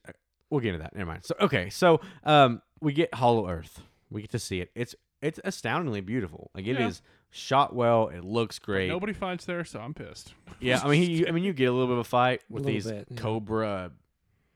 We'll 0.50 0.60
get 0.60 0.74
into 0.74 0.82
that. 0.82 0.94
Never 0.94 1.10
mind. 1.10 1.24
So 1.24 1.34
okay, 1.40 1.70
so 1.70 2.00
um, 2.24 2.60
we 2.80 2.92
get 2.92 3.14
Hollow 3.14 3.48
Earth. 3.48 3.80
We 4.10 4.20
get 4.20 4.30
to 4.32 4.38
see 4.38 4.60
it. 4.60 4.70
It's 4.74 4.94
it's 5.22 5.40
astoundingly 5.44 6.00
beautiful. 6.02 6.50
Like 6.54 6.66
it 6.66 6.78
is 6.78 7.00
Yeah. 7.02 7.08
Shot 7.32 7.74
well. 7.74 8.06
It 8.08 8.22
looks 8.24 8.60
great. 8.60 8.88
Nobody 8.88 9.12
fights 9.12 9.44
there, 9.46 9.64
so 9.64 9.80
I'm 9.80 9.94
pissed. 9.94 10.34
Yeah, 10.60 10.80
I 10.84 10.88
mean, 10.88 11.02
he, 11.02 11.26
I 11.26 11.32
mean, 11.32 11.42
you 11.42 11.52
get 11.52 11.64
a 11.64 11.72
little 11.72 11.88
bit 11.88 11.94
of 11.94 11.98
a 11.98 12.04
fight 12.04 12.42
with 12.48 12.62
little 12.64 12.72
these 12.74 12.86
bit, 12.86 13.08
yeah. 13.10 13.16
Cobra. 13.16 13.90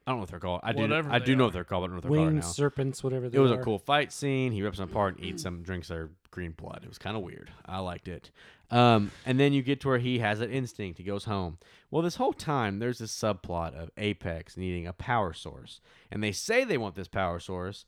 I 0.06 0.10
don't 0.12 0.18
know 0.18 0.20
what 0.20 0.30
they're 0.30 0.38
called. 0.38 0.60
I 0.62 0.70
do. 0.72 0.82
Whatever 0.82 1.10
I 1.10 1.18
they 1.18 1.24
do 1.24 1.34
know 1.34 1.42
are. 1.42 1.46
what 1.48 1.52
they're 1.54 1.64
called. 1.64 1.82
but 1.82 1.84
I 1.84 1.88
don't 1.88 1.90
know 1.90 1.96
what 1.96 2.02
they're 2.02 2.10
called 2.20 2.34
right 2.34 2.34
now. 2.36 2.40
serpents, 2.52 3.02
whatever 3.02 3.28
they 3.28 3.38
It 3.38 3.40
was 3.40 3.50
are. 3.50 3.60
a 3.60 3.64
cool 3.64 3.80
fight 3.80 4.12
scene. 4.12 4.52
He 4.52 4.62
rips 4.62 4.78
them 4.78 4.88
apart 4.88 5.16
and 5.16 5.24
eats 5.24 5.42
them, 5.42 5.64
drinks 5.64 5.88
their 5.88 6.10
green 6.30 6.52
blood. 6.52 6.82
It 6.84 6.88
was 6.88 6.98
kind 6.98 7.16
of 7.16 7.24
weird. 7.24 7.50
I 7.64 7.80
liked 7.80 8.06
it. 8.06 8.30
Um, 8.70 9.10
and 9.24 9.40
then 9.40 9.52
you 9.52 9.62
get 9.62 9.80
to 9.80 9.88
where 9.88 9.98
he 9.98 10.20
has 10.20 10.38
that 10.38 10.52
instinct. 10.52 10.98
He 10.98 11.02
goes 11.04 11.24
home. 11.24 11.58
Well, 11.90 12.02
this 12.02 12.14
whole 12.16 12.32
time 12.32 12.78
there's 12.78 12.98
this 12.98 13.10
subplot 13.18 13.74
of 13.74 13.90
Apex 13.96 14.56
needing 14.56 14.86
a 14.86 14.92
power 14.92 15.32
source, 15.32 15.80
and 16.12 16.22
they 16.22 16.30
say 16.30 16.62
they 16.62 16.78
want 16.78 16.94
this 16.94 17.08
power 17.08 17.40
source, 17.40 17.84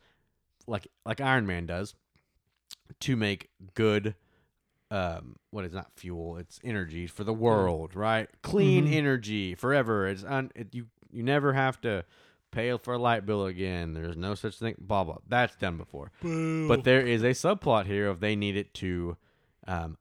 like 0.66 0.88
like 1.06 1.20
Iron 1.20 1.46
Man 1.46 1.66
does, 1.66 1.94
to 2.98 3.14
make 3.14 3.50
good. 3.74 4.16
Um, 4.90 5.36
what 5.50 5.64
is 5.64 5.72
not 5.72 5.90
fuel? 5.96 6.38
It's 6.38 6.58
energy 6.64 7.06
for 7.06 7.22
the 7.24 7.32
world, 7.34 7.94
right? 7.94 8.28
Clean 8.42 8.86
energy 8.86 9.54
forever. 9.54 10.06
It's 10.06 10.24
un, 10.24 10.50
it, 10.54 10.74
you 10.74 10.86
you 11.10 11.22
never 11.22 11.52
have 11.52 11.80
to 11.82 12.04
pay 12.50 12.74
for 12.78 12.94
a 12.94 12.98
light 12.98 13.26
bill 13.26 13.44
again. 13.46 13.92
There's 13.92 14.16
no 14.16 14.34
such 14.34 14.58
thing. 14.58 14.76
Blah 14.78 15.04
blah. 15.04 15.18
That's 15.28 15.54
done 15.56 15.76
before. 15.76 16.10
But 16.68 16.84
there 16.84 17.02
is 17.06 17.22
a 17.22 17.30
subplot 17.30 17.84
here 17.86 18.08
of 18.08 18.20
they 18.20 18.34
need 18.36 18.56
it 18.56 18.72
to, 18.74 19.16
um, 19.66 19.98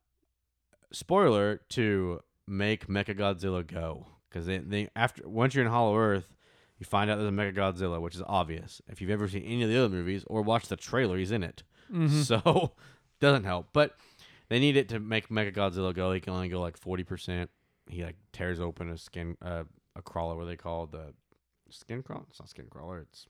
spoiler 0.92 1.58
to 1.70 2.22
make 2.48 2.88
Mechagodzilla 2.88 3.66
go 3.68 4.08
because 4.30 4.46
they, 4.46 4.60
they 4.60 4.90
after 4.96 5.28
once 5.28 5.54
you're 5.54 5.66
in 5.66 5.72
Hollow 5.72 5.98
Earth, 5.98 6.34
you 6.80 6.86
find 6.86 7.10
out 7.10 7.18
there's 7.18 7.28
a 7.28 7.32
Mechagodzilla, 7.32 8.00
which 8.00 8.16
is 8.16 8.24
obvious 8.26 8.82
if 8.88 9.02
you've 9.02 9.10
ever 9.10 9.28
seen 9.28 9.44
any 9.44 9.64
of 9.64 9.70
the 9.70 9.78
other 9.78 9.90
movies 9.90 10.24
or 10.28 10.42
watched 10.42 10.70
the 10.70 10.78
trailer. 10.78 11.18
He's 11.18 11.32
in 11.32 11.44
it, 11.44 11.64
so 12.24 12.72
doesn't 13.20 13.44
help. 13.44 13.68
But 13.74 13.96
they 14.50 14.60
need 14.60 14.78
it 14.78 14.90
to 14.90 15.00
make 15.00 15.30
Mechagodzilla 15.30 15.94
go. 15.94 16.12
He 16.14 16.20
can 16.20 16.34
only 16.34 16.50
go 16.50 16.60
like 16.62 16.78
forty 16.78 17.04
percent. 17.04 17.50
He 17.90 18.04
like 18.04 18.16
tears 18.34 18.60
open 18.60 18.90
a 18.90 18.98
skin 18.98 19.38
uh, 19.42 19.64
a 19.96 20.02
crawler. 20.02 20.36
What 20.36 20.46
they 20.46 20.58
called 20.58 20.92
the 20.92 21.14
skin 21.70 22.04
crawler? 22.04 22.26
It's 22.30 22.40
not 22.40 22.50
skin 22.50 22.68
crawler. 22.70 23.00
It's 23.00 23.28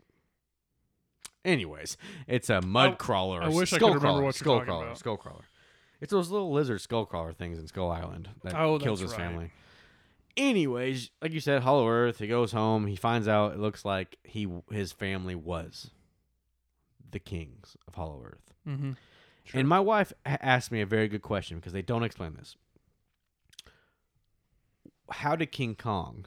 anyways. 1.46 1.98
It's 2.28 2.50
a 2.50 2.62
mud 2.62 2.92
I- 2.92 2.96
crawler. 2.96 3.42
I 3.44 3.50
wish 3.50 3.74
I 3.74 3.78
could 3.78 3.86
remember 3.86 4.00
crawler, 4.02 4.22
what 4.24 4.26
you're 4.28 4.34
skull 4.34 4.56
talking 4.56 4.68
crawler. 4.68 4.86
about. 4.86 4.98
Skull 4.98 5.18
crawler. 5.18 5.44
It's 6.00 6.12
those 6.12 6.30
little 6.30 6.52
lizard 6.52 6.82
skull 6.82 7.06
crawler 7.06 7.34
things 7.34 7.58
in 7.58 7.66
Skull 7.68 7.90
Island 7.90 8.30
that 8.44 8.54
Oh, 8.54 8.78
kills 8.78 9.00
his 9.00 9.12
right. 9.12 9.20
family. 9.20 9.52
Anyways, 10.36 11.10
like 11.24 11.32
you 11.32 11.40
said, 11.40 11.64
Hollow 11.64 11.88
Earth. 11.90 12.20
He 12.20 12.28
goes 12.28 12.52
home. 12.52 12.86
He 12.86 12.96
finds 12.96 13.28
out 13.28 13.54
it 13.54 13.60
looks 13.60 13.84
like 13.84 14.18
he 14.24 14.48
his 14.72 14.92
family 14.92 15.34
was 15.34 15.90
the 17.10 17.18
kings 17.20 17.76
of 17.88 17.96
Hollow 17.96 18.22
Earth. 18.24 18.54
Mm-hmm. 18.68 18.92
And 19.54 19.68
my 19.68 19.80
wife 19.80 20.14
asked 20.26 20.72
me 20.72 20.82
a 20.82 20.86
very 20.86 21.08
good 21.08 21.22
question 21.22 21.58
because 21.58 21.74
they 21.74 21.82
don't 21.82 22.04
explain 22.04 22.36
this. 22.36 22.56
How 25.10 25.36
did 25.36 25.52
King 25.52 25.76
Kong 25.76 26.26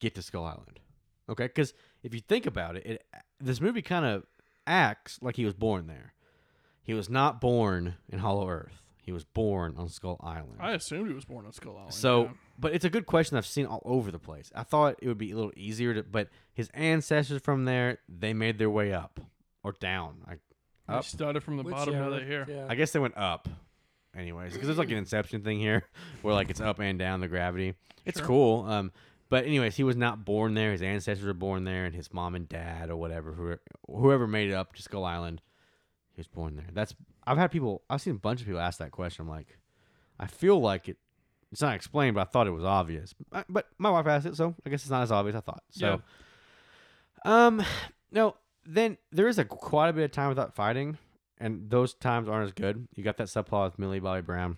get 0.00 0.14
to 0.14 0.22
Skull 0.22 0.44
Island? 0.44 0.80
Okay, 1.28 1.46
because 1.46 1.74
if 2.02 2.14
you 2.14 2.20
think 2.20 2.46
about 2.46 2.76
it, 2.76 2.86
it 2.86 3.06
this 3.40 3.60
movie 3.60 3.82
kind 3.82 4.04
of 4.04 4.24
acts 4.66 5.18
like 5.22 5.36
he 5.36 5.44
was 5.44 5.54
born 5.54 5.86
there. 5.86 6.14
He 6.82 6.94
was 6.94 7.08
not 7.08 7.40
born 7.40 7.94
in 8.08 8.18
Hollow 8.18 8.48
Earth. 8.48 8.82
He 9.02 9.12
was 9.12 9.24
born 9.24 9.74
on 9.76 9.88
Skull 9.88 10.16
Island. 10.20 10.58
I 10.60 10.72
assumed 10.72 11.08
he 11.08 11.14
was 11.14 11.24
born 11.24 11.44
on 11.44 11.52
Skull 11.52 11.76
Island. 11.76 11.94
So, 11.94 12.22
yeah. 12.22 12.30
but 12.58 12.72
it's 12.72 12.84
a 12.84 12.90
good 12.90 13.06
question 13.06 13.36
I've 13.36 13.46
seen 13.46 13.66
all 13.66 13.82
over 13.84 14.12
the 14.12 14.18
place. 14.18 14.52
I 14.54 14.62
thought 14.62 14.96
it 15.02 15.08
would 15.08 15.18
be 15.18 15.32
a 15.32 15.34
little 15.34 15.52
easier 15.56 15.92
to, 15.94 16.04
but 16.04 16.28
his 16.54 16.70
ancestors 16.72 17.40
from 17.42 17.64
there, 17.64 17.98
they 18.08 18.32
made 18.32 18.58
their 18.58 18.70
way 18.70 18.92
up 18.92 19.18
or 19.64 19.72
down. 19.72 20.18
I, 20.28 20.34
They 20.88 20.94
up. 20.94 21.04
started 21.04 21.42
from 21.42 21.56
the 21.56 21.64
bottom. 21.64 21.94
Now 21.94 22.10
they 22.10 22.24
here. 22.24 22.46
Yeah. 22.48 22.66
I 22.68 22.74
guess 22.74 22.90
they 22.92 22.98
went 22.98 23.16
up. 23.16 23.48
Anyways, 24.16 24.52
because 24.52 24.66
there's 24.68 24.78
like 24.78 24.90
an 24.90 24.98
Inception 24.98 25.42
thing 25.42 25.58
here, 25.58 25.84
where 26.22 26.34
like 26.34 26.50
it's 26.50 26.60
up 26.60 26.78
and 26.80 26.98
down 26.98 27.20
the 27.20 27.28
gravity. 27.28 27.74
It's 28.04 28.18
Sure. 28.18 28.26
cool. 28.26 28.64
Um, 28.68 28.92
but 29.30 29.46
anyways, 29.46 29.74
he 29.76 29.84
was 29.84 29.96
not 29.96 30.24
born 30.26 30.52
there. 30.54 30.72
His 30.72 30.82
ancestors 30.82 31.24
were 31.26 31.32
born 31.32 31.64
there, 31.64 31.86
and 31.86 31.94
his 31.94 32.12
mom 32.12 32.34
and 32.34 32.46
dad 32.48 32.90
or 32.90 32.96
whatever, 32.96 33.32
whoever, 33.32 33.60
whoever 33.88 34.26
made 34.26 34.50
it 34.50 34.54
up 34.54 34.74
to 34.74 34.82
Skull 34.82 35.04
Island, 35.04 35.40
he 36.14 36.20
was 36.20 36.26
born 36.26 36.56
there. 36.56 36.66
That's 36.72 36.94
I've 37.26 37.38
had 37.38 37.50
people. 37.50 37.82
I've 37.88 38.02
seen 38.02 38.16
a 38.16 38.18
bunch 38.18 38.40
of 38.42 38.46
people 38.46 38.60
ask 38.60 38.78
that 38.80 38.90
question. 38.90 39.22
I'm 39.22 39.30
like, 39.30 39.56
I 40.20 40.26
feel 40.26 40.60
like 40.60 40.88
it. 40.90 40.98
It's 41.50 41.62
not 41.62 41.74
explained, 41.74 42.14
but 42.14 42.22
I 42.22 42.24
thought 42.24 42.46
it 42.46 42.50
was 42.50 42.64
obvious. 42.64 43.14
But- 43.30 43.46
But 43.48 43.66
my 43.78 43.90
wife 43.90 44.06
asked 44.06 44.26
it, 44.26 44.36
so 44.36 44.54
I 44.66 44.70
guess 44.70 44.82
it's 44.82 44.90
not 44.90 45.02
as 45.02 45.12
obvious 45.12 45.34
as 45.36 45.42
I 45.42 45.44
thought. 45.44 45.62
So, 45.70 46.02
um, 47.24 47.62
no. 48.10 48.36
Then 48.64 48.96
there 49.10 49.28
is 49.28 49.38
a 49.38 49.44
quite 49.44 49.88
a 49.88 49.92
bit 49.92 50.04
of 50.04 50.12
time 50.12 50.28
without 50.28 50.54
fighting, 50.54 50.98
and 51.38 51.68
those 51.70 51.94
times 51.94 52.28
aren't 52.28 52.46
as 52.46 52.52
good. 52.52 52.86
You 52.94 53.02
got 53.02 53.16
that 53.16 53.26
subplot 53.28 53.64
with 53.64 53.78
Millie 53.78 54.00
Bobby 54.00 54.22
Brown, 54.22 54.56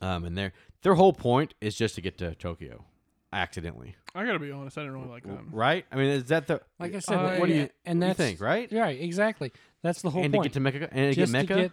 um, 0.00 0.24
and 0.24 0.36
their 0.36 0.52
their 0.82 0.94
whole 0.94 1.12
point 1.12 1.54
is 1.60 1.74
just 1.76 1.94
to 1.96 2.00
get 2.00 2.18
to 2.18 2.34
Tokyo, 2.34 2.84
accidentally, 3.32 3.94
I 4.14 4.24
gotta 4.26 4.38
be 4.38 4.50
honest. 4.50 4.76
I 4.78 4.82
didn't 4.82 4.94
really 4.96 5.08
like 5.08 5.24
them. 5.24 5.48
right? 5.52 5.84
I 5.92 5.96
mean, 5.96 6.06
is 6.10 6.24
that 6.26 6.46
the 6.46 6.60
Like 6.78 6.94
I 6.94 6.98
said, 7.00 7.16
Uh, 7.16 7.36
what 7.38 7.46
do 7.46 7.54
you 7.54 7.68
and 7.84 8.00
you 8.00 8.06
that's 8.08 8.16
think, 8.16 8.40
right? 8.40 8.70
Right, 8.72 9.00
exactly. 9.00 9.52
That's 9.82 10.02
the 10.02 10.10
whole 10.10 10.24
and 10.24 10.32
point. 10.34 10.52
to 10.52 10.60
get 10.60 10.72
to 10.72 10.78
Mecha 10.78 10.88
and 10.90 11.14
to 11.14 11.20
just 11.20 11.32
get 11.32 11.44
Mecha, 11.46 11.48
to 11.48 11.54
get, 11.62 11.72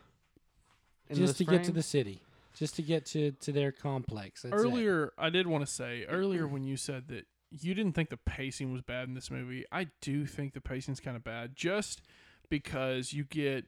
just 1.18 1.38
to 1.38 1.44
this 1.46 1.50
get 1.58 1.64
to 1.66 1.72
the 1.72 1.82
city, 1.84 2.22
just 2.56 2.76
to 2.76 2.82
get 2.82 3.06
to 3.08 3.32
to 3.32 3.52
their 3.52 3.72
complex. 3.72 4.44
That's 4.44 4.54
it. 4.54 4.58
earlier, 4.58 5.14
I 5.18 5.30
did 5.30 5.48
want 5.48 5.66
to 5.66 5.72
say 5.72 6.06
earlier 6.06 6.48
when 6.48 6.64
you 6.64 6.78
said 6.78 7.08
that 7.08 7.26
you 7.62 7.74
didn't 7.74 7.94
think 7.94 8.10
the 8.10 8.18
pacing 8.18 8.72
was 8.72 8.82
bad 8.82 9.08
in 9.08 9.14
this 9.14 9.30
movie. 9.30 9.66
I 9.72 9.88
do 10.02 10.26
think 10.26 10.54
the 10.54 10.62
pacing's 10.62 11.00
kind 11.00 11.16
of 11.16 11.24
bad, 11.24 11.56
just 11.56 12.02
because 12.50 13.14
you 13.14 13.24
get 13.24 13.66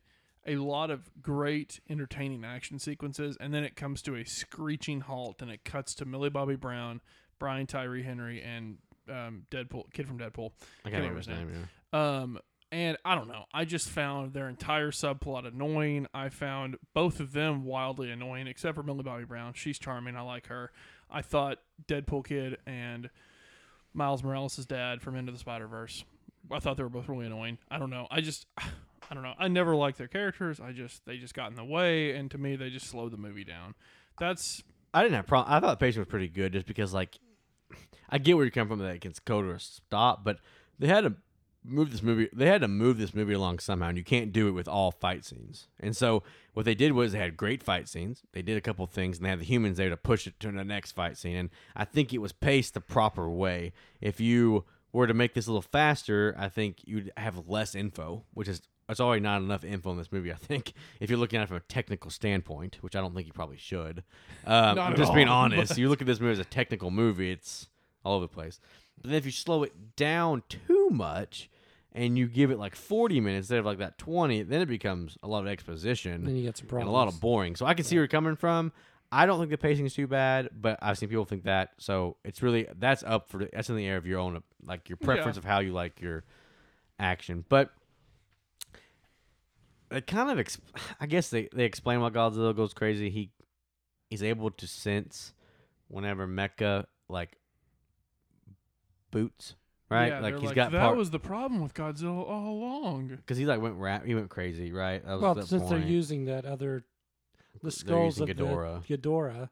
a 0.47 0.57
lot 0.57 0.91
of 0.91 1.09
great, 1.21 1.79
entertaining 1.89 2.43
action 2.43 2.79
sequences, 2.79 3.37
and 3.39 3.53
then 3.53 3.63
it 3.63 3.75
comes 3.75 4.01
to 4.03 4.15
a 4.15 4.23
screeching 4.23 5.01
halt, 5.01 5.41
and 5.41 5.49
it 5.51 5.65
cuts 5.65 5.95
to 5.95 6.05
Millie 6.05 6.29
Bobby 6.29 6.55
Brown, 6.55 7.01
Brian 7.39 7.67
Tyree 7.67 8.03
Henry, 8.03 8.41
and 8.41 8.77
um, 9.09 9.43
Deadpool, 9.51 9.91
kid 9.93 10.07
from 10.07 10.17
Deadpool. 10.17 10.51
I 10.83 10.89
Can't 10.89 11.01
remember 11.01 11.17
his 11.17 11.27
his 11.27 11.37
name. 11.37 11.67
Yeah. 11.93 12.19
Um, 12.19 12.39
and 12.71 12.97
I 13.05 13.15
don't 13.15 13.27
know. 13.27 13.45
I 13.53 13.63
just 13.65 13.89
found 13.89 14.33
their 14.33 14.49
entire 14.49 14.91
subplot 14.91 15.47
annoying. 15.47 16.07
I 16.13 16.29
found 16.29 16.77
both 16.93 17.19
of 17.19 17.31
them 17.31 17.63
wildly 17.63 18.11
annoying, 18.11 18.47
except 18.47 18.75
for 18.75 18.83
Millie 18.83 19.03
Bobby 19.03 19.23
Brown. 19.23 19.53
She's 19.53 19.79
charming. 19.79 20.15
I 20.15 20.21
like 20.21 20.47
her. 20.47 20.71
I 21.09 21.21
thought 21.21 21.59
Deadpool 21.87 22.25
Kid 22.25 22.57
and 22.65 23.09
Miles 23.95 24.23
Morales' 24.23 24.65
dad 24.65 25.01
from 25.01 25.15
Into 25.15 25.31
the 25.31 25.37
Spider 25.39 25.67
Verse. 25.67 26.03
I 26.51 26.59
thought 26.59 26.77
they 26.77 26.83
were 26.83 26.89
both 26.89 27.09
really 27.09 27.25
annoying. 27.25 27.57
I 27.71 27.79
don't 27.79 27.89
know. 27.89 28.07
I 28.11 28.21
just, 28.21 28.45
I 28.57 29.13
don't 29.13 29.23
know. 29.23 29.33
I 29.39 29.47
never 29.47 29.75
liked 29.75 29.97
their 29.97 30.07
characters. 30.07 30.59
I 30.59 30.71
just, 30.71 31.05
they 31.05 31.17
just 31.17 31.33
got 31.33 31.49
in 31.49 31.55
the 31.55 31.63
way, 31.63 32.15
and 32.15 32.29
to 32.31 32.37
me, 32.37 32.55
they 32.55 32.69
just 32.69 32.87
slowed 32.87 33.11
the 33.11 33.17
movie 33.17 33.43
down. 33.43 33.75
That's 34.19 34.63
I 34.93 35.03
didn't 35.03 35.15
have 35.15 35.27
problem. 35.27 35.53
I 35.53 35.59
thought 35.59 35.77
the 35.79 35.85
pacing 35.85 36.01
was 36.01 36.07
pretty 36.07 36.29
good, 36.29 36.53
just 36.53 36.65
because 36.65 36.93
like 36.93 37.19
I 38.09 38.17
get 38.17 38.37
where 38.37 38.45
you 38.45 38.51
come 38.51 38.67
from 38.67 38.79
that 38.79 38.95
it 38.95 39.01
can 39.01 39.13
go 39.25 39.41
to 39.41 39.51
a 39.51 39.59
stop, 39.59 40.23
but 40.23 40.39
they 40.79 40.87
had 40.87 41.01
to 41.01 41.15
move 41.67 41.91
this 41.91 42.03
movie. 42.03 42.29
They 42.33 42.47
had 42.47 42.61
to 42.61 42.67
move 42.67 42.97
this 42.97 43.13
movie 43.13 43.33
along 43.33 43.59
somehow, 43.59 43.89
and 43.89 43.97
you 43.97 44.03
can't 44.03 44.31
do 44.31 44.47
it 44.47 44.51
with 44.51 44.67
all 44.67 44.91
fight 44.91 45.25
scenes. 45.25 45.67
And 45.79 45.95
so 45.95 46.23
what 46.53 46.65
they 46.65 46.75
did 46.75 46.93
was 46.93 47.11
they 47.11 47.19
had 47.19 47.37
great 47.37 47.63
fight 47.63 47.87
scenes. 47.87 48.23
They 48.33 48.41
did 48.41 48.57
a 48.57 48.61
couple 48.61 48.85
things, 48.87 49.17
and 49.17 49.25
they 49.25 49.29
had 49.29 49.39
the 49.39 49.45
humans 49.45 49.77
there 49.77 49.89
to 49.89 49.97
push 49.97 50.27
it 50.27 50.39
to 50.41 50.51
the 50.51 50.63
next 50.63 50.91
fight 50.93 51.17
scene. 51.17 51.35
And 51.35 51.49
I 51.75 51.85
think 51.85 52.13
it 52.13 52.19
was 52.19 52.31
paced 52.31 52.73
the 52.73 52.81
proper 52.81 53.29
way. 53.29 53.73
If 54.01 54.19
you 54.19 54.65
were 54.91 55.07
to 55.07 55.13
make 55.13 55.33
this 55.33 55.47
a 55.47 55.51
little 55.51 55.61
faster, 55.61 56.35
I 56.37 56.49
think 56.49 56.79
you'd 56.85 57.11
have 57.17 57.47
less 57.47 57.75
info, 57.75 58.23
which 58.33 58.47
is 58.47 58.61
it's 58.87 58.99
already 58.99 59.21
not 59.21 59.41
enough 59.41 59.63
info 59.63 59.91
in 59.91 59.97
this 59.97 60.11
movie. 60.11 60.31
I 60.31 60.35
think 60.35 60.73
if 60.99 61.09
you're 61.09 61.19
looking 61.19 61.39
at 61.39 61.43
it 61.43 61.47
from 61.47 61.57
a 61.57 61.61
technical 61.61 62.11
standpoint, 62.11 62.77
which 62.81 62.95
I 62.95 63.01
don't 63.01 63.13
think 63.13 63.27
you 63.27 63.33
probably 63.33 63.57
should. 63.57 64.03
Um, 64.45 64.75
Not 64.75 64.95
just 64.95 65.13
being 65.13 65.27
all, 65.27 65.43
honest. 65.43 65.77
You 65.85 65.89
look 65.89 66.01
at 66.01 66.07
this 66.07 66.19
movie 66.19 66.33
as 66.33 66.39
a 66.39 66.45
technical 66.45 66.91
movie; 66.91 67.31
it's 67.31 67.67
all 68.03 68.15
over 68.15 68.25
the 68.25 68.33
place. 68.33 68.59
But 69.01 69.09
then 69.09 69.17
if 69.17 69.25
you 69.25 69.31
slow 69.31 69.63
it 69.63 69.95
down 69.95 70.43
too 70.47 70.89
much 70.89 71.49
and 71.95 72.17
you 72.17 72.27
give 72.27 72.51
it 72.51 72.59
like 72.59 72.75
40 72.75 73.19
minutes 73.21 73.45
instead 73.45 73.57
of 73.59 73.65
like 73.65 73.79
that 73.79 73.97
20, 73.97 74.43
then 74.43 74.61
it 74.61 74.67
becomes 74.67 75.17
a 75.23 75.27
lot 75.27 75.39
of 75.39 75.47
exposition 75.47 76.25
Then 76.25 76.35
you 76.35 76.43
get 76.43 76.57
some 76.57 76.67
and 76.77 76.87
a 76.87 76.91
lot 76.91 77.07
of 77.07 77.19
boring. 77.19 77.55
So 77.55 77.65
I 77.65 77.73
can 77.73 77.85
see 77.85 77.95
where 77.95 78.01
you're 78.03 78.07
coming 78.09 78.35
from. 78.35 78.71
I 79.11 79.25
don't 79.25 79.39
think 79.39 79.49
the 79.49 79.57
pacing 79.57 79.85
is 79.85 79.93
too 79.93 80.07
bad, 80.07 80.49
but 80.53 80.77
I've 80.81 80.97
seen 80.97 81.09
people 81.09 81.25
think 81.25 81.43
that. 81.45 81.69
So 81.77 82.17
it's 82.25 82.43
really 82.43 82.67
that's 82.77 83.01
up 83.03 83.29
for 83.29 83.45
that's 83.51 83.69
in 83.69 83.77
the 83.77 83.85
air 83.87 83.97
of 83.97 84.05
your 84.05 84.19
own 84.19 84.43
like 84.63 84.89
your 84.89 84.97
preference 84.97 85.37
Yeah. 85.37 85.39
of 85.41 85.45
how 85.45 85.59
you 85.59 85.71
like 85.73 86.01
your 86.01 86.23
action. 86.99 87.45
But 87.47 87.71
it 89.91 90.05
kind 90.07 90.29
of 90.29 90.39
ex- 90.39 90.59
I 90.99 91.05
guess 91.05 91.29
they 91.29 91.47
they 91.53 91.63
explain 91.63 92.01
why 92.01 92.09
Godzilla 92.09 92.55
goes 92.55 92.73
crazy. 92.73 93.09
He 93.09 93.31
he's 94.09 94.23
able 94.23 94.51
to 94.51 94.67
sense 94.67 95.33
whenever 95.87 96.27
Mecha 96.27 96.85
like 97.07 97.37
boots, 99.11 99.55
right? 99.89 100.07
Yeah, 100.07 100.19
like 100.19 100.33
they're 100.33 100.39
he's 100.39 100.47
like, 100.47 100.55
got 100.55 100.71
that 100.71 100.81
part 100.81 100.97
was 100.97 101.11
the 101.11 101.19
problem 101.19 101.61
with 101.61 101.73
Godzilla 101.73 102.27
all 102.27 102.49
along. 102.49 103.07
because 103.07 103.37
he 103.37 103.45
like 103.45 103.61
went 103.61 103.75
rap, 103.75 104.05
he 104.05 104.15
went 104.15 104.29
crazy, 104.29 104.71
right? 104.71 105.05
That 105.05 105.13
was 105.13 105.21
Well, 105.21 105.35
the 105.35 105.45
since 105.45 105.63
they're 105.69 105.79
point. 105.79 105.89
using 105.89 106.25
that 106.25 106.45
other, 106.45 106.83
the 107.63 107.71
skulls 107.71 108.19
using 108.19 108.29
of 108.31 108.37
Ghidorah. 108.47 108.85
the 108.87 108.97
Ghidorah, 108.97 109.49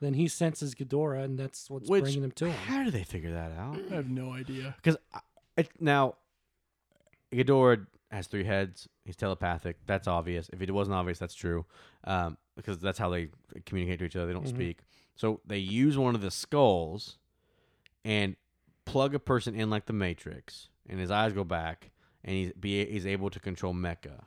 then 0.00 0.14
he 0.14 0.28
senses 0.28 0.74
Ghidorah, 0.74 1.24
and 1.24 1.38
that's 1.38 1.70
what's 1.70 1.88
Which 1.88 2.02
bringing 2.04 2.24
him 2.24 2.32
to 2.32 2.46
him. 2.46 2.52
how 2.66 2.84
do 2.84 2.90
they 2.90 3.04
figure 3.04 3.32
that 3.32 3.52
out? 3.52 3.78
I 3.90 3.94
have 3.94 4.08
no 4.10 4.32
idea. 4.32 4.74
Because 4.82 4.96
it, 5.56 5.70
now 5.80 6.16
Ghidorah 7.32 7.86
has 8.10 8.26
three 8.26 8.44
heads. 8.44 8.88
He's 9.04 9.16
telepathic. 9.16 9.76
That's 9.86 10.06
obvious. 10.08 10.48
If 10.52 10.62
it 10.62 10.70
wasn't 10.70 10.94
obvious, 10.94 11.18
that's 11.18 11.34
true, 11.34 11.64
um, 12.04 12.36
because 12.56 12.78
that's 12.78 12.98
how 12.98 13.08
they 13.10 13.28
communicate 13.66 13.98
to 14.00 14.04
each 14.04 14.16
other. 14.16 14.26
They 14.26 14.32
don't 14.32 14.48
speak. 14.48 14.78
So 15.16 15.40
they 15.46 15.58
use 15.58 15.96
one 15.96 16.14
of 16.14 16.20
the 16.20 16.30
skulls 16.30 17.18
and 18.04 18.36
plug 18.84 19.14
a 19.14 19.18
person 19.18 19.54
in 19.54 19.70
like 19.70 19.86
the 19.86 19.92
Matrix, 19.92 20.68
and 20.88 20.98
his 21.00 21.10
eyes 21.10 21.32
go 21.32 21.44
back, 21.44 21.90
and 22.24 22.34
he's 22.36 22.52
be 22.52 22.84
he's 22.86 23.06
able 23.06 23.30
to 23.30 23.40
control 23.40 23.72
Mecha. 23.74 24.24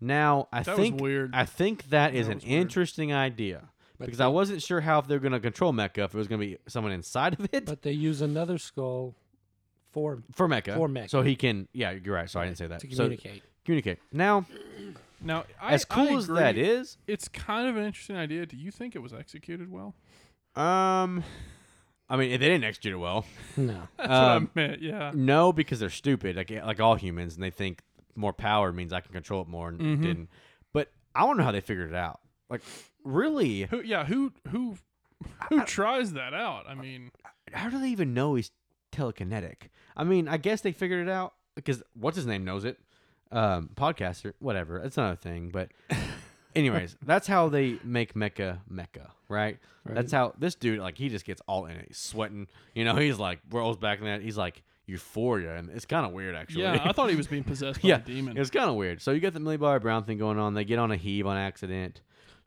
Now 0.00 0.48
I 0.52 0.62
That 0.62 0.76
was 0.76 0.88
think 0.88 1.00
weird. 1.00 1.34
I 1.34 1.44
think 1.44 1.88
that 1.90 2.14
is 2.14 2.26
That 2.26 2.42
an 2.42 2.48
weird. 2.48 2.60
interesting 2.62 3.12
idea 3.14 3.70
But 3.98 4.06
because 4.06 4.18
they- 4.18 4.24
I 4.24 4.28
wasn't 4.28 4.62
sure 4.62 4.80
how 4.82 4.98
if 4.98 5.06
they're 5.06 5.18
going 5.18 5.32
to 5.32 5.40
control 5.40 5.72
Mecha 5.72 6.04
if 6.04 6.14
it 6.14 6.18
was 6.18 6.28
going 6.28 6.40
to 6.40 6.46
be 6.46 6.58
someone 6.68 6.92
inside 6.92 7.38
of 7.40 7.48
it 7.52 7.64
But 7.64 7.82
they 7.82 7.92
use 7.92 8.20
another 8.20 8.58
skull 8.58 9.14
for 9.92 10.22
for 10.32 10.48
Mecha, 10.48 10.74
For 10.76 10.88
Mecha. 10.88 11.08
so 11.10 11.22
he 11.22 11.34
can. 11.36 11.68
Yeah, 11.72 11.92
you're 11.92 12.14
right. 12.14 12.28
Sorry, 12.28 12.44
I 12.44 12.48
didn't 12.48 12.58
say 12.58 12.66
that. 12.66 12.80
to 12.80 12.90
So 12.90 13.04
communicate. 13.04 13.42
communicate. 13.64 13.98
Now, 14.12 14.44
Now, 15.22 15.44
I, 15.58 15.72
as 15.72 15.86
cool 15.86 16.08
I 16.10 16.16
as 16.18 16.26
that 16.26 16.58
is, 16.58 16.98
it's 17.06 17.26
kind 17.28 17.66
of 17.66 17.76
an 17.78 17.84
interesting 17.84 18.16
idea. 18.16 18.44
Do 18.44 18.58
you 18.58 18.70
think 18.70 18.94
it 18.94 18.98
was 18.98 19.14
executed 19.14 19.70
well? 19.72 19.94
um, 20.54 21.24
I 22.08 22.16
mean, 22.16 22.30
they 22.30 22.38
didn't 22.38 22.64
execute 22.64 22.94
it 22.94 22.98
well. 22.98 23.24
no. 23.56 23.88
That's 23.98 24.10
Um, 24.10 24.50
what 24.54 24.62
I 24.64 24.66
meant. 24.68 24.82
Yeah. 24.82 25.12
No, 25.14 25.52
because 25.52 25.80
they're 25.80 25.90
stupid, 25.90 26.36
like 26.36 26.50
like 26.50 26.80
all 26.80 26.94
humans, 26.94 27.34
and 27.34 27.42
they 27.42 27.50
think 27.50 27.82
more 28.14 28.32
power 28.32 28.72
means 28.72 28.92
I 28.92 29.00
can 29.00 29.12
control 29.12 29.42
it 29.42 29.48
more, 29.48 29.68
and 29.68 29.80
Mhm. 29.80 29.92
it 29.94 30.00
didn't. 30.02 30.28
But 30.72 30.90
I 31.14 31.24
want 31.24 31.36
to 31.36 31.40
know 31.40 31.44
how 31.46 31.52
they 31.52 31.60
figured 31.60 31.90
it 31.90 31.96
out. 31.96 32.20
Like, 32.48 32.62
really, 33.04 33.62
Who? 33.62 33.82
Yeah. 33.82 34.04
Who? 34.04 34.32
Who? 34.48 34.76
Who 35.48 35.64
tries 35.64 36.12
that 36.12 36.32
out? 36.34 36.66
I 36.68 36.74
mean, 36.74 37.10
how 37.52 37.70
do 37.70 37.80
they 37.80 37.88
even 37.88 38.14
know 38.14 38.34
he's 38.34 38.50
telekinetic? 38.92 39.68
I 39.96 40.04
mean, 40.04 40.28
I 40.28 40.36
guess 40.36 40.60
they 40.60 40.72
figured 40.72 41.06
it 41.06 41.10
out 41.10 41.32
because 41.54 41.82
what's 41.94 42.16
his 42.16 42.26
name 42.26 42.44
knows 42.44 42.64
it. 42.64 42.78
Um, 43.32 43.70
podcaster, 43.74 44.34
whatever. 44.38 44.78
It's 44.78 44.96
another 44.98 45.16
thing, 45.16 45.48
but 45.48 45.70
anyways, 46.56 46.96
that's 47.04 47.26
how 47.26 47.48
they 47.48 47.78
make 47.84 48.14
Mecha 48.14 48.58
Mecha, 48.72 49.10
right? 49.28 49.58
That's 49.84 50.10
how 50.10 50.34
this 50.38 50.54
dude 50.54 50.80
like 50.80 50.98
he 50.98 51.08
just 51.08 51.24
gets 51.24 51.40
all 51.46 51.66
in 51.66 51.76
it. 51.76 51.84
He's 51.88 51.98
sweating, 51.98 52.48
you 52.74 52.84
know. 52.84 52.96
He's 52.96 53.18
like 53.18 53.40
rolls 53.50 53.76
back 53.76 54.00
in 54.00 54.06
that. 54.06 54.22
He's 54.22 54.36
like 54.36 54.62
euphoria, 54.86 55.56
and 55.56 55.70
it's 55.70 55.84
kind 55.84 56.06
of 56.06 56.12
weird 56.12 56.34
actually. 56.34 56.62
yeah. 56.62 56.82
I 56.84 56.92
thought 56.92 57.10
he 57.10 57.16
was 57.16 57.26
being 57.26 57.44
possessed 57.52 57.82
by 57.82 57.88
yeah, 57.88 57.96
a 57.96 58.00
demon. 58.00 58.36
It 58.36 58.40
was 58.40 58.50
kind 58.50 58.68
of 58.68 58.76
weird. 58.76 59.00
So 59.00 59.12
you 59.12 59.20
got 59.20 59.32
the 59.32 59.40
Millie 59.40 59.56
Bobby 59.56 59.82
Brown 59.82 60.04
thing 60.04 60.18
going 60.18 60.38
on. 60.38 60.54
They 60.54 60.64
get 60.64 60.78
on 60.78 60.90
a 60.90 60.96
heave 60.96 61.26
on 61.26 61.36
accident, 61.36 62.00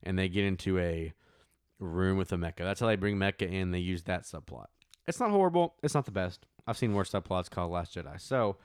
and 0.03 0.18
they 0.18 0.28
get 0.28 0.45
into 0.45 0.78
a 0.80 1.14
room 1.80 2.18
with 2.18 2.32
a 2.32 2.36
Mecha. 2.36 2.57
That's 2.60 2.80
how 2.80 2.88
they 2.88 2.95
bring 2.95 3.18
Mecha 3.18 3.49
in. 3.49 3.72
They 3.72 3.80
use 3.80 4.03
that 4.03 4.24
subplot. 4.24 4.68
It's 5.07 5.20
not 5.20 5.32
horrible. 5.32 5.76
It's 5.82 5.93
not 5.93 6.05
the 6.05 6.12
best. 6.12 6.45
I've 6.68 6.78
seen 6.78 6.93
worse 6.93 7.12
subplots 7.12 7.49
called 7.49 7.72
Last 7.72 7.95
Jedi. 7.95 8.20
So, 8.22 8.57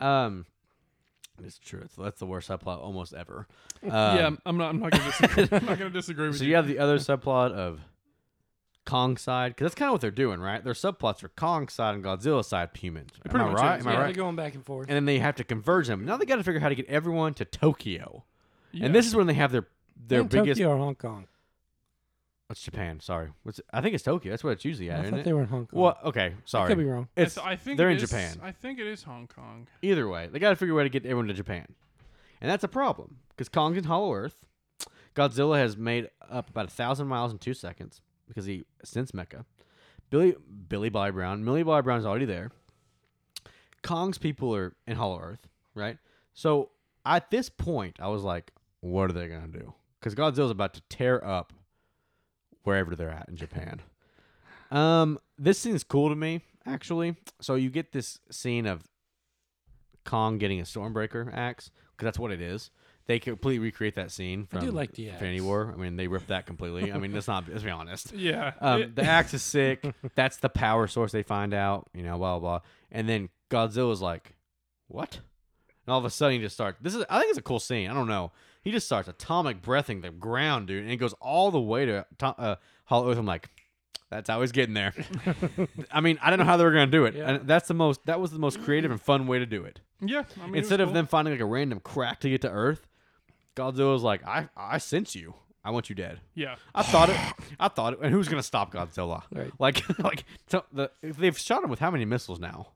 um, 0.00 0.46
it's 1.44 1.58
true. 1.58 1.80
It's, 1.84 1.94
that's 1.96 2.18
the 2.18 2.26
worst 2.26 2.48
subplot 2.48 2.78
almost 2.78 3.14
ever. 3.14 3.46
Um, 3.84 3.90
yeah. 3.90 4.30
I'm 4.46 4.56
not. 4.58 4.68
I'm 4.70 4.78
not 4.78 4.92
gonna 4.92 5.04
disagree. 5.04 5.48
I'm 5.50 5.66
not 5.66 5.76
gonna 5.78 5.90
disagree 5.90 6.28
with 6.28 6.38
So 6.38 6.44
you. 6.44 6.50
you 6.50 6.56
have 6.56 6.68
the 6.68 6.78
other 6.78 6.98
subplot 6.98 7.50
of 7.52 7.80
Kong 8.84 9.16
side, 9.16 9.50
because 9.52 9.64
that's 9.64 9.74
kind 9.74 9.88
of 9.88 9.92
what 9.92 10.00
they're 10.00 10.10
doing, 10.12 10.38
right? 10.40 10.62
Their 10.62 10.72
subplots 10.72 11.24
are 11.24 11.28
Kong 11.30 11.68
side 11.68 11.94
and 11.96 12.04
Godzilla 12.04 12.44
side 12.44 12.70
humans. 12.76 13.10
Am 13.24 13.30
pretty 13.30 13.44
I 13.46 13.48
much 13.50 13.60
right? 13.60 13.78
is, 13.80 13.84
Am 13.86 13.88
I 13.90 13.92
yeah, 13.94 13.98
right? 13.98 14.04
they're 14.14 14.22
going 14.24 14.36
back 14.36 14.54
and 14.54 14.64
forth. 14.64 14.86
and 14.88 14.94
then 14.94 15.04
they 15.04 15.18
have 15.18 15.34
to 15.36 15.44
converge 15.44 15.88
them. 15.88 16.04
Now 16.04 16.16
they 16.16 16.26
got 16.26 16.36
to 16.36 16.44
figure 16.44 16.60
out 16.60 16.62
how 16.62 16.68
to 16.68 16.74
get 16.76 16.86
everyone 16.86 17.34
to 17.34 17.44
Tokyo. 17.44 18.24
Yeah. 18.70 18.86
And 18.86 18.94
this 18.94 19.06
is 19.06 19.16
when 19.16 19.26
they 19.26 19.34
have 19.34 19.50
their 19.50 19.66
their 20.06 20.20
In 20.20 20.26
biggest. 20.28 20.60
Tokyo 20.60 20.74
or 20.74 20.78
Hong 20.78 20.94
Kong. 20.94 21.26
What's 22.52 22.60
Japan? 22.60 23.00
Sorry, 23.00 23.30
What's 23.44 23.62
I 23.72 23.80
think 23.80 23.94
it's 23.94 24.04
Tokyo. 24.04 24.30
That's 24.30 24.44
what 24.44 24.50
it's 24.50 24.64
usually 24.66 24.90
at, 24.90 24.96
thought 24.96 25.04
isn't 25.06 25.18
it? 25.20 25.24
they 25.24 25.32
were 25.32 25.40
in 25.40 25.46
Hong 25.48 25.66
Kong. 25.66 25.80
Well, 25.80 25.98
okay, 26.04 26.26
I 26.26 26.34
sorry. 26.44 26.68
could 26.68 26.76
be 26.76 26.84
wrong. 26.84 27.08
I 27.16 27.22
It's 27.22 27.36
th- 27.36 27.46
I 27.46 27.56
think 27.56 27.78
they're 27.78 27.88
it 27.88 27.92
in 27.92 27.96
is- 27.96 28.10
Japan. 28.10 28.36
I 28.42 28.52
think 28.52 28.78
it 28.78 28.86
is 28.86 29.04
Hong 29.04 29.26
Kong. 29.26 29.68
Either 29.80 30.06
way, 30.06 30.28
they 30.30 30.38
got 30.38 30.50
to 30.50 30.56
figure 30.56 30.74
a 30.74 30.76
way 30.76 30.82
to 30.82 30.90
get 30.90 31.06
everyone 31.06 31.28
to 31.28 31.32
Japan, 31.32 31.64
and 32.42 32.50
that's 32.50 32.62
a 32.62 32.68
problem 32.68 33.20
because 33.30 33.48
Kong's 33.48 33.78
in 33.78 33.84
Hollow 33.84 34.12
Earth. 34.12 34.44
Godzilla 35.14 35.56
has 35.56 35.78
made 35.78 36.10
up 36.30 36.50
about 36.50 36.66
a 36.66 36.70
thousand 36.70 37.06
miles 37.06 37.32
in 37.32 37.38
two 37.38 37.54
seconds 37.54 38.02
because 38.28 38.44
he 38.44 38.64
sensed 38.84 39.14
Mecha. 39.16 39.46
Billy 40.10 40.34
Billy 40.68 40.90
Bobby 40.90 41.12
Brown, 41.12 41.42
Millie 41.46 41.62
Bobby 41.62 41.84
Brown's 41.86 42.04
already 42.04 42.26
there. 42.26 42.50
Kong's 43.82 44.18
people 44.18 44.54
are 44.54 44.74
in 44.86 44.96
Hollow 44.96 45.20
Earth, 45.20 45.48
right? 45.74 45.96
So 46.34 46.68
at 47.06 47.30
this 47.30 47.48
point, 47.48 47.96
I 47.98 48.08
was 48.08 48.22
like, 48.22 48.52
what 48.80 49.08
are 49.08 49.14
they 49.14 49.28
gonna 49.28 49.48
do? 49.48 49.72
Because 49.98 50.14
Godzilla's 50.14 50.50
about 50.50 50.74
to 50.74 50.82
tear 50.90 51.24
up 51.24 51.54
wherever 52.64 52.94
they're 52.94 53.10
at 53.10 53.28
in 53.28 53.36
Japan. 53.36 53.80
Um, 54.70 55.18
this 55.38 55.58
scene's 55.58 55.84
cool 55.84 56.08
to 56.08 56.14
me, 56.16 56.40
actually. 56.66 57.16
So 57.40 57.54
you 57.56 57.70
get 57.70 57.92
this 57.92 58.18
scene 58.30 58.66
of 58.66 58.82
Kong 60.04 60.38
getting 60.38 60.60
a 60.60 60.64
Stormbreaker 60.64 61.32
axe 61.32 61.70
because 61.92 62.04
that's 62.06 62.18
what 62.18 62.32
it 62.32 62.40
is. 62.40 62.70
They 63.06 63.18
completely 63.18 63.58
recreate 63.58 63.96
that 63.96 64.12
scene 64.12 64.46
I 64.52 64.56
from 64.56 64.66
do 64.66 64.70
like 64.70 64.92
the 64.92 65.08
Infinity 65.08 65.38
axe. 65.38 65.44
War. 65.44 65.74
I 65.76 65.80
mean, 65.80 65.96
they 65.96 66.06
ripped 66.06 66.28
that 66.28 66.46
completely. 66.46 66.92
I 66.92 66.98
mean, 66.98 67.12
let's 67.12 67.26
not 67.26 67.48
let's 67.48 67.64
be 67.64 67.70
honest. 67.70 68.12
Yeah. 68.16 68.52
Um, 68.60 68.92
the 68.94 69.02
axe 69.02 69.34
is 69.34 69.42
sick. 69.42 69.84
That's 70.14 70.36
the 70.36 70.48
power 70.48 70.86
source 70.86 71.10
they 71.10 71.24
find 71.24 71.52
out. 71.52 71.88
You 71.94 72.04
know, 72.04 72.16
blah 72.16 72.38
blah. 72.38 72.58
blah. 72.58 72.60
And 72.92 73.08
then 73.08 73.28
Godzilla's 73.50 74.00
like, 74.00 74.36
"What?" 74.86 75.18
And 75.84 75.92
all 75.92 75.98
of 75.98 76.04
a 76.04 76.10
sudden, 76.10 76.36
he 76.36 76.42
just 76.44 76.54
starts. 76.54 76.78
This 76.80 76.94
is. 76.94 77.04
I 77.10 77.18
think 77.18 77.30
it's 77.30 77.38
a 77.38 77.42
cool 77.42 77.58
scene. 77.58 77.90
I 77.90 77.94
don't 77.94 78.06
know. 78.08 78.30
He 78.62 78.70
just 78.70 78.86
starts 78.86 79.08
atomic 79.08 79.60
breathing 79.60 80.00
the 80.00 80.10
ground, 80.10 80.68
dude, 80.68 80.82
and 80.84 80.92
it 80.92 80.96
goes 80.96 81.14
all 81.20 81.50
the 81.50 81.60
way 81.60 81.84
to 81.86 82.06
uh, 82.22 82.56
Hollow 82.84 83.10
Earth. 83.10 83.18
I'm 83.18 83.26
like, 83.26 83.48
that's 84.08 84.28
how 84.30 84.40
he's 84.40 84.52
getting 84.52 84.74
there. 84.74 84.94
I 85.90 86.00
mean, 86.00 86.18
I 86.22 86.30
don't 86.30 86.38
know 86.38 86.44
how 86.44 86.56
they 86.56 86.64
were 86.64 86.70
gonna 86.72 86.86
do 86.86 87.04
it. 87.06 87.14
Yeah. 87.14 87.30
And 87.30 87.48
that's 87.48 87.66
the 87.68 87.74
most. 87.74 88.04
That 88.06 88.20
was 88.20 88.30
the 88.30 88.38
most 88.38 88.62
creative 88.62 88.90
and 88.90 89.00
fun 89.00 89.26
way 89.26 89.38
to 89.38 89.46
do 89.46 89.64
it. 89.64 89.80
yeah. 90.00 90.22
I 90.40 90.46
mean, 90.46 90.54
it 90.54 90.58
Instead 90.58 90.80
of 90.80 90.88
cool. 90.88 90.94
them 90.94 91.06
finding 91.06 91.34
like 91.34 91.40
a 91.40 91.46
random 91.46 91.80
crack 91.80 92.20
to 92.20 92.28
get 92.30 92.42
to 92.42 92.50
Earth, 92.50 92.86
Godzilla's 93.56 94.02
like, 94.02 94.24
I 94.26 94.48
I 94.56 94.78
sense 94.78 95.14
you. 95.14 95.34
I 95.64 95.70
want 95.70 95.88
you 95.88 95.94
dead. 95.94 96.20
Yeah. 96.34 96.56
I 96.74 96.82
thought 96.82 97.08
it. 97.08 97.16
I 97.60 97.68
thought 97.68 97.92
it. 97.94 98.00
And 98.02 98.12
who's 98.12 98.28
gonna 98.28 98.42
stop 98.42 98.72
Godzilla? 98.72 99.22
Right. 99.32 99.50
Like, 99.58 99.82
like 99.98 100.24
so 100.48 100.64
the 100.72 100.90
they've 101.02 101.38
shot 101.38 101.62
him 101.64 101.70
with 101.70 101.78
how 101.78 101.90
many 101.90 102.04
missiles 102.04 102.38
now? 102.40 102.68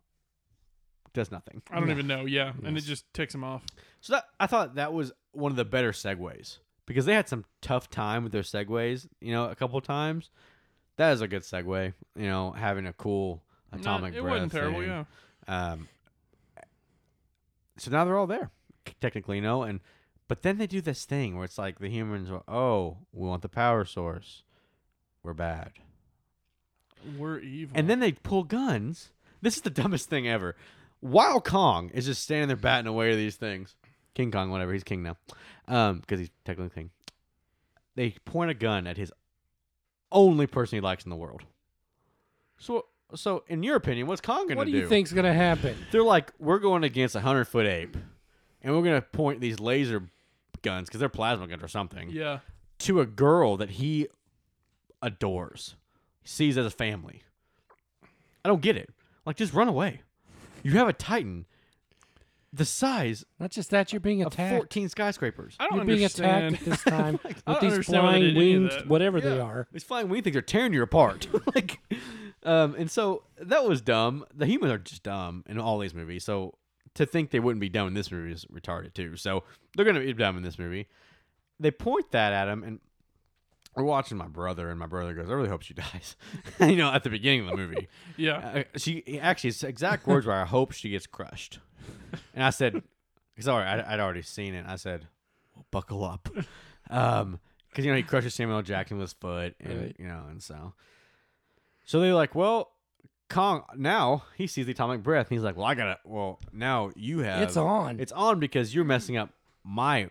Does 1.17 1.31
nothing. 1.33 1.63
I 1.71 1.81
don't 1.81 1.91
even 1.91 2.07
know. 2.07 2.27
Yeah. 2.27 2.53
And 2.65 2.77
it 2.77 2.83
just 2.83 3.13
ticks 3.15 3.35
him 3.35 3.43
off. 3.43 3.65
So 4.03 4.13
that 4.13 4.25
I 4.39 4.47
thought 4.47 4.75
that 4.75 4.93
was 4.93 5.13
one 5.33 5.51
of 5.51 5.57
the 5.57 5.65
better 5.65 5.93
segues 5.93 6.59
because 6.85 7.07
they 7.07 7.15
had 7.15 7.27
some 7.29 7.45
tough 7.63 7.89
time 7.91 8.23
with 8.23 8.33
their 8.33 8.43
segues. 8.43 9.09
You 9.21 9.33
know, 9.33 9.49
a 9.49 9.55
couple 9.55 9.81
times. 9.81 10.31
That 10.97 11.13
is 11.13 11.21
a 11.23 11.29
good 11.29 11.43
segue. 11.43 11.93
You 12.17 12.27
know, 12.27 12.53
having 12.53 12.87
a 12.87 12.93
cool 12.93 13.43
Nah, 13.73 13.79
atomic 13.81 14.15
it 14.15 14.21
breath 14.23 14.33
wasn't 14.35 14.53
terrible. 14.53 14.81
thing. 14.81 14.89
Yeah. 15.49 15.73
Um, 15.73 15.89
so 17.79 17.91
now 17.91 18.05
they're 18.05 18.17
all 18.17 18.27
there, 18.27 18.51
technically, 19.01 19.37
you 19.37 19.43
know, 19.43 19.63
and 19.63 19.81
but 20.29 20.43
then 20.43 20.59
they 20.59 20.67
do 20.67 20.81
this 20.81 21.05
thing 21.05 21.37
where 21.37 21.45
it's 21.45 21.59
like 21.59 21.79
the 21.79 21.89
humans 21.89 22.31
are, 22.31 22.43
oh, 22.49 22.99
we 23.13 23.27
want 23.29 23.43
the 23.43 23.49
power 23.49 23.85
source, 23.85 24.43
we're 25.23 25.35
bad, 25.35 25.73
We're 27.19 27.39
evil. 27.41 27.77
and 27.79 27.89
then 27.89 28.01
they 28.01 28.13
pull 28.13 28.45
guns. 28.45 29.11
This 29.43 29.57
is 29.57 29.63
the 29.63 29.71
dumbest 29.83 30.09
thing 30.09 30.27
ever. 30.27 30.57
While 31.01 31.41
Kong 31.41 31.91
is 31.91 32.07
just 32.07 32.23
standing 32.23 32.49
there 32.49 32.57
batting 32.57 32.87
away 32.87 33.15
these 33.15 33.37
things, 33.37 33.77
King 34.15 34.31
Kong, 34.31 34.51
whatever, 34.51 34.73
he's 34.73 34.85
king 34.85 35.03
now, 35.03 35.17
um, 35.69 36.01
because 36.01 36.19
he's 36.19 36.31
technically 36.45 36.75
king. 36.75 36.91
They 37.95 38.11
point 38.25 38.51
a 38.51 38.55
gun 38.55 38.87
at 38.87 38.97
his 38.97 39.13
only 40.11 40.47
person 40.47 40.77
he 40.77 40.81
likes 40.81 41.05
in 41.05 41.11
the 41.11 41.17
world. 41.17 41.43
So, 42.59 42.87
so 43.15 43.45
in 43.49 43.63
your 43.63 43.77
opinion, 43.77 44.07
what's 44.07 44.21
Kong 44.21 44.47
gonna 44.47 44.55
do? 44.55 44.57
What 44.59 44.65
do 44.67 44.71
you 44.71 44.89
think's 44.89 45.13
gonna 45.13 45.35
happen? 45.35 45.77
they're 45.93 46.03
like, 46.03 46.33
we're 46.39 46.59
going 46.59 46.85
against 46.85 47.15
a 47.15 47.21
hundred 47.21 47.47
foot 47.47 47.67
ape, 47.67 47.97
and 48.63 48.75
we're 48.75 48.83
gonna 48.83 49.03
point 49.03 49.41
these 49.41 49.61
laser 49.61 50.09
guns 50.63 50.89
because 50.89 51.01
they're 51.01 51.09
plasma 51.09 51.47
guns 51.47 51.63
or 51.63 51.69
something 51.69 52.11
yeah. 52.11 52.41
to 52.79 53.01
a 53.01 53.07
girl 53.07 53.57
that 53.57 53.71
he 53.71 54.09
adores, 55.03 55.77
sees 56.25 56.57
as 56.57 56.67
a 56.67 56.71
family. 56.71 57.23
I 58.45 58.49
don't 58.49 58.63
get 58.63 58.77
it. 58.77 58.91
Like, 59.25 59.37
just 59.37 59.53
run 59.53 59.69
away. 59.69 60.03
You 60.67 60.79
have 60.79 60.89
a 60.89 60.93
Titan, 60.93 61.47
the 62.53 62.65
size 62.65 63.25
Not 63.39 63.51
just 63.51 63.71
that, 63.71 63.93
you're 63.93 64.01
being 64.01 64.23
of 64.23 64.33
attacked. 64.33 64.55
fourteen 64.57 64.89
skyscrapers. 64.89 65.57
I 65.61 65.69
don't 65.69 65.77
You're 65.77 65.85
being 65.85 65.99
understand. 66.01 66.55
attacked 66.55 66.67
at 66.69 66.71
this 66.73 66.83
time 66.95 67.21
I 67.25 67.29
with 67.29 67.45
don't 67.47 67.61
these 67.61 67.73
understand 67.73 68.03
why 68.05 68.13
they 68.13 68.19
flying 68.19 68.23
did 68.35 68.37
any 68.37 68.55
of 68.55 68.61
winged, 68.63 68.73
that. 68.73 68.89
whatever 68.89 69.21
they 69.21 69.39
are. 69.39 69.69
These 69.73 69.85
flying 69.85 70.09
wing 70.09 70.23
things 70.23 70.37
are 70.37 70.43
tearing 70.43 70.73
you 70.73 70.83
apart. 70.83 71.29
like, 71.55 71.79
um, 72.45 72.75
and 72.77 72.91
so 72.91 73.23
that 73.41 73.65
was 73.69 73.81
dumb. 73.81 74.25
The 74.35 74.47
humans 74.47 74.73
are 74.73 74.79
just 74.79 75.03
dumb 75.03 75.45
in 75.47 75.59
all 75.59 75.79
these 75.79 75.95
movies. 75.95 76.25
So 76.25 76.55
to 76.95 77.05
think 77.07 77.31
they 77.31 77.41
wouldn't 77.41 77.61
be 77.61 77.69
dumb 77.69 77.89
in 77.89 77.95
this 77.95 78.11
movie 78.11 78.33
is 78.33 78.45
retarded 78.47 78.95
too. 78.95 79.17
So 79.17 79.45
they're 79.77 79.85
gonna 79.85 80.01
be 80.01 80.13
dumb 80.15 80.37
in 80.37 80.43
this 80.43 80.59
movie. 80.59 80.89
They 81.61 81.71
point 81.71 82.11
that 82.13 82.33
at 82.33 82.49
him, 82.49 82.63
and 82.63 82.81
we're 83.77 83.85
watching 83.85 84.17
my 84.17 84.27
brother, 84.29 84.71
and 84.71 84.79
my 84.79 84.87
brother 84.87 85.15
goes, 85.15 85.29
"I 85.29 85.33
really 85.35 85.49
hope 85.49 85.63
she 85.63 85.75
dies." 85.93 86.17
you 86.61 86.77
know, 86.77 86.93
at 86.93 87.05
the 87.05 87.11
beginning 87.11 87.41
of 87.41 87.47
the 87.51 87.57
movie, 87.57 87.89
Yeah. 88.17 88.65
uh, 88.75 88.79
she 88.79 89.21
actually 89.21 89.51
his 89.51 89.63
exact 89.63 90.07
words 90.07 90.27
were, 90.27 90.33
"I 90.33 90.45
hope 90.45 90.73
she 90.73 90.91
gets 90.91 91.07
crushed." 91.07 91.61
And 92.35 92.43
I 92.43 92.51
said, 92.51 92.83
"Sorry, 93.39 93.65
I, 93.65 93.95
I'd 93.95 94.01
already 94.01 94.23
seen 94.23 94.55
it." 94.55 94.65
I 94.67 94.77
said, 94.77 95.07
well, 95.55 95.67
"Buckle 95.71 96.05
up," 96.05 96.29
um, 96.91 97.39
because 97.71 97.85
you 97.85 97.91
know 97.91 97.97
he 97.97 98.03
crushes 98.03 98.35
Samuel 98.35 98.63
Jackson 98.63 98.97
with 98.99 99.05
his 99.05 99.13
foot, 99.13 99.55
and 99.61 99.81
Right. 99.81 99.97
you 99.99 100.07
know, 100.07 100.25
and 100.31 100.43
so, 100.43 100.73
so 101.85 102.01
they're 102.01 102.15
like, 102.15 102.35
"Well, 102.35 102.71
Kong 103.29 103.65
now 103.77 104.25
he 104.37 104.47
sees 104.47 104.67
the 104.67 104.73
atomic 104.73 105.03
breath. 105.03 105.29
And 105.29 105.37
he's 105.37 105.45
like, 105.45 105.57
"Well, 105.57 105.67
I 105.67 105.75
gotta. 105.75 105.99
Well, 106.05 106.39
now 106.53 106.91
you 106.97 107.19
have. 107.21 107.43
It's 107.43 107.57
on. 107.57 108.01
It's 108.01 108.13
on 108.13 108.39
because 108.41 108.75
you're 108.75 108.85
messing 108.85 109.17
up 109.17 109.31
my 109.65 110.11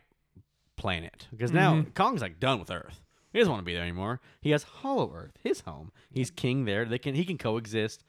planet. 0.75 1.27
Because 1.31 1.51
now 1.53 1.85
Kong's 1.95 2.21
like 2.21 2.39
done 2.39 2.59
with 2.59 2.69
Earth. 2.69 3.01
He 3.35 3.41
doesn't 3.41 3.51
want 3.51 3.63
to 3.63 3.65
be 3.65 3.73
there 3.73 3.83
anymore. 3.83 4.21
He 4.39 4.51
has 4.51 4.63
Hollow 4.63 5.11
Earth, 5.13 5.37
his 5.43 5.59
home. 5.59 5.91
He's 6.09 6.31
king 6.31 6.63
there. 6.63 6.85
They 6.85 6.97
can 6.97 7.15
he 7.15 7.25
can 7.25 7.37
coexist. 7.37 8.05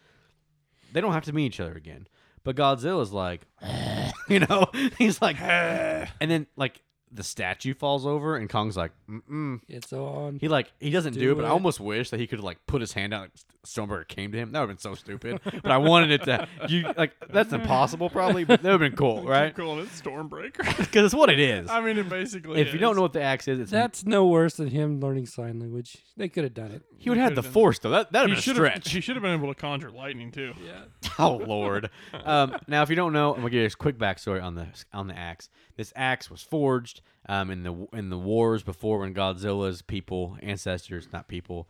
They 0.93 1.01
don't 1.01 1.15
have 1.15 1.25
to 1.25 1.33
meet 1.33 1.47
each 1.47 1.59
other 1.59 1.75
again. 1.75 2.07
But 2.45 2.55
Godzilla's 2.55 3.13
like, 3.13 3.41
you 4.29 4.39
know, 4.39 4.67
he's 4.99 5.21
like, 5.21 5.41
and 5.41 6.31
then 6.31 6.47
like 6.55 6.81
the 7.17 7.23
statue 7.25 7.75
falls 7.75 8.07
over, 8.07 8.37
and 8.37 8.49
Kong's 8.49 8.77
like, 8.77 8.93
mm 9.11 9.61
It's 9.69 9.93
on. 9.93 10.39
he 10.41 10.49
like 10.49 10.73
he 10.81 10.91
doesn't 10.91 11.15
do, 11.15 11.21
Do 11.21 11.33
it, 11.33 11.35
but 11.37 11.45
I 11.45 11.49
almost 11.49 11.81
wish 11.81 12.11
that 12.11 12.21
he 12.21 12.27
could 12.27 12.41
like 12.41 12.59
put 12.67 12.81
his 12.81 12.93
hand 12.93 13.13
out. 13.15 13.23
Like 13.23 13.31
Stormbreaker 13.67 14.07
came 14.07 14.31
to 14.31 14.39
him. 14.39 14.53
That 14.53 14.61
would 14.61 14.69
have 14.69 14.79
been 14.79 14.83
so 14.83 14.95
stupid. 14.95 15.41
but 15.45 15.73
I 15.73 15.79
wanted 15.79 16.13
it 16.13 16.23
to. 16.25 16.47
You 16.69 16.93
like 16.97 17.15
that's 17.31 17.53
impossible 17.53 18.09
probably, 18.11 18.45
but 18.45 18.63
that 18.63 18.71
would 18.71 18.81
have 18.81 18.91
been 18.93 18.97
cool, 18.97 19.23
right? 19.27 19.55
Calling 19.55 19.81
it 19.81 19.89
Stormbreaker. 19.89 20.65
Because 20.87 21.07
it's 21.07 21.15
what 21.15 21.31
it 21.31 21.41
is. 21.41 21.69
I 21.69 21.81
mean, 21.81 21.99
it 21.99 22.09
basically. 22.09 22.61
if 22.61 22.73
you 22.73 22.79
don't 22.79 22.95
know 22.95 23.03
what 23.03 23.13
the 23.13 23.23
axe 23.23 23.49
is, 23.49 23.59
it's 23.59 23.71
That's 23.71 24.05
no 24.07 24.27
worse 24.27 24.55
than 24.55 24.69
him 24.69 25.01
learning 25.01 25.27
sign 25.27 25.59
language. 25.59 25.99
They 26.17 26.29
could 26.29 26.45
have 26.45 26.55
done 26.55 26.71
it. 26.71 26.83
he 26.99 27.11
would 27.11 27.19
have 27.19 27.31
had 27.31 27.35
the 27.35 27.43
could've 27.43 27.53
force 27.53 27.79
though. 27.81 27.91
That 27.91 28.13
that 28.13 28.21
would 28.23 28.31
he 28.31 28.35
have 28.37 28.45
should 28.45 28.55
been 28.57 28.67
a 28.67 28.71
have. 28.71 28.83
stretch. 28.83 28.93
He 28.95 29.01
should 29.01 29.17
have 29.17 29.23
been 29.23 29.33
able 29.35 29.49
to 29.53 29.61
conjure 29.61 29.91
lightning 29.91 30.31
too. 30.31 30.53
Yeah. 30.65 30.83
oh 31.19 31.37
lord. 31.39 31.91
Um, 32.25 32.57
now, 32.69 32.83
if 32.83 32.91
you 32.91 32.97
don't 32.97 33.13
know, 33.13 33.31
I'm 33.31 33.39
gonna 33.41 33.51
give 33.51 33.61
you 33.63 33.67
a 33.67 33.71
quick 33.71 33.99
backstory 33.99 34.43
on 34.43 34.55
the 34.55 34.67
on 34.93 35.09
the 35.09 35.19
axe. 35.19 35.49
This 35.77 35.93
axe 35.95 36.31
was 36.31 36.43
forged 36.43 37.03
um, 37.29 37.51
in 37.51 37.63
the 37.63 37.87
in 37.93 38.09
the 38.09 38.19
wars 38.19 38.63
before 38.63 38.99
when 39.01 39.15
Godzilla's 39.15 39.83
people 39.83 40.39
ancestors, 40.43 41.09
not 41.13 41.29
people, 41.29 41.69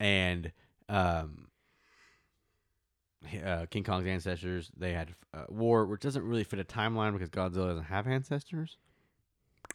and 0.00 0.52
um, 0.88 1.48
uh, 3.44 3.66
King 3.70 3.84
Kong's 3.84 4.06
ancestors, 4.06 4.70
they 4.76 4.92
had 4.92 5.14
uh, 5.32 5.44
war, 5.48 5.86
which 5.86 6.00
doesn't 6.00 6.26
really 6.26 6.44
fit 6.44 6.58
a 6.58 6.64
timeline 6.64 7.12
because 7.12 7.30
Godzilla 7.30 7.68
doesn't 7.68 7.84
have 7.84 8.06
ancestors. 8.06 8.76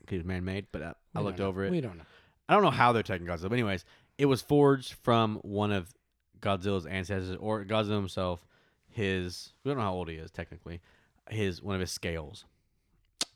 He 0.08 0.18
was 0.18 0.26
man-made, 0.26 0.68
but 0.72 0.82
uh, 0.82 0.94
I 1.16 1.22
looked 1.22 1.40
know. 1.40 1.48
over 1.48 1.64
it. 1.66 1.72
We 1.72 1.82
don't 1.82 1.98
know. 1.98 2.04
I 2.48 2.54
don't 2.54 2.64
know 2.64 2.72
how 2.72 2.92
they're 2.92 3.04
taking 3.04 3.28
Godzilla, 3.28 3.50
but 3.50 3.54
anyways, 3.54 3.86
it 4.18 4.26
was 4.26 4.42
forged 4.42 4.94
from 5.04 5.38
one 5.38 5.72
of 5.72 5.94
Godzilla's 6.42 6.86
ancestors 6.86 7.38
or 7.40 7.64
Godzilla 7.64 7.96
himself. 7.96 8.46
His 8.88 9.54
we 9.64 9.70
don't 9.70 9.78
know 9.78 9.84
how 9.84 9.94
old 9.94 10.10
he 10.10 10.16
is 10.16 10.32
technically. 10.32 10.82
His 11.30 11.62
one 11.62 11.76
of 11.76 11.82
his 11.82 11.92
scales. 11.92 12.46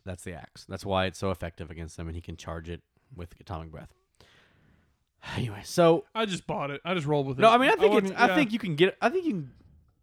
That's 0.06 0.24
the 0.24 0.34
axe. 0.34 0.66
That's 0.68 0.86
why 0.86 1.06
it's 1.06 1.18
so 1.20 1.32
effective 1.32 1.72
against 1.72 1.98
them, 1.98 2.08
and 2.08 2.16
he 2.16 2.22
can 2.22 2.36
charge 2.36 2.70
it 2.70 2.82
with 3.16 3.34
atomic 3.40 3.72
breath. 3.72 3.94
Anyway, 5.38 5.62
so 5.64 6.04
I 6.14 6.26
just 6.26 6.46
bought 6.46 6.70
it. 6.70 6.82
I 6.84 6.94
just 6.94 7.08
rolled 7.08 7.28
with 7.28 7.40
it. 7.40 7.42
no, 7.42 7.50
I 7.50 7.58
mean 7.58 7.70
I 7.70 7.76
think 7.76 7.86
it's, 7.86 7.94
wouldn't- 7.94 8.20
I 8.20 8.36
think 8.36 8.52
you 8.52 8.60
can 8.60 8.76
get. 8.76 8.98
I 9.02 9.08
think 9.10 9.26
you 9.26 9.32
can. 9.32 9.52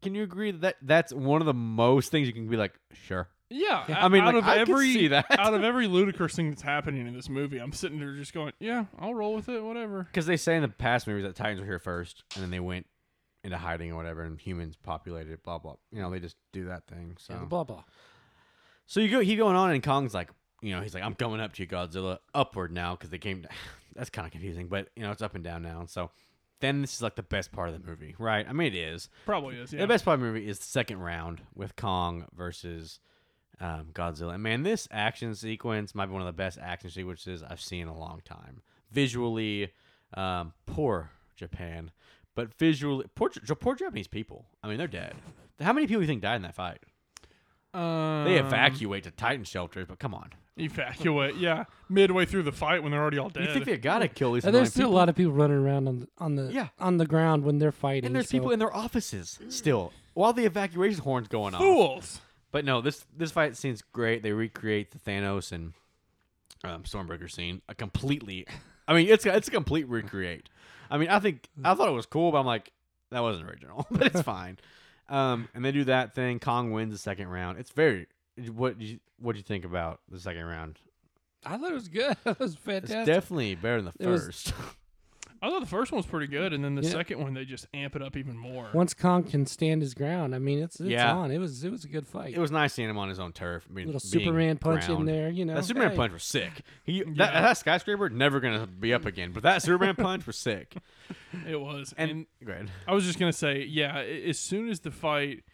Can 0.03 0.15
you 0.15 0.23
agree 0.23 0.51
that 0.51 0.77
that's 0.81 1.13
one 1.13 1.43
of 1.43 1.47
the 1.47 1.53
most 1.53 2.11
things 2.11 2.27
you 2.27 2.33
can 2.33 2.49
be 2.49 2.57
like, 2.57 2.73
sure. 2.93 3.29
Yeah, 3.51 3.85
I 3.87 4.09
mean, 4.09 4.23
out 4.23 4.35
like, 4.35 4.43
of 4.45 4.49
I 4.49 4.57
every 4.59 4.93
see 4.95 5.09
that. 5.09 5.27
out 5.39 5.53
of 5.53 5.63
every 5.65 5.89
ludicrous 5.89 6.35
thing 6.37 6.49
that's 6.51 6.63
happening 6.63 7.07
in 7.07 7.13
this 7.13 7.29
movie, 7.29 7.59
I'm 7.59 7.73
sitting 7.75 7.99
there 8.01 8.15
just 8.15 8.33
going, 8.33 8.53
"Yeah, 8.61 8.85
I'll 8.99 9.13
roll 9.13 9.35
with 9.35 9.49
it, 9.51 9.63
whatever." 9.63 10.05
Because 10.05 10.25
they 10.25 10.37
say 10.39 10.55
in 10.57 10.63
the 10.63 10.69
past 10.69 11.07
movies 11.07 11.25
that 11.25 11.35
Titans 11.37 11.61
were 11.61 11.67
here 11.67 11.79
first, 11.81 12.23
and 12.35 12.43
then 12.43 12.51
they 12.51 12.61
went 12.61 12.87
into 13.45 13.59
hiding 13.59 13.91
or 13.93 13.97
whatever, 13.97 14.23
and 14.23 14.41
humans 14.41 14.77
populated. 14.83 15.33
it, 15.33 15.43
Blah 15.43 15.59
blah. 15.59 15.75
You 15.93 16.01
know, 16.01 16.11
they 16.11 16.21
just 16.21 16.37
do 16.53 16.67
that 16.67 16.87
thing. 16.87 17.17
So 17.19 17.35
Yeah, 17.35 17.45
blah 17.45 17.65
blah. 17.65 17.83
So 18.91 18.99
you 18.99 19.09
go, 19.09 19.21
he 19.21 19.37
going 19.37 19.55
on, 19.55 19.71
and 19.71 19.81
Kong's 19.85 20.13
like, 20.13 20.31
you 20.61 20.75
know, 20.75 20.83
he's 20.83 20.95
like, 20.95 21.05
I'm 21.05 21.15
coming 21.15 21.41
up 21.41 21.53
to 21.53 21.63
you, 21.63 21.69
Godzilla, 21.69 22.19
upward 22.35 22.73
now, 22.73 22.97
because 22.97 23.11
they 23.11 23.19
came. 23.19 23.47
That's 23.95 24.11
kind 24.11 24.27
of 24.27 24.33
confusing, 24.33 24.67
but 24.67 24.89
you 24.97 25.05
know, 25.05 25.13
it's 25.13 25.23
up 25.23 25.37
and 25.37 25.45
down 25.45 25.63
now. 25.63 25.85
So 25.87 26.11
then 26.59 26.81
this 26.81 26.95
is 26.95 27.03
like 27.03 27.15
the 27.15 27.23
best 27.23 27.53
part 27.53 27.69
of 27.69 27.81
the 27.81 27.89
movie, 27.89 28.17
right? 28.19 28.45
I 28.49 28.53
mean, 28.53 28.67
it 28.67 28.75
is. 28.75 29.09
Probably 29.27 29.57
is. 29.59 29.73
Yeah. 29.73 29.83
The 29.83 29.87
best 29.87 30.05
part 30.05 30.15
of 30.17 30.21
the 30.21 30.27
movie 30.27 30.49
is 30.49 30.59
the 30.59 30.65
second 30.65 30.99
round 30.99 31.41
with 31.55 31.77
Kong 31.77 32.27
versus 32.35 32.99
um, 33.61 33.91
Godzilla. 33.93 34.35
And 34.35 34.43
man, 34.43 34.65
this 34.65 34.89
action 34.91 35.37
sequence 35.37 35.95
might 35.95 36.07
be 36.07 36.13
one 36.13 36.23
of 36.23 36.27
the 36.27 36.33
best 36.33 36.59
action 36.61 36.91
sequences 36.91 37.45
I've 37.45 37.61
seen 37.61 37.83
in 37.83 37.89
a 37.89 37.99
long 37.99 38.23
time. 38.25 38.63
Visually, 38.91 39.71
um, 40.15 40.53
poor 40.67 41.11
Japan, 41.37 41.93
but 42.35 42.55
visually, 42.55 43.07
poor, 43.15 43.31
poor 43.61 43.77
Japanese 43.77 44.09
people. 44.09 44.47
I 44.65 44.69
mean, 44.69 44.79
they're 44.79 44.89
dead. 44.89 45.15
How 45.61 45.73
many 45.73 45.87
people 45.87 46.01
do 46.01 46.07
you 46.07 46.09
think 46.09 46.23
died 46.23 46.37
in 46.37 46.43
that 46.43 46.57
fight? 46.57 46.81
Um, 47.73 48.25
They 48.25 48.37
evacuate 48.39 49.05
to 49.05 49.11
Titan 49.11 49.45
shelters, 49.45 49.87
but 49.89 49.99
come 49.99 50.15
on. 50.15 50.31
evacuate. 50.57 51.37
Yeah, 51.37 51.65
midway 51.89 52.25
through 52.27 52.43
the 52.43 52.53
fight 52.53 52.83
when 52.83 52.93
they're 52.93 53.01
already 53.01 53.19
all 53.19 53.29
dead. 53.31 53.45
You 53.47 53.53
think 53.53 53.65
they 53.65 53.77
gotta 53.79 54.09
kill 54.09 54.33
these? 54.33 54.45
And 54.45 54.55
there's 54.55 54.71
still 54.71 54.89
a 54.91 54.93
lot 54.93 55.09
of 55.09 55.15
people 55.17 55.33
running 55.33 55.57
around 55.59 55.87
on 55.89 56.01
the 56.01 56.09
on 56.19 56.35
the 56.35 56.53
Yeah. 56.53 56.69
on 56.79 56.97
the 56.99 57.07
ground 57.07 57.45
when 57.45 57.59
they're 57.59 57.73
fighting. 57.73 58.07
and 58.07 58.15
there's 58.15 58.29
so- 58.29 58.33
people 58.33 58.51
in 58.51 58.59
their 58.59 58.75
offices 58.75 59.39
still 59.49 59.93
while 60.15 60.33
the 60.33 60.45
evacuation 60.45 61.03
horn's 61.03 61.29
going 61.29 61.55
off. 61.55 61.61
fools? 61.61 62.21
But 62.53 62.65
no, 62.65 62.81
this 62.81 63.07
this 63.17 63.31
fight 63.31 63.57
scene's 63.57 63.81
great. 63.83 64.23
They 64.23 64.33
recreate 64.33 64.91
the 64.91 64.99
Thanos 64.99 65.53
and 65.53 65.73
um, 66.65 66.83
Stormbreaker 66.83 67.31
scene 67.31 67.63
a 67.69 67.75
completely. 67.75 68.47
I 68.89 68.95
mean, 68.95 69.09
it's 69.09 69.25
it's 69.25 69.47
a 69.49 69.51
complete 69.53 69.89
recreate. 69.89 70.49
I 70.91 70.99
mean, 70.99 71.09
I 71.09 71.21
think 71.21 71.49
I 71.65 71.75
thought 71.75 71.89
it 71.89 71.93
was 71.93 72.07
cool, 72.07 72.33
but 72.33 72.39
I'm 72.41 72.47
like, 72.47 72.73
that 73.13 73.21
wasn't 73.21 73.49
original, 73.49 73.87
but 73.91 74.09
it's 74.09 74.23
fine. 74.37 74.59
Um, 75.11 75.49
and 75.55 75.65
they 75.65 75.73
do 75.73 75.85
that 75.85 76.15
thing. 76.15 76.39
Kong 76.39 76.71
wins 76.71 76.93
the 76.93 76.99
second 76.99 77.29
round. 77.29 77.59
It's 77.59 77.71
very. 77.73 78.07
What 78.55 78.79
do 78.79 78.85
you 78.87 79.01
what 79.19 79.33
do 79.33 79.39
you 79.39 79.43
think 79.45 79.65
about 79.65 80.01
the 80.11 80.19
second 80.21 80.45
round? 80.45 80.79
I 81.45 81.57
thought 81.59 81.71
it 81.73 81.75
was 81.75 81.89
good. 81.89 82.17
it 82.25 82.39
was 82.39 82.55
fantastic. 82.55 82.99
It's 82.99 83.07
definitely 83.07 83.55
better 83.57 83.83
than 83.83 83.93
the 83.99 84.05
It 84.09 84.11
was- 84.11 84.27
first. 84.27 84.53
I 85.43 85.49
thought 85.49 85.61
the 85.61 85.67
first 85.67 85.91
one 85.91 85.97
was 85.97 86.07
pretty 86.07 86.27
good, 86.27 86.53
and 86.53 86.63
then 86.63 86.75
the 86.75 86.83
Yeah. 86.83 86.91
second 86.91 87.19
one 87.21 87.33
they 87.33 87.47
just 87.47 87.67
amp 87.73 87.97
it 87.97 88.03
up 88.03 88.15
even 88.17 88.37
more. 88.37 88.69
Once 88.75 88.93
Kong 88.93 89.23
can 89.25 89.47
stand 89.47 89.81
his 89.81 89.95
ground, 89.95 90.35
I 90.35 90.39
mean, 90.39 90.59
it's 90.63 90.79
it's 90.81 90.91
Yeah. 90.91 91.15
on. 91.15 91.31
It 91.31 91.39
was 91.39 91.65
it 91.65 91.71
was 91.71 91.85
a 91.85 91.89
good 91.89 92.07
fight. 92.07 92.35
it 92.35 92.39
was 92.39 92.51
nice 92.51 92.75
seeing 92.75 92.91
him 92.91 92.99
on 92.99 93.09
his 93.09 93.19
own 93.19 93.33
turf. 93.33 93.67
Being, 93.73 93.87
little 93.89 94.01
being 94.01 94.25
Superman 94.25 94.59
punch 94.59 94.83
in 94.89 94.97
ground. 94.97 95.09
there, 95.09 95.31
you 95.31 95.45
know. 95.47 95.55
That 95.55 95.65
Superman 95.65 95.91
Hey. 95.93 95.97
punch 95.97 96.13
was 96.13 96.25
sick. 96.25 96.61
He 96.85 97.03
that, 97.03 97.33
Yeah. 97.33 97.41
that 97.43 97.57
skyscraper 97.57 98.11
never 98.11 98.41
gonna 98.41 98.67
be 98.67 98.93
up 98.93 99.07
again, 99.07 99.33
but 99.33 99.43
that 99.45 99.63
Superman 99.63 99.95
punch 99.97 100.27
was 100.27 100.37
sick. 100.37 100.77
it 101.49 101.59
was, 101.61 101.95
And, 101.97 102.11
and 102.11 102.27
go 102.45 102.53
ahead. 102.53 102.71
I 102.87 102.93
was 102.95 103.05
just 103.07 103.19
gonna 103.19 103.33
say, 103.33 103.65
yeah. 103.65 103.99
a- 103.99 104.29
As 104.29 104.39
soon 104.39 104.69
as 104.69 104.81
the 104.81 104.91
fight, 104.91 105.45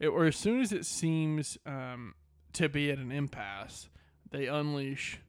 it, 0.00 0.08
or 0.08 0.24
as 0.26 0.36
soon 0.36 0.60
as 0.60 0.72
it 0.72 0.84
seems 0.84 1.58
um, 1.64 2.14
to 2.54 2.68
be 2.68 2.90
at 2.90 2.98
an 2.98 3.12
impasse, 3.12 3.88
they 4.30 4.46
unleash 4.46 5.20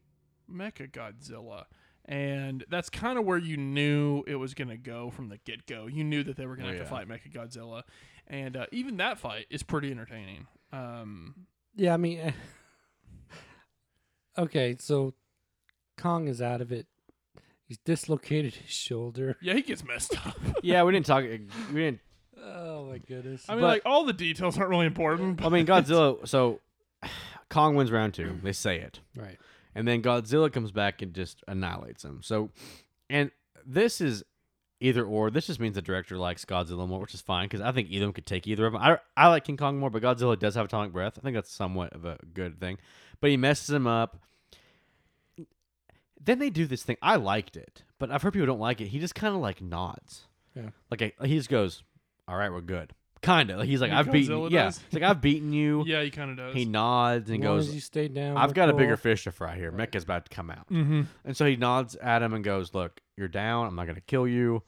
Mecha 0.51 0.89
Godzilla, 0.91 1.66
and 2.10 2.66
that's 2.70 2.89
kind 2.89 3.18
of 3.20 3.24
where 3.26 3.38
you 3.38 3.55
knew 3.55 4.24
it 4.28 4.36
was 4.36 4.53
gonna 4.55 4.76
go 4.78 5.10
from 5.12 5.30
the 5.30 5.38
get 5.45 5.66
go. 5.68 5.86
You 5.88 6.03
knew 6.03 6.24
that 6.24 6.36
they 6.36 6.45
were 6.47 6.55
gonna 6.55 6.70
Oh, 6.70 6.72
have 6.72 6.78
yeah. 6.80 6.84
to 6.84 6.89
fight 6.89 7.07
Mecha 7.07 7.32
Godzilla, 7.32 7.84
and 8.28 8.57
uh, 8.57 8.66
even 8.72 8.97
that 8.97 9.20
fight 9.20 9.45
is 9.49 9.64
pretty 9.64 9.91
entertaining. 9.91 10.47
Um, 10.74 11.45
Yeah, 11.76 11.93
I 11.93 11.97
mean, 11.97 12.20
eh. 12.20 12.32
okay, 14.38 14.76
so 14.80 15.14
Kong 15.97 16.28
is 16.28 16.41
out 16.41 16.62
of 16.62 16.72
it. 16.72 16.88
He's 17.66 17.78
dislocated 17.80 18.55
his 18.55 18.72
shoulder. 18.72 19.38
yeah, 19.41 19.53
he 19.53 19.62
gets 19.62 19.84
messed 19.84 20.16
up. 20.26 20.36
Yeah, 20.64 20.84
we 20.84 20.91
didn't 20.91 21.05
talk. 21.05 21.24
We 21.24 21.39
didn't. 21.74 21.99
Oh 22.41 22.86
my 22.86 22.97
goodness! 22.97 23.45
I 23.47 23.53
mean, 23.53 23.62
But- 23.62 23.68
like 23.68 23.82
all 23.86 24.05
the 24.05 24.14
details 24.14 24.57
aren't 24.57 24.70
really 24.70 24.86
important. 24.88 25.43
I 25.45 25.49
mean, 25.49 25.66
Godzilla. 25.66 26.28
So 26.28 26.60
Kong 27.49 27.76
wins 27.76 27.91
round 27.91 28.14
two. 28.14 28.39
They 28.43 28.51
say 28.53 28.80
it, 28.80 28.99
right. 29.16 29.38
And 29.76 29.88
then 29.88 30.01
Godzilla 30.01 30.51
comes 30.51 30.72
back 30.72 31.01
and 31.01 31.13
just 31.13 31.43
annihilates 31.47 32.03
him. 32.03 32.22
So, 32.24 32.49
and 33.09 33.32
this 33.65 34.01
is 34.01 34.24
either 34.80 35.05
or. 35.05 35.30
This 35.30 35.47
just 35.47 35.59
means 35.59 35.76
the 35.76 35.82
director 35.82 36.17
likes 36.17 36.45
Godzilla 36.45 36.88
more, 36.88 36.99
which 36.99 37.13
is 37.13 37.22
fine 37.22 37.45
because 37.45 37.61
I 37.61 37.72
think 37.72 37.89
either 37.89 38.05
of 38.05 38.07
them 38.09 38.13
could 38.13 38.26
take 38.26 38.47
either 38.47 38.65
of 38.65 38.74
them. 38.74 38.82
I 38.82 38.99
I 39.15 39.28
like 39.28 39.43
King 39.43 39.57
Kong 39.57 39.78
more, 39.78 39.89
but 39.89 40.01
Godzilla 40.01 40.38
does 40.38 40.55
have 40.55 40.65
atomic 40.65 40.91
breath. 40.91 41.17
I 41.17 41.22
think 41.22 41.36
that's 41.36 41.51
somewhat 41.51 41.93
of 41.93 42.05
a 42.05 42.17
good 42.34 42.59
thing. 42.59 42.78
But 43.22 43.30
he 43.30 43.38
messes 43.38 43.70
him 43.70 43.88
up. 43.88 44.17
Then 46.22 46.39
they 46.39 46.49
do 46.49 46.65
this 46.65 46.84
thing. 46.84 46.97
I 47.01 47.15
liked 47.15 47.55
it, 47.55 47.84
but 47.97 48.11
I've 48.11 48.22
heard 48.22 48.34
people 48.34 48.47
don't 48.47 48.59
like 48.59 48.82
it. 48.82 48.88
He 48.88 48.99
just 48.99 49.15
kind 49.15 49.34
of 49.34 49.41
like 49.41 49.61
nods. 49.61 50.26
Yeah. 50.55 50.70
Like 50.91 51.01
a, 51.01 51.13
he 51.26 51.38
just 51.38 51.49
goes, 51.49 51.84
"All 52.28 52.36
right, 52.36 52.51
we're 52.51 52.61
good." 52.61 52.93
Kind 53.22 53.49
of. 53.51 53.61
He's 53.63 53.82
like, 53.82 53.91
Like 53.91 53.99
"I've 54.07 54.11
beaten." 54.11 54.36
Godzilla 54.36 54.49
Yeah. 54.51 54.63
does? 54.65 54.80
He's 54.89 54.93
like, 55.01 55.03
"I've 55.09 55.20
beaten 55.22 55.51
you." 55.51 55.84
yeah, 55.88 56.01
he 56.03 56.09
kind 56.09 56.32
of 56.32 56.38
does. 56.38 56.55
He 56.55 56.65
nods 56.65 57.30
and 57.30 57.43
As 57.43 57.47
long 57.47 57.57
goes, 57.57 57.67
as 57.70 57.76
you 57.76 57.82
stay 57.82 58.07
down. 58.07 58.38
I've 58.38 58.51
we're 58.51 58.53
got 58.53 58.70
a 58.70 58.72
cool. 58.72 58.80
bigger 58.80 58.97
fish 58.97 59.26
to 59.26 59.32
fry 59.32 59.55
here. 59.55 59.72
Mecha's 59.72 60.03
about 60.03 60.30
to 60.30 60.36
come 60.36 60.49
out. 60.49 60.70
mm-hmm. 60.70 61.01
And 61.26 61.36
so 61.38 61.45
he 61.45 61.55
nods 61.57 61.95
at 61.95 62.22
him 62.22 62.34
and 62.34 62.43
goes, 62.43 62.74
Look, 62.74 63.01
you're 63.17 63.28
down. 63.28 63.67
I'm 63.67 63.76
not 63.76 63.86
going 63.86 63.95
to 63.95 64.01
kill 64.01 64.28
you. 64.28 64.63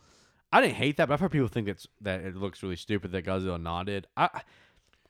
I 0.52 0.60
didn't 0.60 0.76
hate 0.76 0.97
that, 0.97 1.08
but 1.08 1.14
I've 1.14 1.20
heard 1.22 1.32
people 1.32 1.47
think 1.47 1.68
that's, 1.68 1.88
that 2.02 2.20
it 2.22 2.36
looks 2.36 2.62
really 2.62 2.76
stupid 2.76 3.14
that 3.14 3.24
Godzilla 3.26 3.62
nodded. 3.62 4.08
I 4.18 4.41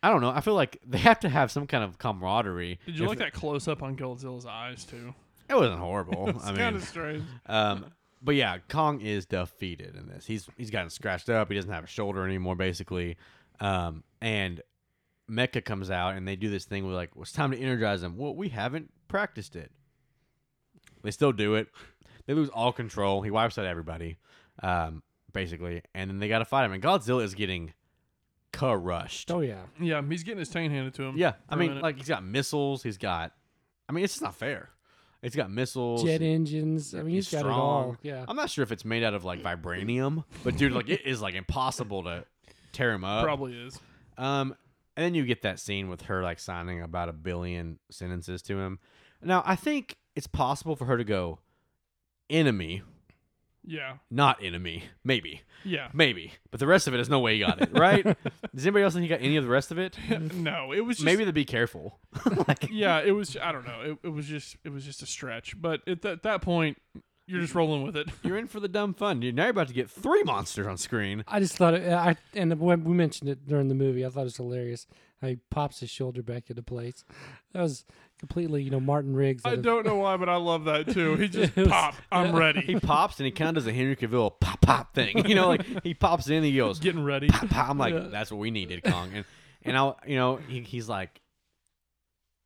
I 0.04 0.10
don't 0.10 0.22
know. 0.22 0.30
I 0.30 0.42
feel 0.42 0.54
like 0.56 0.80
they 0.86 0.98
have 1.00 1.20
to 1.22 1.30
have 1.30 1.52
some 1.52 1.66
kind 1.68 1.84
of 1.84 1.98
camaraderie. 1.98 2.80
Did 2.86 2.98
you 3.00 3.06
If- 3.06 3.10
like 3.10 3.18
that 3.20 3.34
close 3.34 3.68
up 3.68 3.82
on 3.82 3.96
Godzilla's 3.96 4.46
eyes 4.46 4.84
too? 4.86 5.16
It 5.50 5.56
wasn't 5.56 5.80
horrible. 5.80 6.30
It's 6.36 6.44
I 6.44 6.48
kind 6.54 6.58
mean, 6.58 6.76
of 6.76 6.84
strange. 6.84 7.24
um, 7.48 7.86
but 8.22 8.36
yeah, 8.36 8.58
Kong 8.70 9.02
is 9.02 9.26
defeated 9.26 9.96
in 9.96 10.08
this. 10.08 10.26
He's 10.26 10.48
he's 10.58 10.70
gotten 10.70 10.90
scratched 10.90 11.30
up. 11.30 11.50
He 11.50 11.56
doesn't 11.56 11.72
have 11.72 11.84
a 11.84 11.88
shoulder 11.88 12.26
anymore, 12.26 12.56
basically. 12.56 13.18
Um, 13.60 14.04
and 14.22 14.62
Mecha 15.30 15.64
comes 15.64 15.90
out 15.90 16.16
and 16.16 16.28
they 16.28 16.36
do 16.36 16.50
this 16.50 16.66
thing 16.66 16.86
where 16.86 16.96
like, 16.96 17.16
well, 17.16 17.24
it's 17.24 17.32
time 17.32 17.52
to 17.52 17.58
energize 17.58 18.04
him. 18.04 18.18
Well, 18.18 18.36
we 18.36 18.50
haven't 18.50 18.92
practiced 19.08 19.56
it. 19.56 19.72
They 21.04 21.12
still 21.12 21.32
do 21.32 21.56
it. 21.56 21.68
They 22.28 22.34
lose 22.34 22.50
all 22.50 22.72
control. 22.72 23.24
He 23.24 23.32
wipes 23.32 23.58
out 23.58 23.66
everybody, 23.66 24.18
um, 24.62 25.02
basically, 25.34 25.82
and 25.96 26.10
then 26.10 26.20
they 26.20 26.28
got 26.28 26.40
to 26.40 26.46
fight 26.46 26.66
him. 26.66 26.74
And 26.74 26.84
Godzilla 26.84 27.24
is 27.24 27.34
getting 27.34 27.74
crushed. 28.54 29.32
Oh 29.32 29.40
yeah. 29.42 29.64
Yeah, 29.80 30.02
he's 30.08 30.24
getting 30.24 30.40
his 30.40 30.50
taint 30.50 30.72
handed 30.72 30.94
to 30.96 31.04
him. 31.04 31.18
Yeah, 31.18 31.32
for 31.32 31.38
I 31.50 31.56
a 31.56 31.58
mean, 31.58 31.70
minute. 31.70 31.84
like 31.84 31.98
he's 31.98 32.08
got 32.08 32.24
missiles. 32.24 32.84
He's 32.84 32.98
got. 32.98 33.32
I 33.90 33.94
mean, 33.94 34.04
it's 34.04 34.14
just 34.14 34.22
not 34.22 34.36
fair. 34.36 34.70
It's 35.22 35.36
got 35.36 35.52
missiles. 35.52 36.04
Jet 36.04 36.22
engines. 36.22 36.96
I 36.96 37.04
mean, 37.04 37.16
he's 37.16 37.32
got 37.32 37.46
it 37.46 37.52
all. 37.52 37.96
Yeah. 38.02 38.26
I'm 38.28 38.36
not 38.36 38.50
sure 38.50 38.64
if 38.64 38.72
it's 38.72 38.84
made 38.84 39.04
out 39.04 39.14
of 39.14 39.24
like 39.24 39.44
vibranium, 39.44 40.24
but 40.44 40.58
dude, 40.58 40.72
like 40.72 40.90
it 40.90 41.06
is 41.06 41.22
like 41.22 41.36
impossible 41.36 42.04
to 42.04 42.26
tear 42.72 42.92
him 42.92 43.04
up. 43.04 43.24
probably 43.24 43.54
is. 43.54 43.80
Um, 44.18 44.56
and 44.98 45.06
then 45.06 45.14
you 45.14 45.26
get 45.26 45.44
that 45.44 45.60
scene 45.60 45.90
with 45.90 46.04
her 46.04 46.24
like 46.24 46.40
signing 46.40 46.82
about 46.82 47.08
a 47.10 47.14
billion 47.14 47.80
sentences 47.92 48.42
to 48.44 48.60
him. 48.60 48.80
Now, 49.24 49.44
I 49.46 49.56
think 49.56 49.98
it's 50.16 50.28
possible 50.28 50.76
for 50.76 50.86
her 50.86 50.98
to 50.98 51.04
go 51.04 51.40
enemy, 52.30 52.82
Yeah, 53.66 53.98
not 54.10 54.44
enemy. 54.44 54.86
Maybe, 55.04 55.42
yeah. 55.64 55.90
maybe, 55.94 56.34
but 56.50 56.60
the 56.60 56.68
rest 56.68 56.88
of 56.88 56.94
it, 56.94 56.98
there's 56.98 57.10
no 57.10 57.20
way 57.20 57.36
he 57.36 57.40
got 57.42 57.62
it 57.62 57.70
right. 57.78 58.04
Does 58.56 58.66
anybody 58.66 58.84
else 58.84 58.94
think 58.94 59.04
he 59.04 59.10
got 59.10 59.22
any 59.22 59.38
of 59.38 59.44
the 59.44 59.50
rest 59.50 59.72
of 59.72 59.78
it? 59.78 59.98
no, 60.34 60.72
it 60.72 60.82
was 60.82 60.98
just, 60.98 61.06
maybe 61.06 61.26
to 61.26 61.34
be 61.34 61.46
careful. 61.46 62.00
like, 62.48 62.68
Yeah, 62.72 63.02
it 63.02 63.12
was. 63.12 63.38
I 63.42 63.52
don't 63.52 63.66
know. 63.66 63.82
It, 63.84 63.98
it 64.04 64.10
was 64.10 64.26
just. 64.26 64.58
It 64.64 64.70
was 64.70 64.84
just 64.84 65.02
a 65.02 65.06
stretch. 65.06 65.60
But 65.60 65.88
at 65.88 66.02
that, 66.02 66.24
that 66.24 66.42
point, 66.42 66.78
you're 67.28 67.42
just 67.42 67.56
rolling 67.56 67.84
with 67.84 67.96
it. 67.96 68.10
you're 68.24 68.38
in 68.38 68.48
for 68.48 68.60
the 68.60 68.68
dumb 68.68 68.94
fun. 68.94 69.22
You're 69.22 69.32
now 69.32 69.44
you're 69.44 69.52
about 69.52 69.68
to 69.68 69.74
get 69.74 69.90
three 69.90 70.24
monsters 70.24 70.68
on 70.68 70.78
screen. 70.78 71.24
I 71.28 71.40
just 71.40 71.56
thought 71.56 71.74
it. 71.74 71.92
I 71.92 72.18
and 72.34 72.60
when 72.60 72.84
we 72.84 72.94
mentioned 72.94 73.30
it 73.30 73.48
during 73.48 73.68
the 73.68 73.76
movie, 73.76 74.06
I 74.06 74.10
thought 74.10 74.22
it 74.22 74.26
was 74.26 74.38
hilarious. 74.38 74.88
How 75.22 75.28
he 75.28 75.38
pops 75.52 75.80
his 75.82 75.90
shoulder 75.92 76.24
back 76.24 76.50
into 76.50 76.64
place. 76.64 77.04
That 77.54 77.62
was 77.62 77.86
completely, 78.22 78.62
you 78.62 78.70
know, 78.70 78.80
Martin 78.80 79.16
Riggs. 79.16 79.42
I 79.44 79.56
don't 79.58 79.86
know 79.86 79.96
why, 79.96 80.16
but 80.16 80.30
I 80.30 80.38
love 80.38 80.66
that 80.66 80.88
too. 80.94 81.16
He 81.16 81.28
just 81.28 81.56
was- 81.56 81.68
pop. 81.68 81.96
I'm 82.12 82.34
ready. 82.36 82.62
He 82.62 82.80
pops 82.80 83.20
and 83.20 83.26
he 83.26 83.32
kind 83.32 83.50
of 83.50 83.56
does 83.64 83.68
a 83.68 83.74
Henry 83.74 83.96
Cavill 83.98 84.40
pop 84.40 84.62
pop 84.62 84.94
thing. 84.94 85.26
You 85.32 85.36
know, 85.36 85.50
like 85.50 85.84
he 85.84 85.94
pops 85.94 86.28
in, 86.28 86.38
and 86.38 86.46
he 86.46 86.56
goes 86.56 86.80
Getting 86.80 87.04
ready. 87.04 87.28
pop, 87.28 87.50
pop. 87.50 87.70
I'm 87.70 87.78
like, 87.78 88.12
that's 88.12 88.32
what 88.32 88.38
we 88.38 88.52
needed, 88.52 88.84
Kong. 88.84 89.12
And 89.14 89.26
and 89.64 89.78
I, 89.78 89.94
you 90.06 90.16
know, 90.16 90.38
he, 90.48 90.62
he's 90.62 90.88
like, 90.90 91.22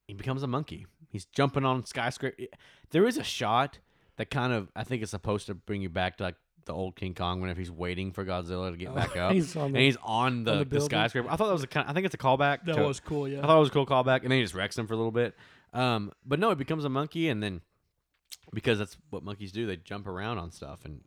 he 0.07 0.13
becomes 0.13 0.43
a 0.43 0.47
monkey. 0.47 0.85
He's 1.09 1.25
jumping 1.25 1.65
on 1.65 1.85
skyscraper. 1.85 2.43
There 2.91 3.05
is 3.05 3.17
a 3.17 3.23
shot 3.23 3.79
that 4.17 4.29
kind 4.29 4.53
of 4.53 4.69
I 4.75 4.83
think 4.83 5.03
is 5.03 5.09
supposed 5.09 5.47
to 5.47 5.53
bring 5.55 5.81
you 5.81 5.89
back 5.89 6.17
to 6.17 6.23
like 6.23 6.35
the 6.65 6.73
old 6.73 6.95
King 6.95 7.13
Kong 7.13 7.41
whenever 7.41 7.59
he's 7.59 7.71
waiting 7.71 8.11
for 8.11 8.25
Godzilla 8.25 8.71
to 8.71 8.77
get 8.77 8.89
oh, 8.89 8.95
back 8.95 9.15
up. 9.17 9.31
Oh, 9.31 9.33
he's 9.33 9.55
on 9.55 9.65
and 9.67 9.75
the- 9.75 9.79
he's 9.79 9.97
on 10.03 10.43
the, 10.43 10.59
the 10.59 10.65
the, 10.65 10.81
skyscraper. 10.81 11.29
I 11.29 11.35
thought 11.35 11.47
that 11.47 11.53
was 11.53 11.63
a 11.63 11.67
kind. 11.67 11.85
Of, 11.85 11.91
I 11.91 11.93
think 11.93 12.05
it's 12.05 12.15
a 12.15 12.19
callback. 12.19 12.65
That 12.65 12.75
to- 12.75 12.83
was 12.83 12.99
cool. 12.99 13.27
Yeah. 13.27 13.39
I 13.39 13.47
thought 13.47 13.57
it 13.57 13.59
was 13.59 13.69
a 13.69 13.73
cool 13.73 13.85
callback, 13.85 14.21
and 14.21 14.31
then 14.31 14.37
he 14.37 14.43
just 14.43 14.53
wrecks 14.55 14.77
him 14.77 14.87
for 14.87 14.93
a 14.93 14.97
little 14.97 15.11
bit. 15.11 15.35
Um, 15.75 16.11
but 16.25 16.39
no, 16.39 16.49
it 16.51 16.57
becomes 16.57 16.85
a 16.85 16.89
monkey, 16.89 17.29
and 17.29 17.43
then 17.43 17.61
because 18.53 18.79
that's 18.79 18.97
what 19.09 19.23
monkeys 19.23 19.51
do, 19.51 19.67
they 19.67 19.75
jump 19.75 20.07
around 20.07 20.37
on 20.37 20.49
stuff, 20.51 20.85
and 20.85 21.01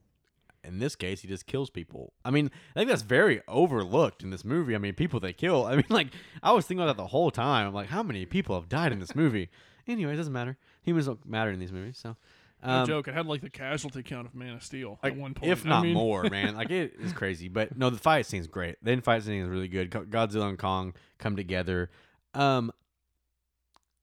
in 0.64 0.78
this 0.78 0.94
case, 0.94 1.22
he 1.22 1.28
just 1.28 1.46
kills 1.46 1.70
people. 1.70 2.12
I 2.24 2.30
mean, 2.30 2.50
I 2.76 2.80
think 2.80 2.90
that's 2.90 3.02
very 3.02 3.40
overlooked 3.48 4.22
in 4.22 4.30
this 4.30 4.44
movie. 4.44 4.74
I 4.74 4.78
mean, 4.78 4.92
people 4.94 5.20
they 5.20 5.32
kill. 5.32 5.64
I 5.64 5.76
mean, 5.76 5.86
like 5.90 6.08
I 6.42 6.52
was 6.52 6.66
thinking 6.66 6.82
about 6.82 6.96
that 6.96 7.02
the 7.02 7.08
whole 7.08 7.30
time. 7.30 7.66
I'm 7.66 7.72
like, 7.74 7.88
how 7.88 8.02
many 8.02 8.26
people 8.26 8.54
have 8.60 8.68
died 8.68 8.92
in 8.92 8.98
this 9.00 9.14
movie? 9.14 9.48
anyway, 9.88 10.12
it 10.12 10.16
doesn't 10.16 10.32
matter. 10.32 10.58
Humans 10.82 11.06
don't 11.06 11.26
matter 11.26 11.50
in 11.50 11.58
these 11.58 11.72
movies, 11.72 11.98
so. 11.98 12.16
No 12.62 12.80
Um, 12.80 12.86
joke. 12.88 13.06
It 13.06 13.14
had 13.14 13.24
like 13.26 13.40
the 13.40 13.50
casualty 13.50 14.02
count 14.02 14.26
of 14.26 14.34
Man 14.34 14.54
of 14.54 14.64
Steel 14.64 14.98
like, 15.02 15.12
at 15.12 15.18
one 15.18 15.32
point. 15.32 15.52
if 15.52 15.64
I 15.64 15.68
not 15.68 15.82
mean, 15.84 15.94
more, 15.94 16.24
man. 16.30 16.56
Like 16.56 16.70
it 16.70 16.94
is 16.98 17.12
crazy, 17.12 17.48
but 17.48 17.78
no, 17.78 17.88
the 17.88 17.96
fight 17.98 18.26
scene's 18.26 18.48
great. 18.48 18.76
The 18.82 18.90
end 18.90 19.04
fight 19.04 19.22
scene 19.22 19.40
is 19.40 19.48
really 19.48 19.68
good. 19.68 19.90
Godzilla 19.92 20.48
and 20.48 20.58
Kong 20.58 20.92
come 21.18 21.36
together. 21.36 21.88
Um, 22.34 22.72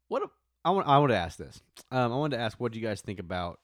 what 0.07 0.24
a- 0.24 0.30
I 0.66 0.72
want, 0.72 0.88
I 0.88 0.97
want 0.97 1.11
to 1.11 1.18
ask 1.18 1.38
this. 1.38 1.61
Um, 1.91 2.11
I 2.11 2.16
wanted 2.16 2.38
to 2.38 2.41
ask, 2.41 2.59
what 2.59 2.72
do 2.72 2.80
you 2.80 2.86
guys 2.86 2.99
think 2.99 3.20
about 3.20 3.59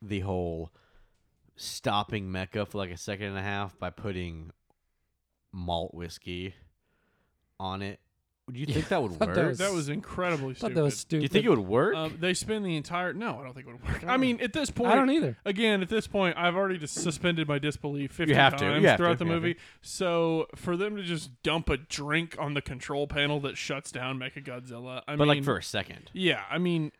the 0.00 0.20
whole 0.20 0.70
stopping 1.56 2.28
Mecha 2.28 2.68
for 2.68 2.78
like 2.78 2.90
a 2.90 2.96
second 2.96 3.26
and 3.26 3.38
a 3.38 3.42
half 3.42 3.76
by 3.80 3.90
putting 3.90 4.52
malt 5.52 5.92
whiskey 5.92 6.54
on 7.58 7.82
it? 7.82 7.98
Would 8.48 8.56
you 8.56 8.66
think 8.66 8.88
that 8.88 9.00
would 9.00 9.12
work? 9.20 9.34
that 9.34 9.46
was- 9.46 9.58
That 9.58 9.72
was 9.72 9.88
incredibly 9.88 10.54
thought 10.54 10.58
stupid. 10.72 10.76
that 10.76 10.82
was 10.82 10.94
do 10.94 10.98
stupid. 11.00 11.22
you 11.22 11.28
think 11.28 11.44
it 11.44 11.48
would 11.48 11.58
work? 11.60 11.94
Um, 11.94 12.16
they 12.20 12.34
spend 12.34 12.64
the 12.66 12.76
entire. 12.76 13.12
No, 13.12 13.38
I 13.38 13.44
don't 13.44 13.54
think 13.54 13.66
it 13.68 13.72
would 13.72 13.82
work. 13.88 14.04
I 14.04 14.16
mean, 14.16 14.40
at 14.40 14.52
this 14.52 14.68
point, 14.70 14.90
I 14.92 14.96
don't 14.96 15.10
either. 15.10 15.36
Again, 15.44 15.80
at 15.80 15.88
this 15.88 16.06
point, 16.08 16.36
I've 16.36 16.56
already 16.56 16.76
just 16.78 16.94
suspended 16.94 17.46
my 17.46 17.58
disbelief 17.60 18.12
50 18.12 18.34
have 18.34 18.56
to. 18.56 18.64
times 18.64 18.82
You 18.82 18.88
have 18.88 18.96
throughout 18.96 19.12
to. 19.12 19.18
the 19.18 19.24
You 19.26 19.32
have 19.32 19.42
movie. 19.42 19.56
So 19.80 20.48
for 20.56 20.76
them 20.76 20.96
to 20.96 21.02
just 21.04 21.30
dump 21.44 21.70
a 21.70 21.76
drink 21.76 22.34
on 22.38 22.54
the 22.54 22.62
control 22.62 23.06
panel 23.06 23.38
that 23.40 23.56
shuts 23.56 23.92
down 23.92 24.18
Mechagodzilla, 24.18 25.02
I 25.06 25.14
but 25.14 25.20
mean, 25.20 25.28
like 25.28 25.44
for 25.44 25.56
a 25.58 25.62
second. 25.62 26.10
yeah, 26.12 26.42
I 26.50 26.58
mean, 26.58 26.90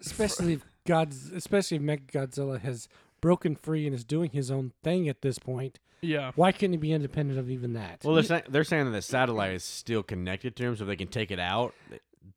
especially 0.00 0.54
if 0.54 0.64
God's, 0.84 1.30
especially 1.30 1.76
if 1.76 1.82
Mechagodzilla 1.84 2.60
has 2.60 2.88
broken 3.20 3.54
free 3.56 3.86
and 3.86 3.94
is 3.94 4.04
doing 4.04 4.30
his 4.30 4.50
own 4.50 4.72
thing 4.82 5.08
at 5.08 5.22
this 5.22 5.38
point. 5.38 5.78
Yeah, 6.00 6.32
Why 6.34 6.52
couldn't 6.52 6.72
he 6.72 6.76
be 6.78 6.92
independent 6.92 7.38
of 7.38 7.50
even 7.50 7.74
that? 7.74 8.02
Well, 8.04 8.14
they're, 8.14 8.22
saying 8.24 8.42
they're 8.48 8.64
saying 8.64 8.84
that 8.86 8.90
the 8.92 9.02
satellite 9.02 9.52
is 9.54 9.64
still 9.64 10.02
connected 10.02 10.56
to 10.56 10.64
him, 10.64 10.76
so 10.76 10.84
if 10.84 10.88
they 10.88 10.96
can 10.96 11.08
take 11.08 11.30
it 11.30 11.40
out, 11.40 11.74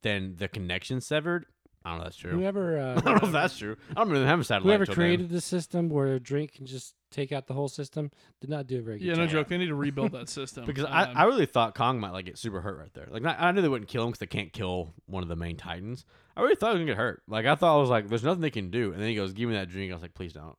then 0.01 0.36
the 0.38 0.47
connection's 0.47 1.05
severed. 1.05 1.45
I 1.84 1.89
don't 1.89 1.97
know 1.97 2.03
if 2.03 2.09
that's 2.09 2.18
true. 2.18 2.32
whoever, 2.32 2.80
I 2.80 2.84
uh, 2.91 3.01
don't 3.01 3.22
know 3.24 3.28
if 3.28 3.34
that's 3.34 3.57
true. 3.57 3.76
I 3.89 3.93
don't 3.95 4.07
remember 4.09 4.28
have 4.28 4.39
a 4.39 4.43
satellite. 4.43 4.66
whoever 4.68 4.86
till 4.86 4.95
created 4.95 5.30
then. 5.30 5.36
the 5.36 5.41
system 5.41 5.89
where 5.89 6.14
a 6.14 6.20
drink 6.20 6.53
can 6.53 6.68
just 6.68 6.93
take 7.09 7.32
out 7.32 7.47
the 7.47 7.53
whole 7.53 7.68
system 7.68 8.12
did 8.39 8.49
not 8.49 8.68
do 8.68 8.78
a 8.80 8.82
very 8.82 8.99
good 8.99 9.05
yeah, 9.05 9.16
no 9.16 9.26
job. 9.26 9.32
joke. 9.32 9.47
They 9.47 9.57
need 9.57 9.68
to 9.68 9.76
rebuild 9.76 10.12
that 10.12 10.30
system 10.30 10.66
because 10.68 10.86
Um, 10.86 10.91
I, 10.93 11.12
I 11.14 11.24
really 11.24 11.47
thought 11.47 11.74
Kong 11.76 11.99
might 11.99 12.12
like 12.12 12.26
get 12.26 12.38
super 12.38 12.62
hurt 12.62 12.78
right 12.78 12.93
there. 12.93 13.07
Like 13.09 13.24
not, 13.24 13.38
I 13.39 13.51
knew 13.51 13.62
they 13.62 13.68
wouldn't 13.68 13.89
kill 13.89 14.03
him 14.03 14.09
because 14.09 14.20
they 14.20 14.28
can't 14.28 14.53
kill 14.53 14.93
one 15.07 15.24
of 15.24 15.30
the 15.30 15.36
main 15.36 15.57
titans. 15.57 16.05
I 16.38 16.41
really 16.41 16.55
thought 16.55 16.74
he 16.74 16.74
was 16.74 16.82
gonna 16.82 16.91
get 16.91 16.97
hurt. 16.97 17.24
Like 17.28 17.45
I 17.47 17.55
thought 17.55 17.76
I 17.78 17.82
was 17.82 17.89
like, 17.89 18.07
there's 18.09 18.24
nothing 18.24 18.41
they 18.41 18.51
can 18.51 18.70
do. 18.70 18.91
And 18.93 19.01
then 19.01 19.09
he 19.09 19.16
goes, 19.16 19.34
give 19.34 19.49
me 19.49 19.55
that 19.55 19.70
drink. 19.70 19.91
I 19.91 19.95
was 19.95 20.03
like, 20.03 20.14
please 20.14 20.34
don't. 20.34 20.55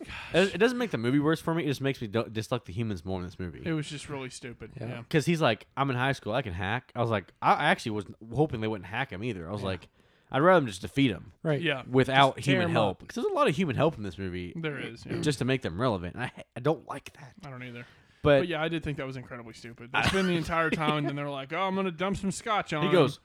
It, 0.00 0.54
it 0.54 0.58
doesn't 0.58 0.78
make 0.78 0.90
the 0.90 0.98
movie 0.98 1.18
worse 1.18 1.40
for 1.40 1.54
me. 1.54 1.64
It 1.64 1.66
just 1.68 1.80
makes 1.80 2.00
me 2.00 2.06
do- 2.08 2.28
dislike 2.30 2.64
the 2.64 2.72
humans 2.72 3.04
more 3.04 3.18
in 3.18 3.24
this 3.24 3.38
movie. 3.38 3.62
it 3.64 3.72
was 3.72 3.88
just 3.88 4.08
really 4.08 4.30
stupid. 4.30 4.72
Yeah. 4.80 4.86
Yeah. 4.88 4.98
Because 5.00 5.24
he's 5.26 5.40
like, 5.40 5.66
I'm 5.76 5.88
in 5.90 5.96
high 5.96 6.12
school, 6.12 6.32
I 6.34 6.42
can 6.42 6.52
hack. 6.52 6.92
I 6.94 7.00
was 7.00 7.10
like, 7.10 7.32
I 7.40 7.52
I 7.54 7.64
actually 7.66 7.92
was 7.92 8.04
hoping 8.34 8.60
they 8.60 8.68
wouldn't 8.68 8.86
hack 8.88 9.10
him 9.10 9.24
either. 9.24 9.48
I 9.48 9.52
was 9.52 9.62
like, 9.62 9.88
I'd 10.30 10.40
rather 10.40 10.60
them 10.60 10.66
just 10.66 10.82
defeat 10.82 11.10
him 11.10 11.32
Right. 11.42 11.60
Yeah, 11.60 11.82
without 11.90 12.36
Just 12.36 12.44
tear 12.46 12.54
human 12.56 12.68
him 12.68 12.72
help. 12.74 12.98
Because 13.00 13.14
there's 13.14 13.26
a 13.32 13.34
lot 13.34 13.48
of 13.48 13.54
human 13.56 13.76
help 13.76 13.96
in 13.96 14.02
this 14.02 14.18
movie, 14.18 14.52
there 14.56 14.78
is. 14.78 15.04
Yeah. 15.06 15.18
just 15.20 15.38
to 15.38 15.44
make 15.44 15.62
them 15.62 15.80
relevant. 15.80 16.14
And 16.14 16.24
I 16.24 16.32
I 16.56 16.60
don't 16.60 16.86
like 16.88 17.12
that. 17.14 17.32
I 17.46 17.50
don't 17.50 17.62
either. 17.62 17.86
But, 18.22 18.40
But 18.40 18.48
yeah, 18.48 18.60
I 18.62 18.68
did 18.68 18.82
think 18.82 18.96
that 18.98 19.06
was 19.06 19.16
incredibly 19.16 19.54
stupid. 19.54 19.90
They 19.94 20.02
spend 20.08 20.28
the 20.28 20.32
entire 20.36 20.68
time, 20.70 20.98
and 20.98 21.06
then 21.08 21.14
they're 21.16 21.30
like, 21.30 21.52
"Oh, 21.52 21.60
I'm 21.60 21.74
gonna 21.76 21.92
dump 21.92 22.16
some 22.16 22.32
scotch 22.32 22.72
on." 22.72 22.82
he 22.82 22.88
him." 22.88 22.92
goes, 22.94 23.20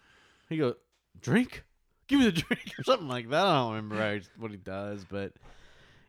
he 0.47 0.57
goes, 0.57 0.75
drink, 1.21 1.63
give 2.07 2.19
me 2.19 2.25
the 2.25 2.31
drink 2.43 2.71
or 2.77 2.83
something 2.83 3.07
like 3.07 3.29
that. 3.31 3.45
I 3.45 3.53
don't 3.61 3.69
remember 3.75 3.95
right 3.95 4.29
what 4.37 4.51
he 4.51 4.57
does, 4.57 5.03
but 5.09 5.33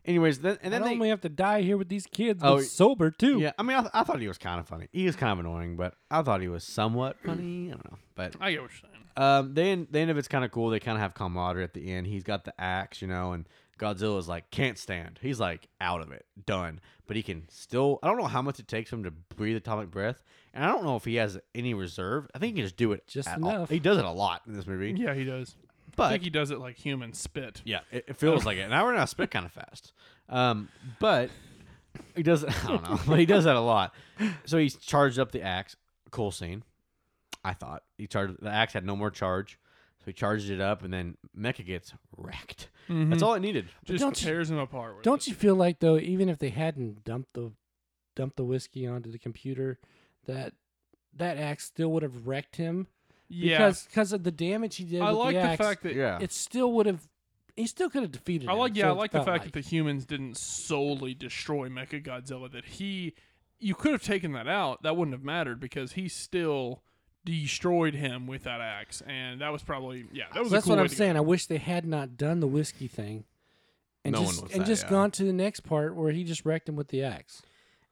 anyways, 0.05 0.39
then 0.39 0.51
and 0.53 0.59
And 0.63 0.73
then 0.73 0.81
then 0.81 0.89
they, 0.89 0.95
only 0.95 1.09
have 1.09 1.21
to 1.21 1.29
die 1.29 1.61
here 1.61 1.77
with 1.77 1.89
these 1.89 2.05
kids, 2.07 2.41
Oh, 2.43 2.57
but 2.57 2.65
sober 2.65 3.11
too. 3.11 3.39
yeah. 3.39 3.51
I 3.57 3.63
mean, 3.63 3.77
I, 3.77 3.89
I 3.93 4.03
thought 4.03 4.19
he 4.19 4.27
was 4.27 4.37
kind 4.37 4.59
of 4.59 4.67
funny. 4.67 4.87
He 4.91 5.05
was 5.05 5.15
kind 5.15 5.31
of 5.31 5.39
annoying, 5.45 5.75
but 5.75 5.95
I 6.11 6.21
thought 6.21 6.41
he 6.41 6.47
was 6.47 6.63
somewhat 6.63 7.17
funny. 7.25 7.67
I 7.67 7.71
don't 7.71 7.91
know, 7.91 7.97
but 8.15 8.35
I 8.41 8.51
get 8.51 8.61
what 8.61 8.71
you're 8.71 8.89
saying. 8.89 9.03
Um, 9.15 9.53
they 9.53 9.71
end, 9.71 9.87
the 9.91 9.99
end 9.99 10.09
of 10.11 10.17
it's 10.17 10.27
kind 10.27 10.43
of 10.43 10.51
cool. 10.51 10.69
They 10.69 10.79
kind 10.79 10.97
of 10.97 11.01
have 11.01 11.13
camaraderie 11.13 11.63
at 11.63 11.73
the 11.73 11.91
end. 11.91 12.07
He's 12.07 12.23
got 12.23 12.45
the 12.45 12.59
axe, 12.59 12.99
you 13.01 13.07
know, 13.07 13.33
and 13.33 13.47
Godzilla's 13.79 14.27
like 14.27 14.49
can't 14.49 14.77
stand. 14.77 15.19
He's 15.21 15.39
like 15.39 15.67
out 15.79 16.01
of 16.01 16.11
it, 16.11 16.25
done. 16.45 16.79
But 17.05 17.15
he 17.17 17.21
can 17.21 17.43
still. 17.49 17.99
I 18.01 18.07
don't 18.07 18.17
know 18.17 18.25
how 18.27 18.41
much 18.41 18.59
it 18.59 18.67
takes 18.67 18.89
for 18.89 18.95
him 18.95 19.03
to 19.03 19.11
breathe 19.11 19.55
atomic 19.57 19.91
breath, 19.91 20.23
and 20.53 20.63
I 20.65 20.69
don't 20.69 20.83
know 20.83 20.95
if 20.95 21.05
he 21.05 21.15
has 21.15 21.37
any 21.53 21.73
reserve. 21.75 22.27
I 22.33 22.39
think 22.39 22.55
he 22.55 22.61
can 22.61 22.65
just 22.65 22.77
do 22.77 22.91
it 22.93 23.05
Just 23.07 23.27
at 23.27 23.41
all. 23.43 23.49
enough. 23.49 23.69
He 23.69 23.79
does 23.79 23.97
it 23.99 24.05
a 24.05 24.09
lot 24.11 24.41
in 24.47 24.53
this 24.55 24.65
movie, 24.65 24.93
Yeah, 24.97 25.13
he 25.13 25.25
does. 25.25 25.55
I 25.93 25.95
but 25.95 26.09
think 26.09 26.23
he 26.23 26.29
does 26.29 26.51
it 26.51 26.59
like 26.59 26.75
human 26.75 27.13
spit. 27.13 27.61
yeah, 27.65 27.81
it, 27.91 28.05
it 28.09 28.17
feels 28.17 28.45
like 28.45 28.57
it. 28.57 28.61
And 28.61 28.73
I 28.75 28.83
run 28.83 28.95
out 28.95 29.03
of 29.03 29.09
spit 29.09 29.31
kind 29.31 29.45
of 29.45 29.51
fast. 29.51 29.93
Um, 30.29 30.69
but 30.99 31.29
he 32.15 32.23
does. 32.23 32.43
I 32.63 32.67
don't 32.67 32.83
know, 32.89 32.99
but 33.07 33.19
he 33.19 33.25
does 33.25 33.43
that 33.45 33.55
a 33.55 33.61
lot. 33.61 33.93
So 34.45 34.57
he's 34.57 34.75
charged 34.75 35.19
up 35.19 35.31
the 35.31 35.41
axe. 35.41 35.75
Cool 36.11 36.31
scene. 36.31 36.63
I 37.43 37.53
thought 37.53 37.83
he 37.97 38.07
charged 38.07 38.35
the 38.41 38.49
axe 38.49 38.73
had 38.73 38.85
no 38.85 38.95
more 38.95 39.11
charge, 39.11 39.59
so 39.99 40.05
he 40.05 40.13
charged 40.13 40.49
it 40.49 40.61
up, 40.61 40.83
and 40.83 40.93
then 40.93 41.17
Mecha 41.37 41.65
gets 41.65 41.93
wrecked. 42.17 42.69
That's 42.89 43.21
all 43.21 43.33
it 43.33 43.39
needed. 43.41 43.67
Just 43.85 43.99
don't 44.01 44.19
you- 44.21 44.27
tears 44.27 44.49
him 44.51 44.57
apart. 44.57 44.95
with 44.95 45.03
Don't 45.03 45.21
it. 45.21 45.27
you 45.27 45.33
feel 45.35 45.55
like 45.55 45.79
though, 45.79 45.97
even 45.97 46.29
if 46.29 46.37
they 46.39 46.49
hadn't 46.49 47.03
dumped 47.03 47.33
the 47.33 47.51
dumped 48.15 48.37
the 48.37 48.43
whiskey 48.45 48.85
onto 48.87 49.11
the 49.11 49.17
computer, 49.19 49.79
that 50.25 50.53
that 51.15 51.37
axe 51.37 51.65
still 51.65 51.91
would 51.91 52.03
have 52.03 52.27
wrecked 52.27 52.55
him 52.55 52.87
Yeah, 53.33 53.57
because 53.57 53.83
because 53.83 54.13
of 54.13 54.23
the 54.23 54.31
damage 54.31 54.75
he 54.75 54.83
did. 54.83 55.01
I 55.01 55.09
with 55.09 55.19
like 55.19 55.35
the, 55.35 55.47
the, 55.49 55.57
fact 55.57 55.83
that 55.83 55.95
Yeah, 55.95 56.19
it 56.21 56.31
still 56.31 56.71
would 56.73 56.85
have. 56.85 57.07
He 57.55 57.67
still 57.67 57.89
could 57.89 58.01
have 58.01 58.11
defeated. 58.11 58.49
I 58.49 58.53
him, 58.53 58.59
like 58.59 58.75
yeah, 58.75 58.85
so 58.85 58.89
I 58.89 58.91
like 58.93 59.11
the 59.11 59.19
fact 59.19 59.27
like. 59.27 59.43
that 59.43 59.53
the 59.53 59.61
humans 59.61 60.05
didn't 60.05 60.37
solely 60.37 61.13
destroy 61.13 61.69
Mechagodzilla. 61.69 62.51
That 62.51 62.65
he, 62.65 63.13
you 63.59 63.75
could 63.75 63.91
have 63.91 64.01
taken 64.01 64.31
that 64.33 64.47
out. 64.47 64.81
That 64.83 64.97
wouldn't 64.97 65.13
have 65.13 65.23
mattered 65.23 65.59
because 65.59 65.93
he 65.93 66.07
still 66.07 66.81
destroyed 67.25 67.93
him 67.93 68.27
with 68.27 68.43
that 68.43 68.59
axe, 68.59 69.01
and 69.05 69.41
that 69.41 69.51
was 69.51 69.61
probably 69.61 70.05
yeah, 70.11 70.25
that 70.33 70.39
was. 70.39 70.49
So 70.49 70.55
that's 70.55 70.65
cool 70.65 70.75
what 70.75 70.79
I'm 70.79 70.87
to 70.87 70.95
go. 70.95 70.97
saying. 70.97 71.17
I 71.17 71.21
wish 71.21 71.45
they 71.45 71.57
had 71.57 71.85
not 71.85 72.17
done 72.17 72.39
the 72.39 72.47
whiskey 72.47 72.87
thing, 72.87 73.25
and 74.03 74.13
No 74.13 74.21
one 74.21 74.29
just 74.29 74.43
was 74.43 74.51
and 74.51 74.61
that, 74.61 74.67
just 74.67 74.83
yeah. 74.85 74.89
gone 74.89 75.11
to 75.11 75.23
the 75.23 75.33
next 75.33 75.61
part 75.61 75.95
where 75.95 76.11
he 76.11 76.23
just 76.23 76.45
wrecked 76.45 76.67
him 76.67 76.75
with 76.75 76.89
the 76.89 77.03
axe. 77.03 77.41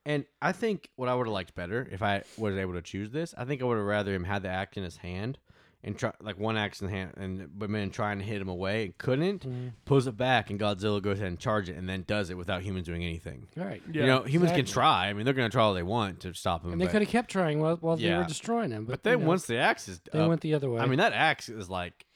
And 0.04 0.24
I 0.40 0.52
think 0.52 0.88
what 0.96 1.08
I 1.08 1.14
would 1.14 1.26
have 1.26 1.32
liked 1.34 1.54
better 1.54 1.88
if 1.90 2.02
I 2.02 2.22
was 2.36 2.56
able 2.56 2.74
to 2.74 2.82
choose 2.82 3.10
this, 3.10 3.34
I 3.36 3.44
think 3.44 3.62
I 3.62 3.64
would 3.64 3.76
have 3.76 3.86
rather 3.86 4.14
him 4.14 4.24
had 4.24 4.42
the 4.42 4.48
axe 4.48 4.76
in 4.76 4.82
his 4.82 4.96
hand 4.98 5.38
and 5.84 5.98
try 5.98 6.12
like 6.20 6.38
one 6.38 6.56
axe 6.56 6.80
in 6.80 6.88
hand 6.88 7.12
and 7.16 7.48
but 7.58 7.68
man 7.68 7.90
trying 7.90 8.18
to 8.18 8.24
hit 8.24 8.40
him 8.40 8.48
away 8.48 8.84
and 8.84 8.98
couldn't 8.98 9.42
Mm-hmm. 9.42 9.68
pulls 9.84 10.06
it 10.06 10.16
back 10.16 10.48
and 10.50 10.60
Godzilla 10.60 11.02
goes 11.02 11.18
ahead 11.18 11.26
and 11.28 11.38
charge 11.40 11.68
it 11.68 11.76
and 11.76 11.88
then 11.88 12.04
does 12.06 12.30
it 12.30 12.36
without 12.36 12.62
humans 12.62 12.86
doing 12.86 13.02
anything. 13.04 13.48
All 13.58 13.64
right. 13.64 13.82
Yeah, 13.92 14.00
you 14.02 14.06
know, 14.06 14.22
humans 14.22 14.52
can 14.52 14.64
try. 14.64 15.08
I 15.08 15.12
mean, 15.12 15.24
they're 15.24 15.34
gonna 15.34 15.48
try 15.48 15.62
all 15.64 15.74
they 15.74 15.82
want 15.82 16.20
to 16.20 16.34
stop 16.34 16.64
him. 16.64 16.72
And 16.72 16.80
they 16.80 16.86
could 16.86 17.02
have 17.02 17.10
kept 17.10 17.30
trying 17.30 17.58
while, 17.60 17.76
while 17.76 17.96
they 17.96 18.14
were 18.16 18.24
destroying 18.24 18.70
him. 18.70 18.84
But, 18.84 18.92
but 18.92 19.02
then 19.02 19.18
you 19.18 19.24
know, 19.24 19.28
once 19.28 19.46
the 19.46 19.58
axe 19.58 19.88
is 19.88 20.00
they 20.12 20.20
up, 20.20 20.28
went 20.28 20.40
the 20.40 20.54
other 20.54 20.70
way. 20.70 20.80
I 20.80 20.86
mean, 20.86 20.98
that 20.98 21.12
axe 21.14 21.48
is 21.48 21.68
like, 21.68 22.06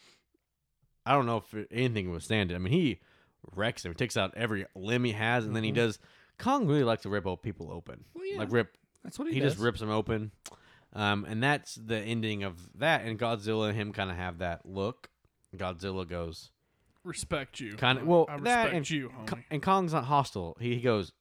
I 1.04 1.12
don't 1.12 1.26
know 1.26 1.38
if 1.52 1.66
anything 1.72 2.10
would 2.12 2.22
stand 2.22 2.50
it. 2.52 2.54
I 2.54 2.58
mean, 2.58 2.72
he 2.72 3.00
wrecks 3.54 3.84
him, 3.84 3.94
takes 3.94 4.16
out 4.16 4.32
every 4.36 4.66
limb 4.76 5.02
he 5.04 5.12
has, 5.12 5.44
and 5.44 5.54
then 5.56 5.62
he 5.64 5.72
does. 5.72 5.98
Kong 6.38 6.66
really 6.66 6.84
likes 6.84 7.02
to 7.02 7.08
rip 7.08 7.26
old 7.26 7.42
people 7.42 7.70
open. 7.70 7.96
Mm-hmm. 7.96 8.18
Well, 8.18 8.26
yeah. 8.26 8.38
Like 8.38 8.52
rip, 8.52 8.76
that's 9.02 9.18
what 9.18 9.28
he, 9.28 9.34
he 9.34 9.40
does. 9.40 9.54
just 9.54 9.62
rips 9.62 9.80
them 9.80 9.90
open. 9.90 10.32
Um, 10.92 11.26
and 11.26 11.42
that's 11.42 11.74
the 11.74 11.98
ending 11.98 12.42
of 12.42 12.58
that. 12.78 13.04
And 13.04 13.18
Godzilla 13.18 13.68
and 13.68 13.76
him 13.78 13.92
kind 13.92 14.10
of 14.10 14.16
have 14.16 14.38
that 14.38 14.64
look. 14.64 15.08
Godzilla 15.56 16.08
goes 16.08 16.50
Respect 17.04 17.60
you. 17.60 17.76
kind 17.76 17.98
of 17.98 18.06
well 18.06 18.26
I 18.28 18.40
that 18.40 18.72
and, 18.72 18.88
you, 18.88 19.10
homie. 19.10 19.44
and 19.50 19.62
Kong's 19.62 19.92
not 19.92 20.04
hostile. 20.04 20.56
He, 20.60 20.74
he 20.74 20.80
goes, 20.80 21.12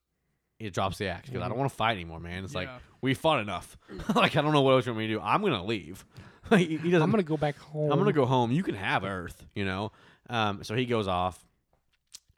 he 0.57 0.69
drops 0.69 0.97
the 0.97 1.07
axe 1.07 1.29
because 1.29 1.43
I 1.43 1.47
don't 1.47 1.57
want 1.57 1.69
to 1.69 1.75
fight 1.75 1.93
anymore, 1.93 2.19
man. 2.19 2.43
It's 2.43 2.55
like 2.55 2.69
we 3.01 3.13
fought 3.13 3.39
enough. 3.39 3.77
like 4.15 4.35
I 4.35 4.41
don't 4.41 4.51
know 4.51 4.61
what 4.61 4.71
else 4.71 4.85
you 4.85 4.93
want 4.93 4.99
me 4.99 5.07
to 5.07 5.13
do. 5.13 5.21
I'm 5.21 5.41
gonna 5.41 5.63
leave. 5.63 6.05
he 6.49 6.77
doesn't. 6.77 7.01
I'm 7.01 7.11
gonna 7.11 7.23
go 7.23 7.37
back 7.37 7.57
home. 7.57 7.91
I'm 7.91 7.99
gonna 7.99 8.13
go 8.13 8.25
home. 8.25 8.51
You 8.51 8.63
can 8.63 8.75
have 8.75 9.03
Earth, 9.03 9.45
you 9.53 9.65
know. 9.65 9.91
Um, 10.29 10.63
so 10.63 10.75
he 10.75 10.85
goes 10.85 11.07
off, 11.07 11.45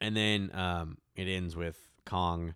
and 0.01 0.15
then 0.15 0.51
um, 0.53 0.97
it 1.15 1.27
ends 1.27 1.55
with 1.55 1.77
Kong 2.05 2.53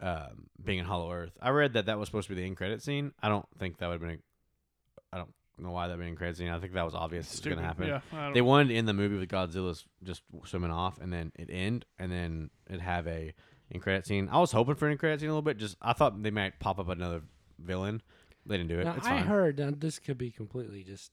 um, 0.00 0.48
being 0.62 0.78
in 0.78 0.84
Hollow 0.84 1.12
Earth. 1.12 1.32
I 1.40 1.50
read 1.50 1.72
that 1.74 1.86
that 1.86 1.98
was 1.98 2.08
supposed 2.08 2.28
to 2.28 2.34
be 2.34 2.40
the 2.40 2.46
end 2.46 2.56
credit 2.56 2.82
scene. 2.82 3.12
I 3.22 3.28
don't 3.28 3.46
think 3.58 3.78
that 3.78 3.86
would 3.88 3.94
have 3.94 4.00
been. 4.00 4.10
A, 4.10 5.16
I 5.16 5.18
don't 5.18 5.30
know 5.58 5.70
why 5.72 5.88
that 5.88 5.96
would 5.96 6.04
be 6.04 6.08
an 6.08 6.16
credit 6.16 6.36
scene. 6.36 6.48
I 6.48 6.58
think 6.60 6.72
that 6.74 6.84
was 6.84 6.94
obvious 6.94 7.26
it 7.26 7.30
was 7.30 7.38
Stupid. 7.38 7.56
gonna 7.56 7.66
happen. 7.66 7.88
Yeah, 7.88 8.00
I 8.12 8.24
don't- 8.26 8.34
They 8.34 8.42
wanted 8.42 8.68
to 8.68 8.74
end 8.76 8.86
the 8.88 8.92
movie 8.94 9.16
with 9.16 9.28
Godzilla's 9.28 9.84
just 10.04 10.22
swimming 10.44 10.70
off, 10.70 11.00
and 11.00 11.12
then 11.12 11.32
it 11.36 11.48
end, 11.50 11.84
and 11.98 12.12
then 12.12 12.50
it 12.70 12.80
have 12.80 13.06
a 13.08 13.34
end 13.72 13.82
credit 13.82 14.06
scene. 14.06 14.28
I 14.30 14.38
was 14.38 14.52
hoping 14.52 14.76
for 14.76 14.86
an 14.86 14.92
end 14.92 15.00
credit 15.00 15.20
scene 15.20 15.28
a 15.28 15.32
little 15.32 15.42
bit. 15.42 15.56
Just 15.58 15.76
I 15.82 15.92
thought 15.94 16.22
they 16.22 16.30
might 16.30 16.58
pop 16.60 16.78
up 16.78 16.88
another 16.88 17.22
villain. 17.58 18.02
They 18.46 18.56
didn't 18.56 18.68
do 18.70 18.78
it. 18.80 18.84
Now, 18.84 18.94
it's 18.96 19.06
I 19.06 19.10
fine. 19.18 19.26
heard 19.26 19.58
now 19.58 19.72
this 19.76 19.98
could 19.98 20.16
be 20.16 20.30
completely 20.30 20.84
just 20.84 21.10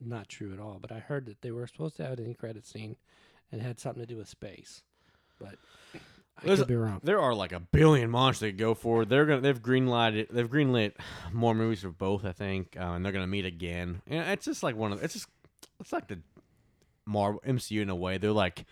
not 0.00 0.28
true 0.28 0.52
at 0.52 0.58
all, 0.58 0.78
but 0.80 0.90
I 0.90 0.98
heard 0.98 1.26
that 1.26 1.42
they 1.42 1.50
were 1.52 1.66
supposed 1.66 1.96
to 1.98 2.04
have 2.04 2.18
an 2.18 2.24
end 2.24 2.38
credit 2.38 2.66
scene 2.66 2.96
and 3.52 3.60
it 3.60 3.64
had 3.64 3.78
something 3.78 4.02
to 4.02 4.06
do 4.06 4.16
with 4.16 4.28
space. 4.28 4.82
But 5.38 5.56
I 6.38 6.46
There's 6.46 6.58
could 6.60 6.68
be 6.68 6.76
wrong. 6.76 7.00
There 7.02 7.20
are 7.20 7.34
like 7.34 7.52
a 7.52 7.60
billion 7.60 8.10
monsters 8.10 8.40
they 8.40 8.50
could 8.50 8.58
go 8.58 8.74
for. 8.74 9.04
They're 9.04 9.26
gonna 9.26 9.40
they've 9.40 9.62
greenlighted 9.62 10.28
they've 10.30 10.50
greenlit 10.50 10.94
more 11.32 11.54
movies 11.54 11.82
for 11.82 11.90
both, 11.90 12.24
I 12.24 12.32
think, 12.32 12.76
uh, 12.78 12.92
and 12.92 13.04
they're 13.04 13.12
gonna 13.12 13.26
meet 13.26 13.44
again. 13.44 14.02
And 14.06 14.28
it's 14.30 14.44
just 14.44 14.62
like 14.62 14.76
one 14.76 14.92
of 14.92 15.02
it's 15.02 15.14
just 15.14 15.28
it's 15.80 15.92
like 15.92 16.08
the 16.08 16.20
Marvel 17.06 17.42
MCU 17.46 17.82
in 17.82 17.90
a 17.90 17.96
way. 17.96 18.18
They're 18.18 18.32
like 18.32 18.64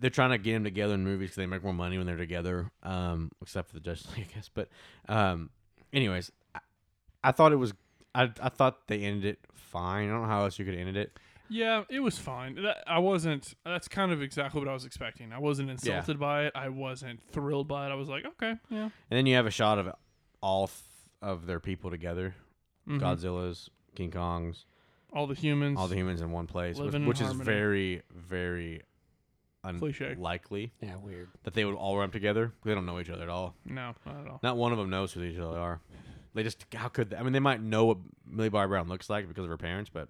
they're 0.00 0.10
trying 0.10 0.30
to 0.30 0.38
get 0.38 0.52
them 0.52 0.64
together 0.64 0.94
in 0.94 1.04
movies 1.04 1.30
because 1.30 1.36
they 1.36 1.46
make 1.46 1.64
more 1.64 1.72
money 1.72 1.98
when 1.98 2.06
they're 2.06 2.16
together. 2.16 2.70
Um, 2.82 3.30
except 3.42 3.68
for 3.68 3.74
the 3.74 3.80
Justice 3.80 4.16
League, 4.16 4.28
I 4.32 4.34
guess. 4.34 4.50
But 4.52 4.68
um, 5.08 5.50
anyways, 5.92 6.30
I, 6.54 6.60
I 7.24 7.32
thought 7.32 7.52
it 7.52 7.56
was 7.56 7.72
I 8.14 8.30
I 8.40 8.48
thought 8.48 8.88
they 8.88 9.00
ended 9.00 9.24
it 9.24 9.38
fine. 9.54 10.08
I 10.08 10.12
don't 10.12 10.22
know 10.22 10.28
how 10.28 10.44
else 10.44 10.58
you 10.58 10.64
could 10.64 10.74
end 10.74 10.96
it. 10.96 11.18
Yeah, 11.48 11.84
it 11.88 12.00
was 12.00 12.18
fine. 12.18 12.58
I 12.86 12.98
wasn't. 12.98 13.54
That's 13.64 13.88
kind 13.88 14.12
of 14.12 14.20
exactly 14.22 14.60
what 14.60 14.68
I 14.68 14.72
was 14.74 14.84
expecting. 14.84 15.32
I 15.32 15.38
wasn't 15.38 15.70
insulted 15.70 16.18
by 16.18 16.44
it. 16.46 16.52
I 16.54 16.68
wasn't 16.68 17.20
thrilled 17.32 17.68
by 17.68 17.86
it. 17.86 17.90
I 17.90 17.94
was 17.94 18.08
like, 18.08 18.24
okay, 18.26 18.54
yeah. 18.70 18.82
And 18.84 18.92
then 19.10 19.26
you 19.26 19.34
have 19.36 19.46
a 19.46 19.50
shot 19.50 19.78
of 19.78 19.90
all 20.42 20.66
th- 20.68 20.78
of 21.22 21.46
their 21.46 21.60
people 21.60 21.90
together. 21.90 22.34
Mhm. 22.88 23.00
Godzilla's, 23.00 23.70
King 23.94 24.10
Kong's, 24.10 24.64
All 25.12 25.26
the 25.26 25.34
humans. 25.34 25.78
all 25.78 25.88
the 25.88 25.96
humans 25.96 26.20
in 26.20 26.30
one 26.30 26.46
place, 26.46 26.78
which, 26.78 26.94
which 26.94 27.20
is 27.20 27.32
very, 27.32 28.02
very 28.10 28.82
unlikely 29.64 30.72
yeah, 30.80 30.96
weird. 30.96 31.28
that 31.42 31.54
they 31.54 31.64
would 31.64 31.74
all 31.74 31.98
run 31.98 32.10
together. 32.10 32.52
They 32.64 32.74
don't 32.74 32.86
know 32.86 33.00
each 33.00 33.10
other 33.10 33.22
at 33.24 33.28
all. 33.28 33.54
No, 33.64 33.94
not 34.06 34.20
at 34.20 34.28
all. 34.28 34.40
Not 34.42 34.56
one 34.56 34.72
of 34.72 34.78
them 34.78 34.90
knows 34.90 35.12
who 35.12 35.22
each 35.22 35.38
other 35.38 35.58
are. 35.58 35.80
They 36.34 36.42
just 36.42 36.64
how 36.74 36.88
could 36.88 37.10
they? 37.10 37.16
I 37.16 37.22
mean 37.22 37.32
they 37.32 37.40
might 37.40 37.60
know 37.60 37.86
what 37.86 37.98
Millie 38.26 38.48
Bobby 38.48 38.68
Brown 38.68 38.88
looks 38.88 39.10
like 39.10 39.26
because 39.26 39.44
of 39.44 39.50
her 39.50 39.56
parents, 39.56 39.90
but 39.92 40.08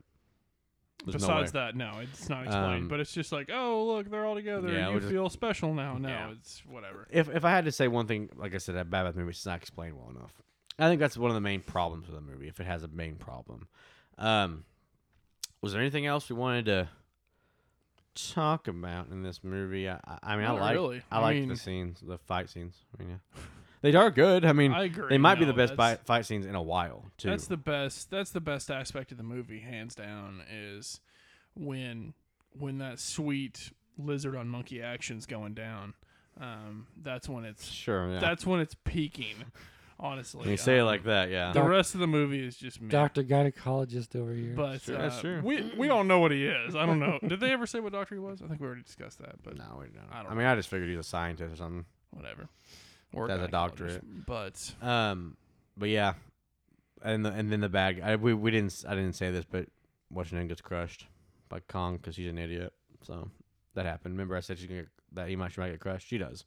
there's 1.05 1.15
Besides 1.23 1.55
no 1.55 1.61
that, 1.61 1.77
no, 1.77 1.93
it's 2.03 2.29
not 2.29 2.45
explained. 2.45 2.83
Um, 2.85 2.89
but 2.89 3.01
it's 3.01 3.13
just 3.13 3.31
like, 3.33 3.51
oh, 3.53 3.87
look, 3.87 4.11
they're 4.11 4.27
all 4.27 4.35
together. 4.35 4.69
Yeah, 4.69 4.79
and 4.79 4.89
we're 4.89 4.95
you 4.95 5.01
just- 5.01 5.13
feel 5.13 5.31
special 5.31 5.73
now. 5.75 5.97
No, 5.97 6.09
Yeah. 6.09 6.31
it's 6.33 6.63
whatever. 6.67 7.07
If 7.11 7.29
if 7.35 7.45
I 7.45 7.51
had 7.51 7.65
to 7.67 7.73
say 7.73 7.89
one 7.89 8.07
thing, 8.07 8.29
like 8.37 8.55
I 8.55 8.59
said, 8.59 8.75
that 8.75 8.91
Bad 8.91 9.05
Bath 9.05 9.15
movie 9.17 9.31
is 9.31 9.47
not 9.47 9.57
explained 9.59 9.97
well 9.97 10.11
enough. 10.11 10.33
I 10.79 10.89
think 10.89 11.01
that's 11.01 11.17
one 11.17 11.31
of 11.31 11.35
the 11.35 11.41
main 11.41 11.61
problems 11.61 12.07
with 12.07 12.15
the 12.17 12.21
movie. 12.21 12.49
If 12.49 12.61
it 12.61 12.67
has 12.67 12.83
a 12.83 12.89
main 12.89 13.17
problem, 13.17 13.69
um, 14.19 14.65
was 15.61 15.73
there 15.73 15.81
anything 15.81 16.07
else 16.07 16.29
we 16.29 16.37
wanted 16.37 16.67
to 16.67 16.89
talk 18.15 18.69
about 18.69 19.09
in 19.09 19.23
this 19.23 19.43
movie? 19.43 19.89
I, 19.89 19.95
I- 20.05 20.19
I 20.23 20.37
mean, 20.37 20.45
Not 20.45 20.57
I 20.59 20.61
like 20.61 20.75
really. 20.75 21.03
I 21.11 21.17
I 21.17 21.21
like 21.21 21.49
the 21.49 21.57
scenes, 21.57 22.01
the 22.01 22.19
fight 22.19 22.49
scenes. 22.49 22.77
I 22.99 23.03
mean, 23.03 23.11
yeah. 23.13 23.41
They 23.83 23.95
are 23.95 24.11
good. 24.11 24.45
I 24.45 24.53
mean, 24.53 24.73
I 24.73 24.85
agree. 24.85 25.09
they 25.09 25.19
might 25.19 25.39
be 25.39 25.45
the 25.45 25.53
best 25.53 25.75
fight, 25.75 26.01
fight 26.05 26.27
scenes 26.27 26.47
in 26.47 26.55
a 26.55 26.63
while 26.63 27.05
too. 27.17 27.29
That's 27.31 27.47
the 27.47 27.57
best. 27.57 28.11
That's 28.11 28.31
the 28.31 28.41
best 28.41 28.71
aspect 28.71 29.13
of 29.13 29.19
the 29.19 29.25
movie, 29.25 29.61
hands 29.61 29.95
down. 29.95 30.43
Is 30.53 31.01
when 31.55 32.15
when 32.59 32.79
that 32.79 32.99
sweet 32.99 33.71
lizard 33.99 34.37
on 34.37 34.49
monkey 34.49 34.83
action's 34.83 35.27
going 35.27 35.55
down. 35.55 35.95
Um, 36.41 36.87
that's 37.03 37.29
when 37.29 37.45
it's 37.45 37.67
sure. 37.67 38.13
Yeah. 38.13 38.21
that's 38.21 38.47
when 38.47 38.61
it's 38.61 38.77
peaking. 38.85 39.35
Honestly, 40.01 40.43
when 40.43 40.51
you 40.51 40.57
say 40.57 40.77
it 40.77 40.83
Um, 40.83 40.87
like 40.87 41.03
that, 41.05 41.29
yeah. 41.29 41.49
the 41.53 41.59
Doc- 41.59 41.69
rest 41.69 41.95
of 41.95 41.99
the 42.01 42.07
movie 42.07 42.47
is 42.47 42.57
just 42.57 42.81
meh. 42.81 42.89
Doctor 42.89 43.25
gynecologist 43.25 44.15
over 44.15 44.33
here. 44.33 44.55
But 44.55 44.83
Sure, 44.83 44.95
uh, 44.97 45.03
that's 45.09 45.21
true. 45.21 45.41
we 45.43 45.73
we 45.77 45.89
all 45.89 46.05
know 46.05 46.21
what 46.21 46.31
he 46.31 46.47
is. 46.47 46.77
I 46.77 46.87
don't 46.87 47.01
know. 47.01 47.19
Did 47.27 47.41
they 47.41 47.51
ever 47.51 47.67
say 47.67 47.81
what 47.81 47.93
doctor 47.93 48.15
he 48.15 48.21
was? 48.21 48.41
I 48.41 48.47
think 48.47 48.61
we 48.61 48.67
already 48.69 48.83
discussed 48.83 49.19
that. 49.19 49.43
But 49.43 49.59
no, 49.59 49.65
we 49.81 49.87
don't. 49.87 50.05
I 50.13 50.21
I, 50.21 50.23
don't 50.23 50.37
mean, 50.37 50.47
I 50.47 50.55
just 50.55 50.69
figured 50.69 50.89
he's 50.89 51.01
a 51.01 51.03
scientist 51.03 51.55
or 51.55 51.57
something. 51.57 51.85
whatever. 52.11 52.49
Or 53.13 53.27
That's 53.29 53.43
a 53.43 53.49
doctorate. 53.49 54.03
But 54.27 54.75
Um, 54.83 55.37
but 55.77 55.89
yeah, 55.89 56.15
and 57.03 57.25
the, 57.25 57.31
and 57.33 57.51
then 57.51 57.61
the 57.61 57.69
bag. 57.69 58.01
I 58.03 58.17
We 58.17 58.35
we 58.35 58.51
didn't. 58.51 58.73
s- 58.73 58.85
I 58.87 58.95
didn't 58.95 59.15
say 59.15 59.31
this, 59.31 59.45
but 59.45 59.67
Washington 60.11 60.47
gets 60.49 60.61
crushed 60.61 61.07
by 61.49 61.61
Kong 61.61 61.97
because 61.97 62.15
she's 62.17 62.29
an 62.29 62.39
idiot. 62.39 62.73
So 63.03 63.31
that 63.75 63.87
happened. 63.87 64.15
Remember, 64.15 64.37
I 64.37 64.41
said 64.41 64.59
she's 64.59 64.67
gonna 64.67 64.83
get, 64.83 64.91
that 65.13 65.29
he 65.29 65.37
might 65.37 65.53
she 65.53 65.61
might 65.61 65.71
get 65.71 65.81
crushed. 65.81 66.07
She 66.09 66.19
does. 66.19 66.45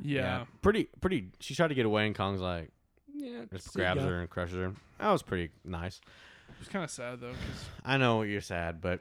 yeah, 0.00 0.44
pretty 0.62 0.84
pretty. 1.00 1.30
She 1.40 1.54
tried 1.54 1.68
to 1.68 1.74
get 1.74 1.86
away, 1.86 2.06
and 2.06 2.14
Kong's 2.14 2.40
like 2.40 2.70
yeah, 3.12 3.42
just 3.52 3.72
see 3.72 3.78
grabs 3.80 4.00
ya. 4.02 4.06
her 4.08 4.20
and 4.20 4.30
crushes 4.30 4.56
her. 4.56 4.72
That 4.98 5.10
was 5.10 5.22
pretty 5.22 5.50
nice. 5.64 6.00
it 6.48 6.58
was 6.60 6.68
kind 6.68 6.84
of 6.84 6.90
sad 6.90 7.20
though 7.20 7.32
because 7.32 7.64
I 7.84 7.96
know 7.98 8.22
you're 8.22 8.40
sad, 8.40 8.80
but 8.80 9.00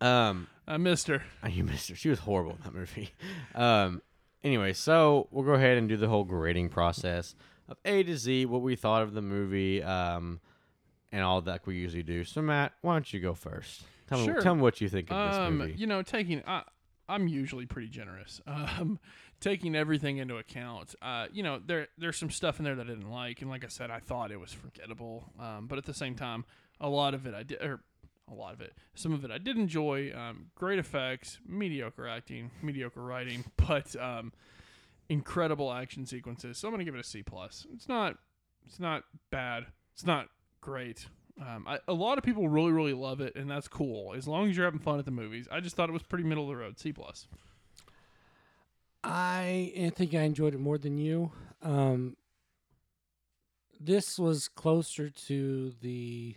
um, 0.00 0.48
I 0.66 0.76
missed 0.78 1.06
her. 1.08 1.22
you 1.48 1.64
missed 1.64 1.88
her. 1.88 1.94
She 1.94 2.08
was 2.08 2.18
horrible 2.20 2.52
in 2.52 2.58
that 2.64 2.74
movie. 2.74 3.12
Um, 3.54 4.00
anyway, 4.44 4.72
so 4.72 5.28
we'll 5.30 5.44
go 5.44 5.52
ahead 5.54 5.78
and 5.78 5.88
do 5.88 5.96
the 5.96 6.08
whole 6.08 6.24
grading 6.24 6.68
process 6.70 7.34
of 7.68 7.76
A 7.84 8.02
to 8.02 8.16
Z, 8.16 8.46
what 8.46 8.62
we 8.62 8.76
thought 8.76 9.02
of 9.02 9.14
the 9.14 9.22
movie, 9.22 9.82
um, 9.82 10.40
and 11.10 11.22
all 11.22 11.40
that 11.42 11.66
we 11.66 11.76
usually 11.76 12.02
do. 12.02 12.24
So 12.24 12.42
Matt, 12.42 12.72
why 12.82 12.94
don't 12.94 13.12
you 13.12 13.20
go 13.20 13.34
first? 13.34 13.82
Tell 14.08 14.18
me, 14.18 14.24
Sure. 14.26 14.40
tell 14.40 14.54
me 14.54 14.62
what 14.62 14.80
you 14.80 14.88
think 14.88 15.10
of 15.10 15.30
this 15.30 15.38
Um, 15.38 15.58
movie. 15.58 15.74
you 15.76 15.86
know, 15.86 16.02
taking 16.02 16.42
I, 16.46 16.62
I'm 17.08 17.28
usually 17.28 17.66
pretty 17.66 17.88
generous. 17.88 18.40
Um, 18.46 18.98
taking 19.40 19.74
everything 19.74 20.18
into 20.18 20.36
account, 20.36 20.94
uh, 21.02 21.26
you 21.32 21.42
know, 21.42 21.60
there 21.64 21.88
there's 21.98 22.16
some 22.16 22.30
stuff 22.30 22.58
in 22.60 22.64
there 22.64 22.76
that 22.76 22.86
I 22.86 22.90
didn't 22.90 23.10
like, 23.10 23.40
and 23.42 23.50
like 23.50 23.64
I 23.64 23.68
said, 23.68 23.90
I 23.90 23.98
thought 23.98 24.30
it 24.30 24.38
was 24.38 24.52
forgettable. 24.52 25.32
Um, 25.40 25.66
but 25.66 25.78
at 25.78 25.84
the 25.84 25.94
same 25.94 26.14
time, 26.14 26.44
a 26.80 26.88
lot 26.88 27.12
of 27.14 27.26
it 27.26 27.34
I 27.34 27.42
did, 27.42 27.60
or 27.62 27.80
a 28.30 28.34
lot 28.34 28.54
of 28.54 28.60
it, 28.60 28.74
some 28.94 29.12
of 29.12 29.24
it 29.24 29.30
I 29.30 29.38
did 29.38 29.56
enjoy. 29.56 30.12
Um, 30.14 30.46
great 30.54 30.78
effects, 30.78 31.38
mediocre 31.46 32.08
acting, 32.08 32.50
mediocre 32.62 33.02
writing, 33.02 33.44
but 33.56 33.94
um, 33.96 34.32
incredible 35.08 35.72
action 35.72 36.06
sequences. 36.06 36.58
So 36.58 36.68
I'm 36.68 36.74
gonna 36.74 36.84
give 36.84 36.94
it 36.94 37.00
a 37.00 37.04
C 37.04 37.22
plus. 37.22 37.66
It's 37.74 37.88
not, 37.88 38.16
it's 38.66 38.80
not 38.80 39.04
bad. 39.30 39.66
It's 39.94 40.06
not 40.06 40.28
great. 40.60 41.06
Um, 41.40 41.66
I, 41.66 41.78
a 41.88 41.94
lot 41.94 42.18
of 42.18 42.24
people 42.24 42.48
really, 42.48 42.72
really 42.72 42.92
love 42.92 43.20
it, 43.20 43.36
and 43.36 43.50
that's 43.50 43.68
cool. 43.68 44.14
As 44.14 44.28
long 44.28 44.50
as 44.50 44.56
you're 44.56 44.66
having 44.66 44.80
fun 44.80 44.98
at 44.98 45.04
the 45.04 45.10
movies, 45.10 45.48
I 45.50 45.60
just 45.60 45.76
thought 45.76 45.88
it 45.88 45.92
was 45.92 46.02
pretty 46.02 46.24
middle 46.24 46.44
of 46.44 46.50
the 46.50 46.56
road. 46.56 46.78
C 46.78 46.92
plus. 46.92 47.26
I 49.04 49.92
think 49.96 50.14
I 50.14 50.22
enjoyed 50.22 50.54
it 50.54 50.60
more 50.60 50.78
than 50.78 50.96
you. 50.98 51.32
Um, 51.60 52.16
this 53.80 54.18
was 54.18 54.48
closer 54.48 55.10
to 55.10 55.72
the 55.80 56.36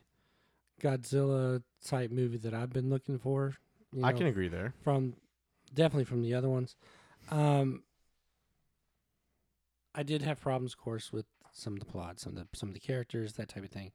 Godzilla 0.82 1.62
type 1.86 2.12
movie 2.12 2.38
that 2.38 2.54
I've 2.54 2.74
been 2.74 2.90
looking 2.90 3.18
for. 3.20 3.56
you 3.94 4.04
I 4.04 4.14
can 4.14 4.28
agree 4.28 4.48
there. 4.48 4.74
from 4.84 5.16
definitely 5.74 6.06
from 6.06 6.22
the 6.22 6.34
other 6.34 6.50
ones. 6.50 6.76
Um, 7.32 7.84
I 9.94 10.04
did 10.04 10.22
have 10.22 10.42
problems, 10.42 10.74
of 10.74 10.80
course, 10.80 11.12
with 11.14 11.26
some 11.52 11.74
of 11.74 11.80
the 11.80 11.86
plot, 11.86 12.20
some 12.20 12.36
of 12.36 12.40
the 12.40 12.58
some 12.58 12.70
of 12.70 12.74
the 12.74 12.80
characters, 12.82 13.34
that 13.34 13.50
type 13.50 13.64
of 13.64 13.70
thing. 13.72 13.92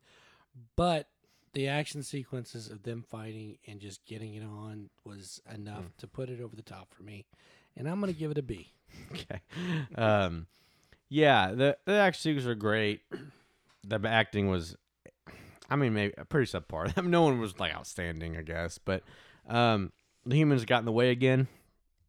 But 0.77 1.09
the 1.53 1.69
action 1.69 2.03
sequences 2.03 2.69
of 2.71 2.85
them 2.85 3.05
fighting 3.09 3.59
and 3.67 3.81
just 3.81 4.05
getting 4.07 4.35
it 4.35 4.43
on 4.45 4.89
was 5.05 5.41
enough 5.53 5.85
to 5.99 6.07
put 6.07 6.29
it 6.31 6.41
over 6.41 6.55
the 6.57 6.63
top 6.63 6.95
for 6.95 7.03
me. 7.03 7.27
And 7.77 7.89
I'm 7.89 8.01
gonna 8.01 8.13
give 8.13 8.31
it 8.31 8.39
a 8.39 8.43
B. 8.43 8.73
Okay. 9.13 9.41
Um, 9.95 10.47
yeah, 11.09 11.53
the 11.53 11.77
the 11.85 11.93
action 11.95 12.21
sequences 12.23 12.49
are 12.49 12.55
great. 12.57 13.03
The 13.87 14.01
acting 14.05 14.49
was, 14.49 14.77
I 15.71 15.77
mean, 15.77 15.95
maybe 15.95 16.15
pretty 16.29 16.51
subpar. 16.51 16.93
I 16.97 17.01
mean, 17.01 17.11
no 17.11 17.23
one 17.23 17.41
was 17.41 17.59
like 17.59 17.75
outstanding, 17.75 18.37
I 18.37 18.43
guess. 18.43 18.79
But 18.79 19.03
um, 19.49 19.93
the 20.27 20.37
humans 20.37 20.65
got 20.65 20.81
in 20.81 20.85
the 20.85 20.93
way 20.93 21.11
again, 21.11 21.49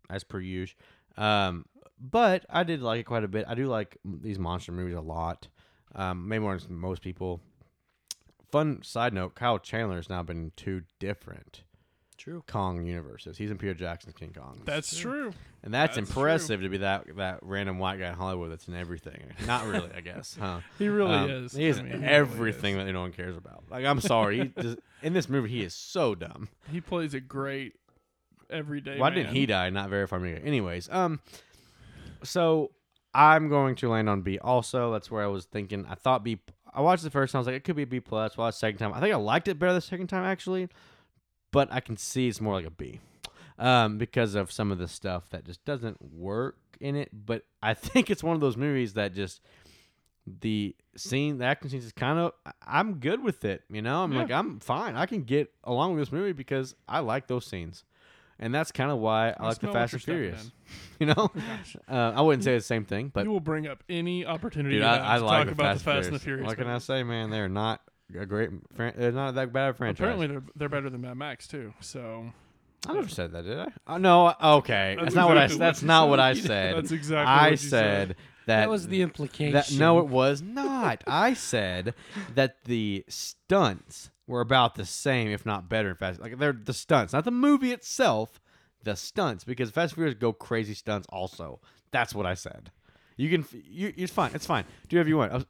as 0.10 0.24
per 0.24 0.40
usual. 0.40 0.80
Um, 1.18 1.66
but 2.00 2.46
I 2.50 2.64
did 2.64 2.82
like 2.82 3.02
it 3.02 3.04
quite 3.04 3.24
a 3.24 3.28
bit. 3.28 3.46
I 3.48 3.54
do 3.54 3.68
like 3.68 3.98
these 4.04 4.40
monster 4.40 4.72
movies 4.72 4.96
a 4.96 5.02
lot. 5.02 5.48
Um, 5.94 6.28
maybe 6.28 6.44
more 6.44 6.58
than 6.58 6.76
most 6.76 7.02
people. 7.02 7.42
Fun 8.52 8.82
side 8.84 9.14
note: 9.14 9.36
Kyle 9.36 9.60
Chandler 9.60 9.98
has 9.98 10.10
now 10.10 10.24
been 10.24 10.52
two 10.56 10.82
different 11.00 11.64
True. 12.22 12.44
Kong 12.48 12.86
universes. 12.86 13.36
He's 13.38 13.50
in 13.50 13.58
Peter 13.58 13.74
Jackson's 13.74 14.14
King 14.14 14.32
Kong. 14.38 14.62
That's 14.64 14.96
true. 14.96 15.34
And 15.64 15.74
that's, 15.74 15.96
That's 15.96 16.08
impressive 16.10 16.62
to 16.62 16.70
be 16.70 16.78
that 16.78 17.06
that 17.18 17.40
random 17.42 17.80
white 17.80 18.00
guy 18.00 18.10
in 18.10 18.14
Hollywood 18.14 18.52
that's 18.52 18.68
in 18.68 18.76
everything. 18.76 19.20
Not 19.48 19.66
really, 19.66 19.90
I 19.96 20.02
guess. 20.02 20.38
Huh? 20.40 20.60
He 20.78 20.88
really 20.88 21.16
Um, 21.16 21.30
is. 21.32 21.54
He 21.54 21.66
is 21.66 21.80
I 21.80 21.82
mean, 21.82 21.92
he 21.94 21.98
really 21.98 22.08
everything 22.10 22.78
is. 22.78 22.86
that 22.86 22.92
no 22.92 23.02
one 23.02 23.12
cares 23.12 23.36
about. 23.36 23.64
Like 23.72 23.86
I'm 23.86 24.00
sorry, 24.02 24.40
he 24.56 24.62
just, 24.62 24.78
in 25.02 25.14
this 25.14 25.28
movie 25.30 25.50
he 25.50 25.64
is 25.64 25.74
so 25.74 26.14
dumb. 26.14 26.50
He 26.72 26.80
plays 26.80 27.16
a 27.16 27.20
great 27.20 27.74
everyday. 28.52 29.00
Why 29.00 29.10
didn't 29.10 29.28
man. 29.28 29.36
he 29.36 29.46
die? 29.48 29.70
Not 29.72 29.90
very 29.90 30.06
far. 30.06 30.24
Anyways, 30.24 30.90
um, 30.92 31.22
so 32.24 32.72
I'm 33.14 33.50
going 33.50 33.76
to 33.78 33.90
land 33.90 34.10
on 34.10 34.22
B. 34.22 34.38
Also, 34.40 34.92
that's 34.92 35.10
where 35.10 35.24
I 35.24 35.28
was 35.28 35.46
thinking. 35.46 35.86
I 35.90 35.96
thought 35.96 36.24
B. 36.24 36.40
I 36.74 36.82
watched 36.82 37.04
the 37.04 37.10
first 37.10 37.34
time. 37.34 37.40
I 37.40 37.42
was 37.42 37.48
like, 37.48 37.56
it 37.58 37.64
could 37.64 37.76
be 37.76 37.84
a 37.84 37.88
B 37.88 38.00
plus. 38.00 38.38
Watched 38.38 38.58
the 38.58 38.60
second 38.60 38.78
time. 38.78 38.94
I 38.94 39.00
think 39.00 39.14
I 39.14 39.18
liked 39.18 39.48
it 39.48 39.60
better 39.60 39.74
the 39.74 39.82
second 39.82 40.08
time 40.08 40.24
actually, 40.24 40.70
but 41.52 41.72
I 41.72 41.80
can 41.80 41.98
see 41.98 42.28
it's 42.28 42.42
more 42.42 42.54
like 42.56 42.66
a 42.66 42.72
B, 42.72 43.00
um, 43.60 43.98
because 43.98 44.36
of 44.36 44.52
some 44.52 44.72
of 44.72 44.78
the 44.78 44.88
stuff 44.88 45.30
that 45.32 45.46
just 45.46 45.64
doesn't 45.66 46.02
work 46.02 46.58
in 46.80 46.96
it. 46.96 47.10
But 47.14 47.44
I 47.64 47.74
think 47.74 48.10
it's 48.10 48.24
one 48.24 48.36
of 48.36 48.42
those 48.42 48.58
movies 48.58 48.94
that 48.94 49.14
just 49.14 49.42
the 50.26 50.76
scene, 50.96 51.40
the 51.40 51.46
action 51.46 51.70
scenes 51.70 51.86
is 51.86 51.92
kind 51.92 52.20
of. 52.20 52.34
I'm 52.66 52.96
good 53.00 53.24
with 53.24 53.44
it. 53.44 53.64
You 53.70 53.82
know, 53.82 54.04
I'm 54.04 54.12
Yeah. 54.14 54.20
like, 54.22 54.32
I'm 54.32 54.60
fine. 54.60 54.96
I 54.96 55.06
can 55.06 55.24
get 55.24 55.52
along 55.64 55.96
with 55.96 56.02
this 56.02 56.12
movie 56.12 56.34
because 56.34 56.76
I 56.88 57.00
like 57.00 57.28
those 57.28 57.46
scenes. 57.46 57.84
And 58.44 58.56
that's 58.56 58.72
kind 58.72 58.90
of 58.90 58.98
why 58.98 59.30
I, 59.30 59.36
I 59.40 59.48
like 59.50 59.60
the 59.60 59.68
Fast 59.72 59.94
and 59.94 60.02
Furious. 60.02 60.52
You 61.00 61.08
know, 61.08 61.32
uh, 61.90 62.14
I 62.16 62.22
wouldn't 62.22 62.44
say 62.44 62.56
the 62.56 62.62
same 62.62 62.86
thing, 62.86 63.12
but 63.14 63.24
you 63.26 63.32
will 63.32 63.40
bring 63.40 63.68
up 63.68 63.84
any 63.90 64.24
opportunity 64.26 64.76
dude, 64.76 64.84
I, 64.84 65.16
I 65.16 65.18
to 65.18 65.26
like 65.26 65.38
talk 65.40 65.46
the 65.48 65.52
about 65.54 65.64
Fast, 65.74 65.80
the 65.80 65.84
Fast 65.92 66.06
and 66.08 66.16
the 66.16 66.20
Furious. 66.20 66.24
Furious. 66.24 66.48
What 66.48 66.58
can 66.58 66.68
I 66.68 66.78
say, 66.78 67.04
man? 67.04 67.30
They're 67.32 67.50
not 67.50 67.82
a 68.20 68.26
great. 68.26 68.50
Fran- 68.76 68.94
they're 68.98 69.12
not 69.12 69.36
that 69.36 69.52
bad 69.54 69.70
a 69.70 69.74
franchise. 69.74 70.00
Apparently, 70.00 70.28
they're 70.28 70.44
they're 70.56 70.70
better 70.70 70.90
than 70.90 71.02
Mad 71.02 71.18
Max 71.18 71.48
too. 71.48 71.74
So 71.80 72.32
I 72.88 72.94
never 72.94 73.08
said 73.10 73.32
that, 73.34 73.44
did 73.46 73.60
I? 73.60 73.68
Oh, 73.88 73.98
no. 73.98 74.34
Okay, 74.42 74.96
That's 74.98 75.14
that's, 75.14 75.16
not 75.16 75.28
what 75.30 75.38
I. 75.38 75.44
exactly 75.46 75.60
what 75.60 75.68
That's 75.68 75.82
you 75.82 75.88
not 75.88 76.04
said. 76.04 76.10
what 76.10 76.20
I 76.20 76.34
said. 76.36 76.76
That's 76.78 76.92
exactly 76.92 77.32
I 77.32 77.42
what 77.44 77.52
you 77.52 77.58
said 77.58 77.70
said. 77.70 78.10
that. 78.10 78.18
That 78.62 78.70
was 78.70 78.88
the 78.88 79.02
implication. 79.02 79.54
That, 79.54 79.72
no, 79.74 80.00
it 80.00 80.08
was 80.08 80.42
not. 80.42 81.04
I 81.08 81.34
said 81.36 81.94
that 82.36 82.64
the 82.66 83.06
stunts 83.08 84.10
were 84.28 84.42
about 84.42 84.76
the 84.76 84.86
same, 84.86 85.30
if 85.30 85.46
not 85.46 85.70
better. 85.70 85.90
In 85.92 85.96
Fast, 85.96 86.20
like 86.20 86.38
they're 86.40 86.54
the 86.54 86.74
stunts, 86.74 87.14
not 87.14 87.24
the 87.26 87.32
movie 87.32 87.72
itself. 87.72 88.40
The 88.84 88.96
stunts, 88.96 89.44
because 89.44 89.70
Fast 89.70 89.92
and 89.94 89.98
Furious 89.98 90.16
go 90.18 90.34
crazy 90.34 90.74
stunts. 90.74 91.06
Also, 91.12 91.60
that's 91.92 92.16
what 92.16 92.26
I 92.26 92.34
said. 92.34 92.72
You 93.22 93.30
can, 93.30 93.46
you, 93.70 93.94
it's 93.98 94.12
fine. 94.12 94.32
It's 94.34 94.46
fine. 94.46 94.64
Do 94.90 94.98
whatever 94.98 95.10
you 95.10 95.18
want. 95.18 95.46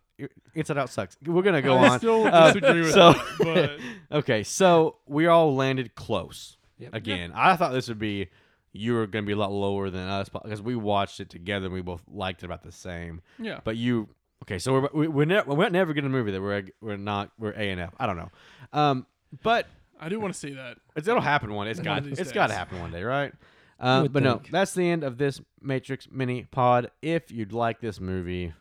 Inside 0.54 0.78
Out 0.78 0.90
sucks. 0.90 1.18
We're 1.26 1.42
gonna 1.42 1.62
go 1.62 1.78
I 1.78 1.90
on. 1.90 2.00
still 2.00 2.26
Uh, 2.28 2.52
disagree 2.52 2.82
with 2.82 2.92
so, 2.94 3.14
that, 3.40 3.80
okay, 4.12 4.44
so 4.44 4.98
we 5.08 5.28
all 5.28 5.56
landed 5.56 5.96
close. 5.96 6.58
Yep. 6.80 6.94
Again, 6.94 7.32
I 7.34 7.56
thought 7.56 7.72
this 7.74 7.88
would 7.88 7.98
be 8.00 8.28
you 8.74 8.94
were 8.94 9.06
going 9.08 9.24
to 9.26 9.28
be 9.28 9.34
a 9.34 9.38
lot 9.38 9.52
lower 9.52 9.90
than 9.90 10.08
us 10.08 10.30
because 10.30 10.62
we 10.62 10.76
watched 10.76 11.20
it 11.20 11.30
together 11.30 11.66
and 11.66 11.74
we 11.74 11.82
both 11.82 12.02
liked 12.10 12.42
it 12.42 12.46
about 12.46 12.64
the 12.64 12.72
same. 12.72 13.22
yeah, 13.38 13.60
But 13.66 13.76
you, 13.78 14.08
okay, 14.44 14.60
so 14.60 14.74
we're 14.74 14.90
we, 14.94 15.08
we're, 15.10 15.26
ne- 15.26 15.44
we're 15.46 15.70
never 15.70 15.94
getting 15.94 16.10
a 16.10 16.14
movie 16.14 16.32
that 16.32 16.42
we're 16.42 16.64
we're 16.82 16.98
not 16.98 17.32
we're 17.38 17.52
A 17.52 17.70
and 17.72 17.80
F. 17.82 17.94
I 18.00 18.06
don't 18.08 18.18
know, 18.18 18.30
um, 18.74 19.06
but 19.44 19.68
I 20.00 20.10
do 20.10 20.20
want 20.20 20.34
to 20.34 20.40
see 20.40 20.54
that. 20.54 20.78
it's, 20.96 21.08
it'll 21.08 21.22
happen 21.22 21.54
one. 21.54 21.68
It's 21.68 21.80
got 21.80 22.06
it's 22.06 22.32
got 22.32 22.48
to 22.48 22.54
happen 22.54 22.80
one 22.80 22.92
day, 22.92 23.04
right? 23.04 23.34
Um, 23.82 24.04
would 24.04 24.14
but 24.14 24.22
no, 24.24 24.42
that's 24.52 24.74
the 24.76 24.88
end 24.88 25.04
of 25.04 25.18
this 25.18 25.42
Matrix 25.60 26.08
mini 26.12 26.44
pod. 26.44 26.92
If 27.02 27.32
you'd 27.32 27.52
like 27.52 27.82
this 27.82 28.00
movie, 28.00 28.54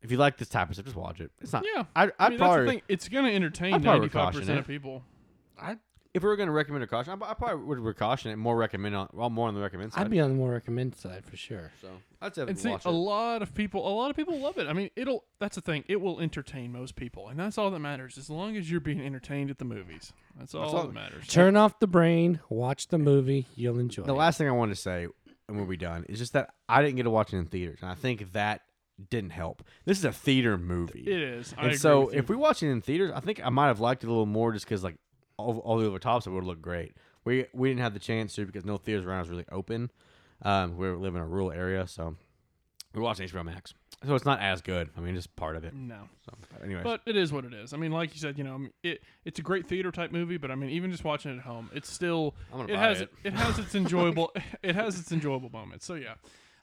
if 0.00 0.10
you 0.10 0.16
like 0.16 0.38
this 0.38 0.48
type 0.48 0.70
of 0.70 0.74
stuff, 0.74 0.86
just 0.86 0.96
watch 0.96 1.20
it. 1.20 1.30
It's 1.40 1.52
not. 1.52 1.64
Yeah, 1.74 1.84
I, 1.94 2.10
I 2.18 2.30
mean, 2.30 2.38
probably 2.38 2.56
that's 2.56 2.64
the 2.64 2.70
thing. 2.72 2.82
It's 2.88 3.08
going 3.08 3.26
to 3.26 3.34
entertain 3.34 3.82
ninety 3.82 4.08
five 4.08 4.32
percent 4.32 4.58
of 4.58 4.66
people. 4.66 5.02
I'd, 5.60 5.78
if 6.14 6.22
we 6.22 6.28
were 6.28 6.36
going 6.36 6.46
to 6.48 6.52
recommend 6.52 6.84
a 6.84 6.86
caution, 6.86 7.12
I, 7.22 7.30
I 7.30 7.34
probably 7.34 7.64
would 7.64 7.78
recaution 7.78 8.30
it 8.30 8.36
more. 8.36 8.56
Recommend 8.56 8.94
on 8.94 9.08
well 9.12 9.30
more 9.30 9.48
on 9.48 9.54
the 9.54 9.60
recommend 9.60 9.92
side. 9.92 10.02
I'd 10.02 10.10
be 10.10 10.20
on 10.20 10.28
the 10.30 10.34
more 10.36 10.50
recommend 10.52 10.94
side 10.96 11.24
for 11.24 11.36
sure. 11.36 11.70
so 11.80 11.88
I'd 12.20 12.34
say 12.34 12.42
And 12.42 12.58
see, 12.58 12.68
watch 12.68 12.84
a 12.84 12.88
it. 12.90 12.92
lot 12.92 13.40
of 13.42 13.54
people, 13.54 13.86
a 13.88 13.94
lot 13.94 14.10
of 14.10 14.16
people 14.16 14.38
love 14.38 14.58
it. 14.58 14.66
I 14.66 14.72
mean, 14.74 14.90
it'll. 14.94 15.24
That's 15.40 15.54
the 15.56 15.62
thing. 15.62 15.84
It 15.88 16.00
will 16.00 16.20
entertain 16.20 16.70
most 16.72 16.96
people, 16.96 17.28
and 17.28 17.38
that's 17.38 17.56
all 17.56 17.70
that 17.70 17.78
matters. 17.78 18.18
As 18.18 18.28
long 18.28 18.56
as 18.56 18.70
you're 18.70 18.80
being 18.80 19.00
entertained 19.00 19.50
at 19.50 19.58
the 19.58 19.64
movies, 19.64 20.12
that's 20.38 20.54
all 20.54 20.64
all- 20.76 20.86
that 20.86 20.92
matters. 20.92 21.26
Turn 21.28 21.56
off 21.56 21.78
the 21.80 21.86
brain, 21.86 22.40
watch 22.50 22.88
the 22.88 22.98
movie, 22.98 23.46
you'll 23.56 23.78
enjoy 23.78 24.02
The 24.02 24.12
it. 24.14 24.16
last 24.18 24.38
thing 24.38 24.48
I 24.48 24.52
want 24.52 24.70
to 24.72 24.76
say, 24.76 25.06
and 25.48 25.56
we'll 25.56 25.66
be 25.66 25.76
done, 25.78 26.04
is 26.08 26.18
just 26.18 26.34
that 26.34 26.50
I 26.68 26.82
didn't 26.82 26.96
get 26.96 27.04
to 27.04 27.10
watch 27.10 27.32
it 27.32 27.38
in 27.38 27.46
theaters, 27.46 27.78
and 27.80 27.90
I 27.90 27.94
think 27.94 28.32
that 28.32 28.60
didn't 29.10 29.30
help. 29.30 29.64
This 29.86 29.98
is 29.98 30.04
a 30.04 30.12
theater 30.12 30.58
movie. 30.58 31.00
It 31.06 31.20
is. 31.22 31.54
I 31.56 31.62
and 31.62 31.66
agree 31.68 31.78
so 31.78 32.02
with 32.04 32.12
you. 32.12 32.18
if 32.20 32.28
we 32.28 32.36
watch 32.36 32.62
it 32.62 32.68
in 32.68 32.82
theaters, 32.82 33.10
I 33.14 33.20
think 33.20 33.40
I 33.44 33.48
might 33.48 33.68
have 33.68 33.80
liked 33.80 34.04
it 34.04 34.08
a 34.08 34.10
little 34.10 34.26
more 34.26 34.52
just 34.52 34.66
because 34.66 34.84
like 34.84 34.96
all, 35.42 35.58
all 35.58 35.78
the 35.78 35.86
over 35.86 35.98
tops 35.98 36.26
it 36.26 36.30
would 36.30 36.44
look 36.44 36.62
great. 36.62 36.94
We 37.24 37.46
we 37.52 37.68
didn't 37.68 37.80
have 37.80 37.94
the 37.94 38.00
chance 38.00 38.34
to 38.34 38.46
because 38.46 38.64
no 38.64 38.76
theaters 38.76 39.04
around 39.04 39.20
us 39.22 39.28
really 39.28 39.46
open. 39.52 39.90
Um, 40.42 40.76
we 40.76 40.88
live 40.88 41.14
in 41.14 41.20
a 41.22 41.26
rural 41.26 41.52
area, 41.52 41.86
so 41.86 42.16
we 42.94 43.00
watched 43.00 43.20
HBO 43.20 43.44
Max. 43.44 43.74
So 44.04 44.16
it's 44.16 44.24
not 44.24 44.40
as 44.40 44.60
good. 44.60 44.90
I 44.96 45.00
mean, 45.00 45.14
just 45.14 45.34
part 45.36 45.54
of 45.54 45.64
it. 45.64 45.72
no, 45.74 46.08
So, 46.26 46.32
anyways, 46.64 46.82
but 46.82 47.02
it 47.06 47.16
is 47.16 47.32
what 47.32 47.44
it 47.44 47.54
is. 47.54 47.72
I 47.72 47.76
mean, 47.76 47.92
like 47.92 48.12
you 48.14 48.20
said, 48.20 48.36
you 48.36 48.42
know, 48.42 48.66
it 48.82 49.00
it's 49.24 49.38
a 49.38 49.42
great 49.42 49.68
theater 49.68 49.92
type 49.92 50.10
movie, 50.10 50.38
but 50.38 50.50
I 50.50 50.56
mean, 50.56 50.70
even 50.70 50.90
just 50.90 51.04
watching 51.04 51.30
it 51.32 51.36
at 51.36 51.42
home, 51.44 51.70
it's 51.72 51.90
still 51.90 52.34
I'm 52.52 52.60
gonna 52.60 52.72
it 52.72 52.78
has 52.78 53.00
it. 53.02 53.10
it 53.22 53.34
has 53.34 53.58
its 53.60 53.74
enjoyable 53.76 54.32
it 54.62 54.74
has 54.74 54.98
its 54.98 55.12
enjoyable 55.12 55.50
moments. 55.50 55.86
So 55.86 55.94
yeah. 55.94 56.14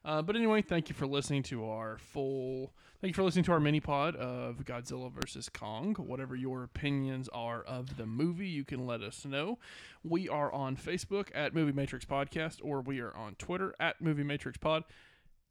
Uh, 0.06 0.22
but 0.22 0.36
anyway, 0.36 0.62
thank 0.62 0.90
you 0.90 0.96
for 0.96 1.06
listening 1.06 1.44
to 1.44 1.66
our 1.66 1.98
full. 1.98 2.74
Thank 3.02 3.12
you 3.12 3.16
for 3.16 3.24
listening 3.24 3.46
to 3.46 3.52
our 3.52 3.60
mini 3.60 3.80
pod 3.80 4.16
of 4.16 4.58
Godzilla 4.66 5.12
versus 5.12 5.50
Kong. 5.50 5.96
Whatever 5.96 6.36
your 6.36 6.64
opinions 6.64 7.30
are 7.30 7.62
of 7.64 7.98
the 7.98 8.06
movie, 8.06 8.48
you 8.48 8.66
can 8.66 8.86
let 8.86 9.02
us 9.02 9.26
know. 9.26 9.58
We 10.04 10.28
are 10.28 10.52
on 10.52 10.76
Facebook 10.76 11.28
at 11.34 11.54
Movie 11.54 11.72
Matrix 11.72 12.06
Podcast, 12.06 12.60
or 12.62 12.82
we 12.82 13.00
are 13.00 13.16
on 13.16 13.36
Twitter 13.36 13.74
at 13.80 14.02
Movie 14.02 14.24
Matrix 14.24 14.58
Pod. 14.58 14.84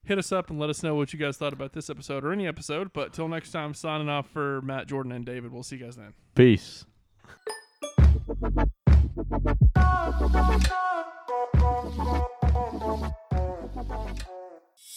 Hit 0.05 0.18
us 0.18 0.32
up 0.32 0.49
and 0.51 0.59
let 0.59 0.70
us 0.70 0.82
know 0.82 0.94
what 0.94 1.12
you 1.12 1.18
guys 1.18 1.36
thought 1.36 1.53
about 1.53 1.72
this 1.72 1.90
episode 1.90 2.24
or 2.24 2.32
any 2.32 2.46
episode. 2.46 2.92
But 2.92 3.12
till 3.12 3.28
next 3.28 3.51
time, 3.51 3.74
signing 3.74 4.09
off 4.09 4.30
for 4.30 4.62
Matt, 4.62 4.86
Jordan, 4.86 5.12
and 5.12 5.24
David. 5.24 5.53
We'll 5.53 5.62
see 5.62 5.76
you 5.76 5.84
guys 5.84 5.96
then. 5.96 6.14
peace. 6.34 6.84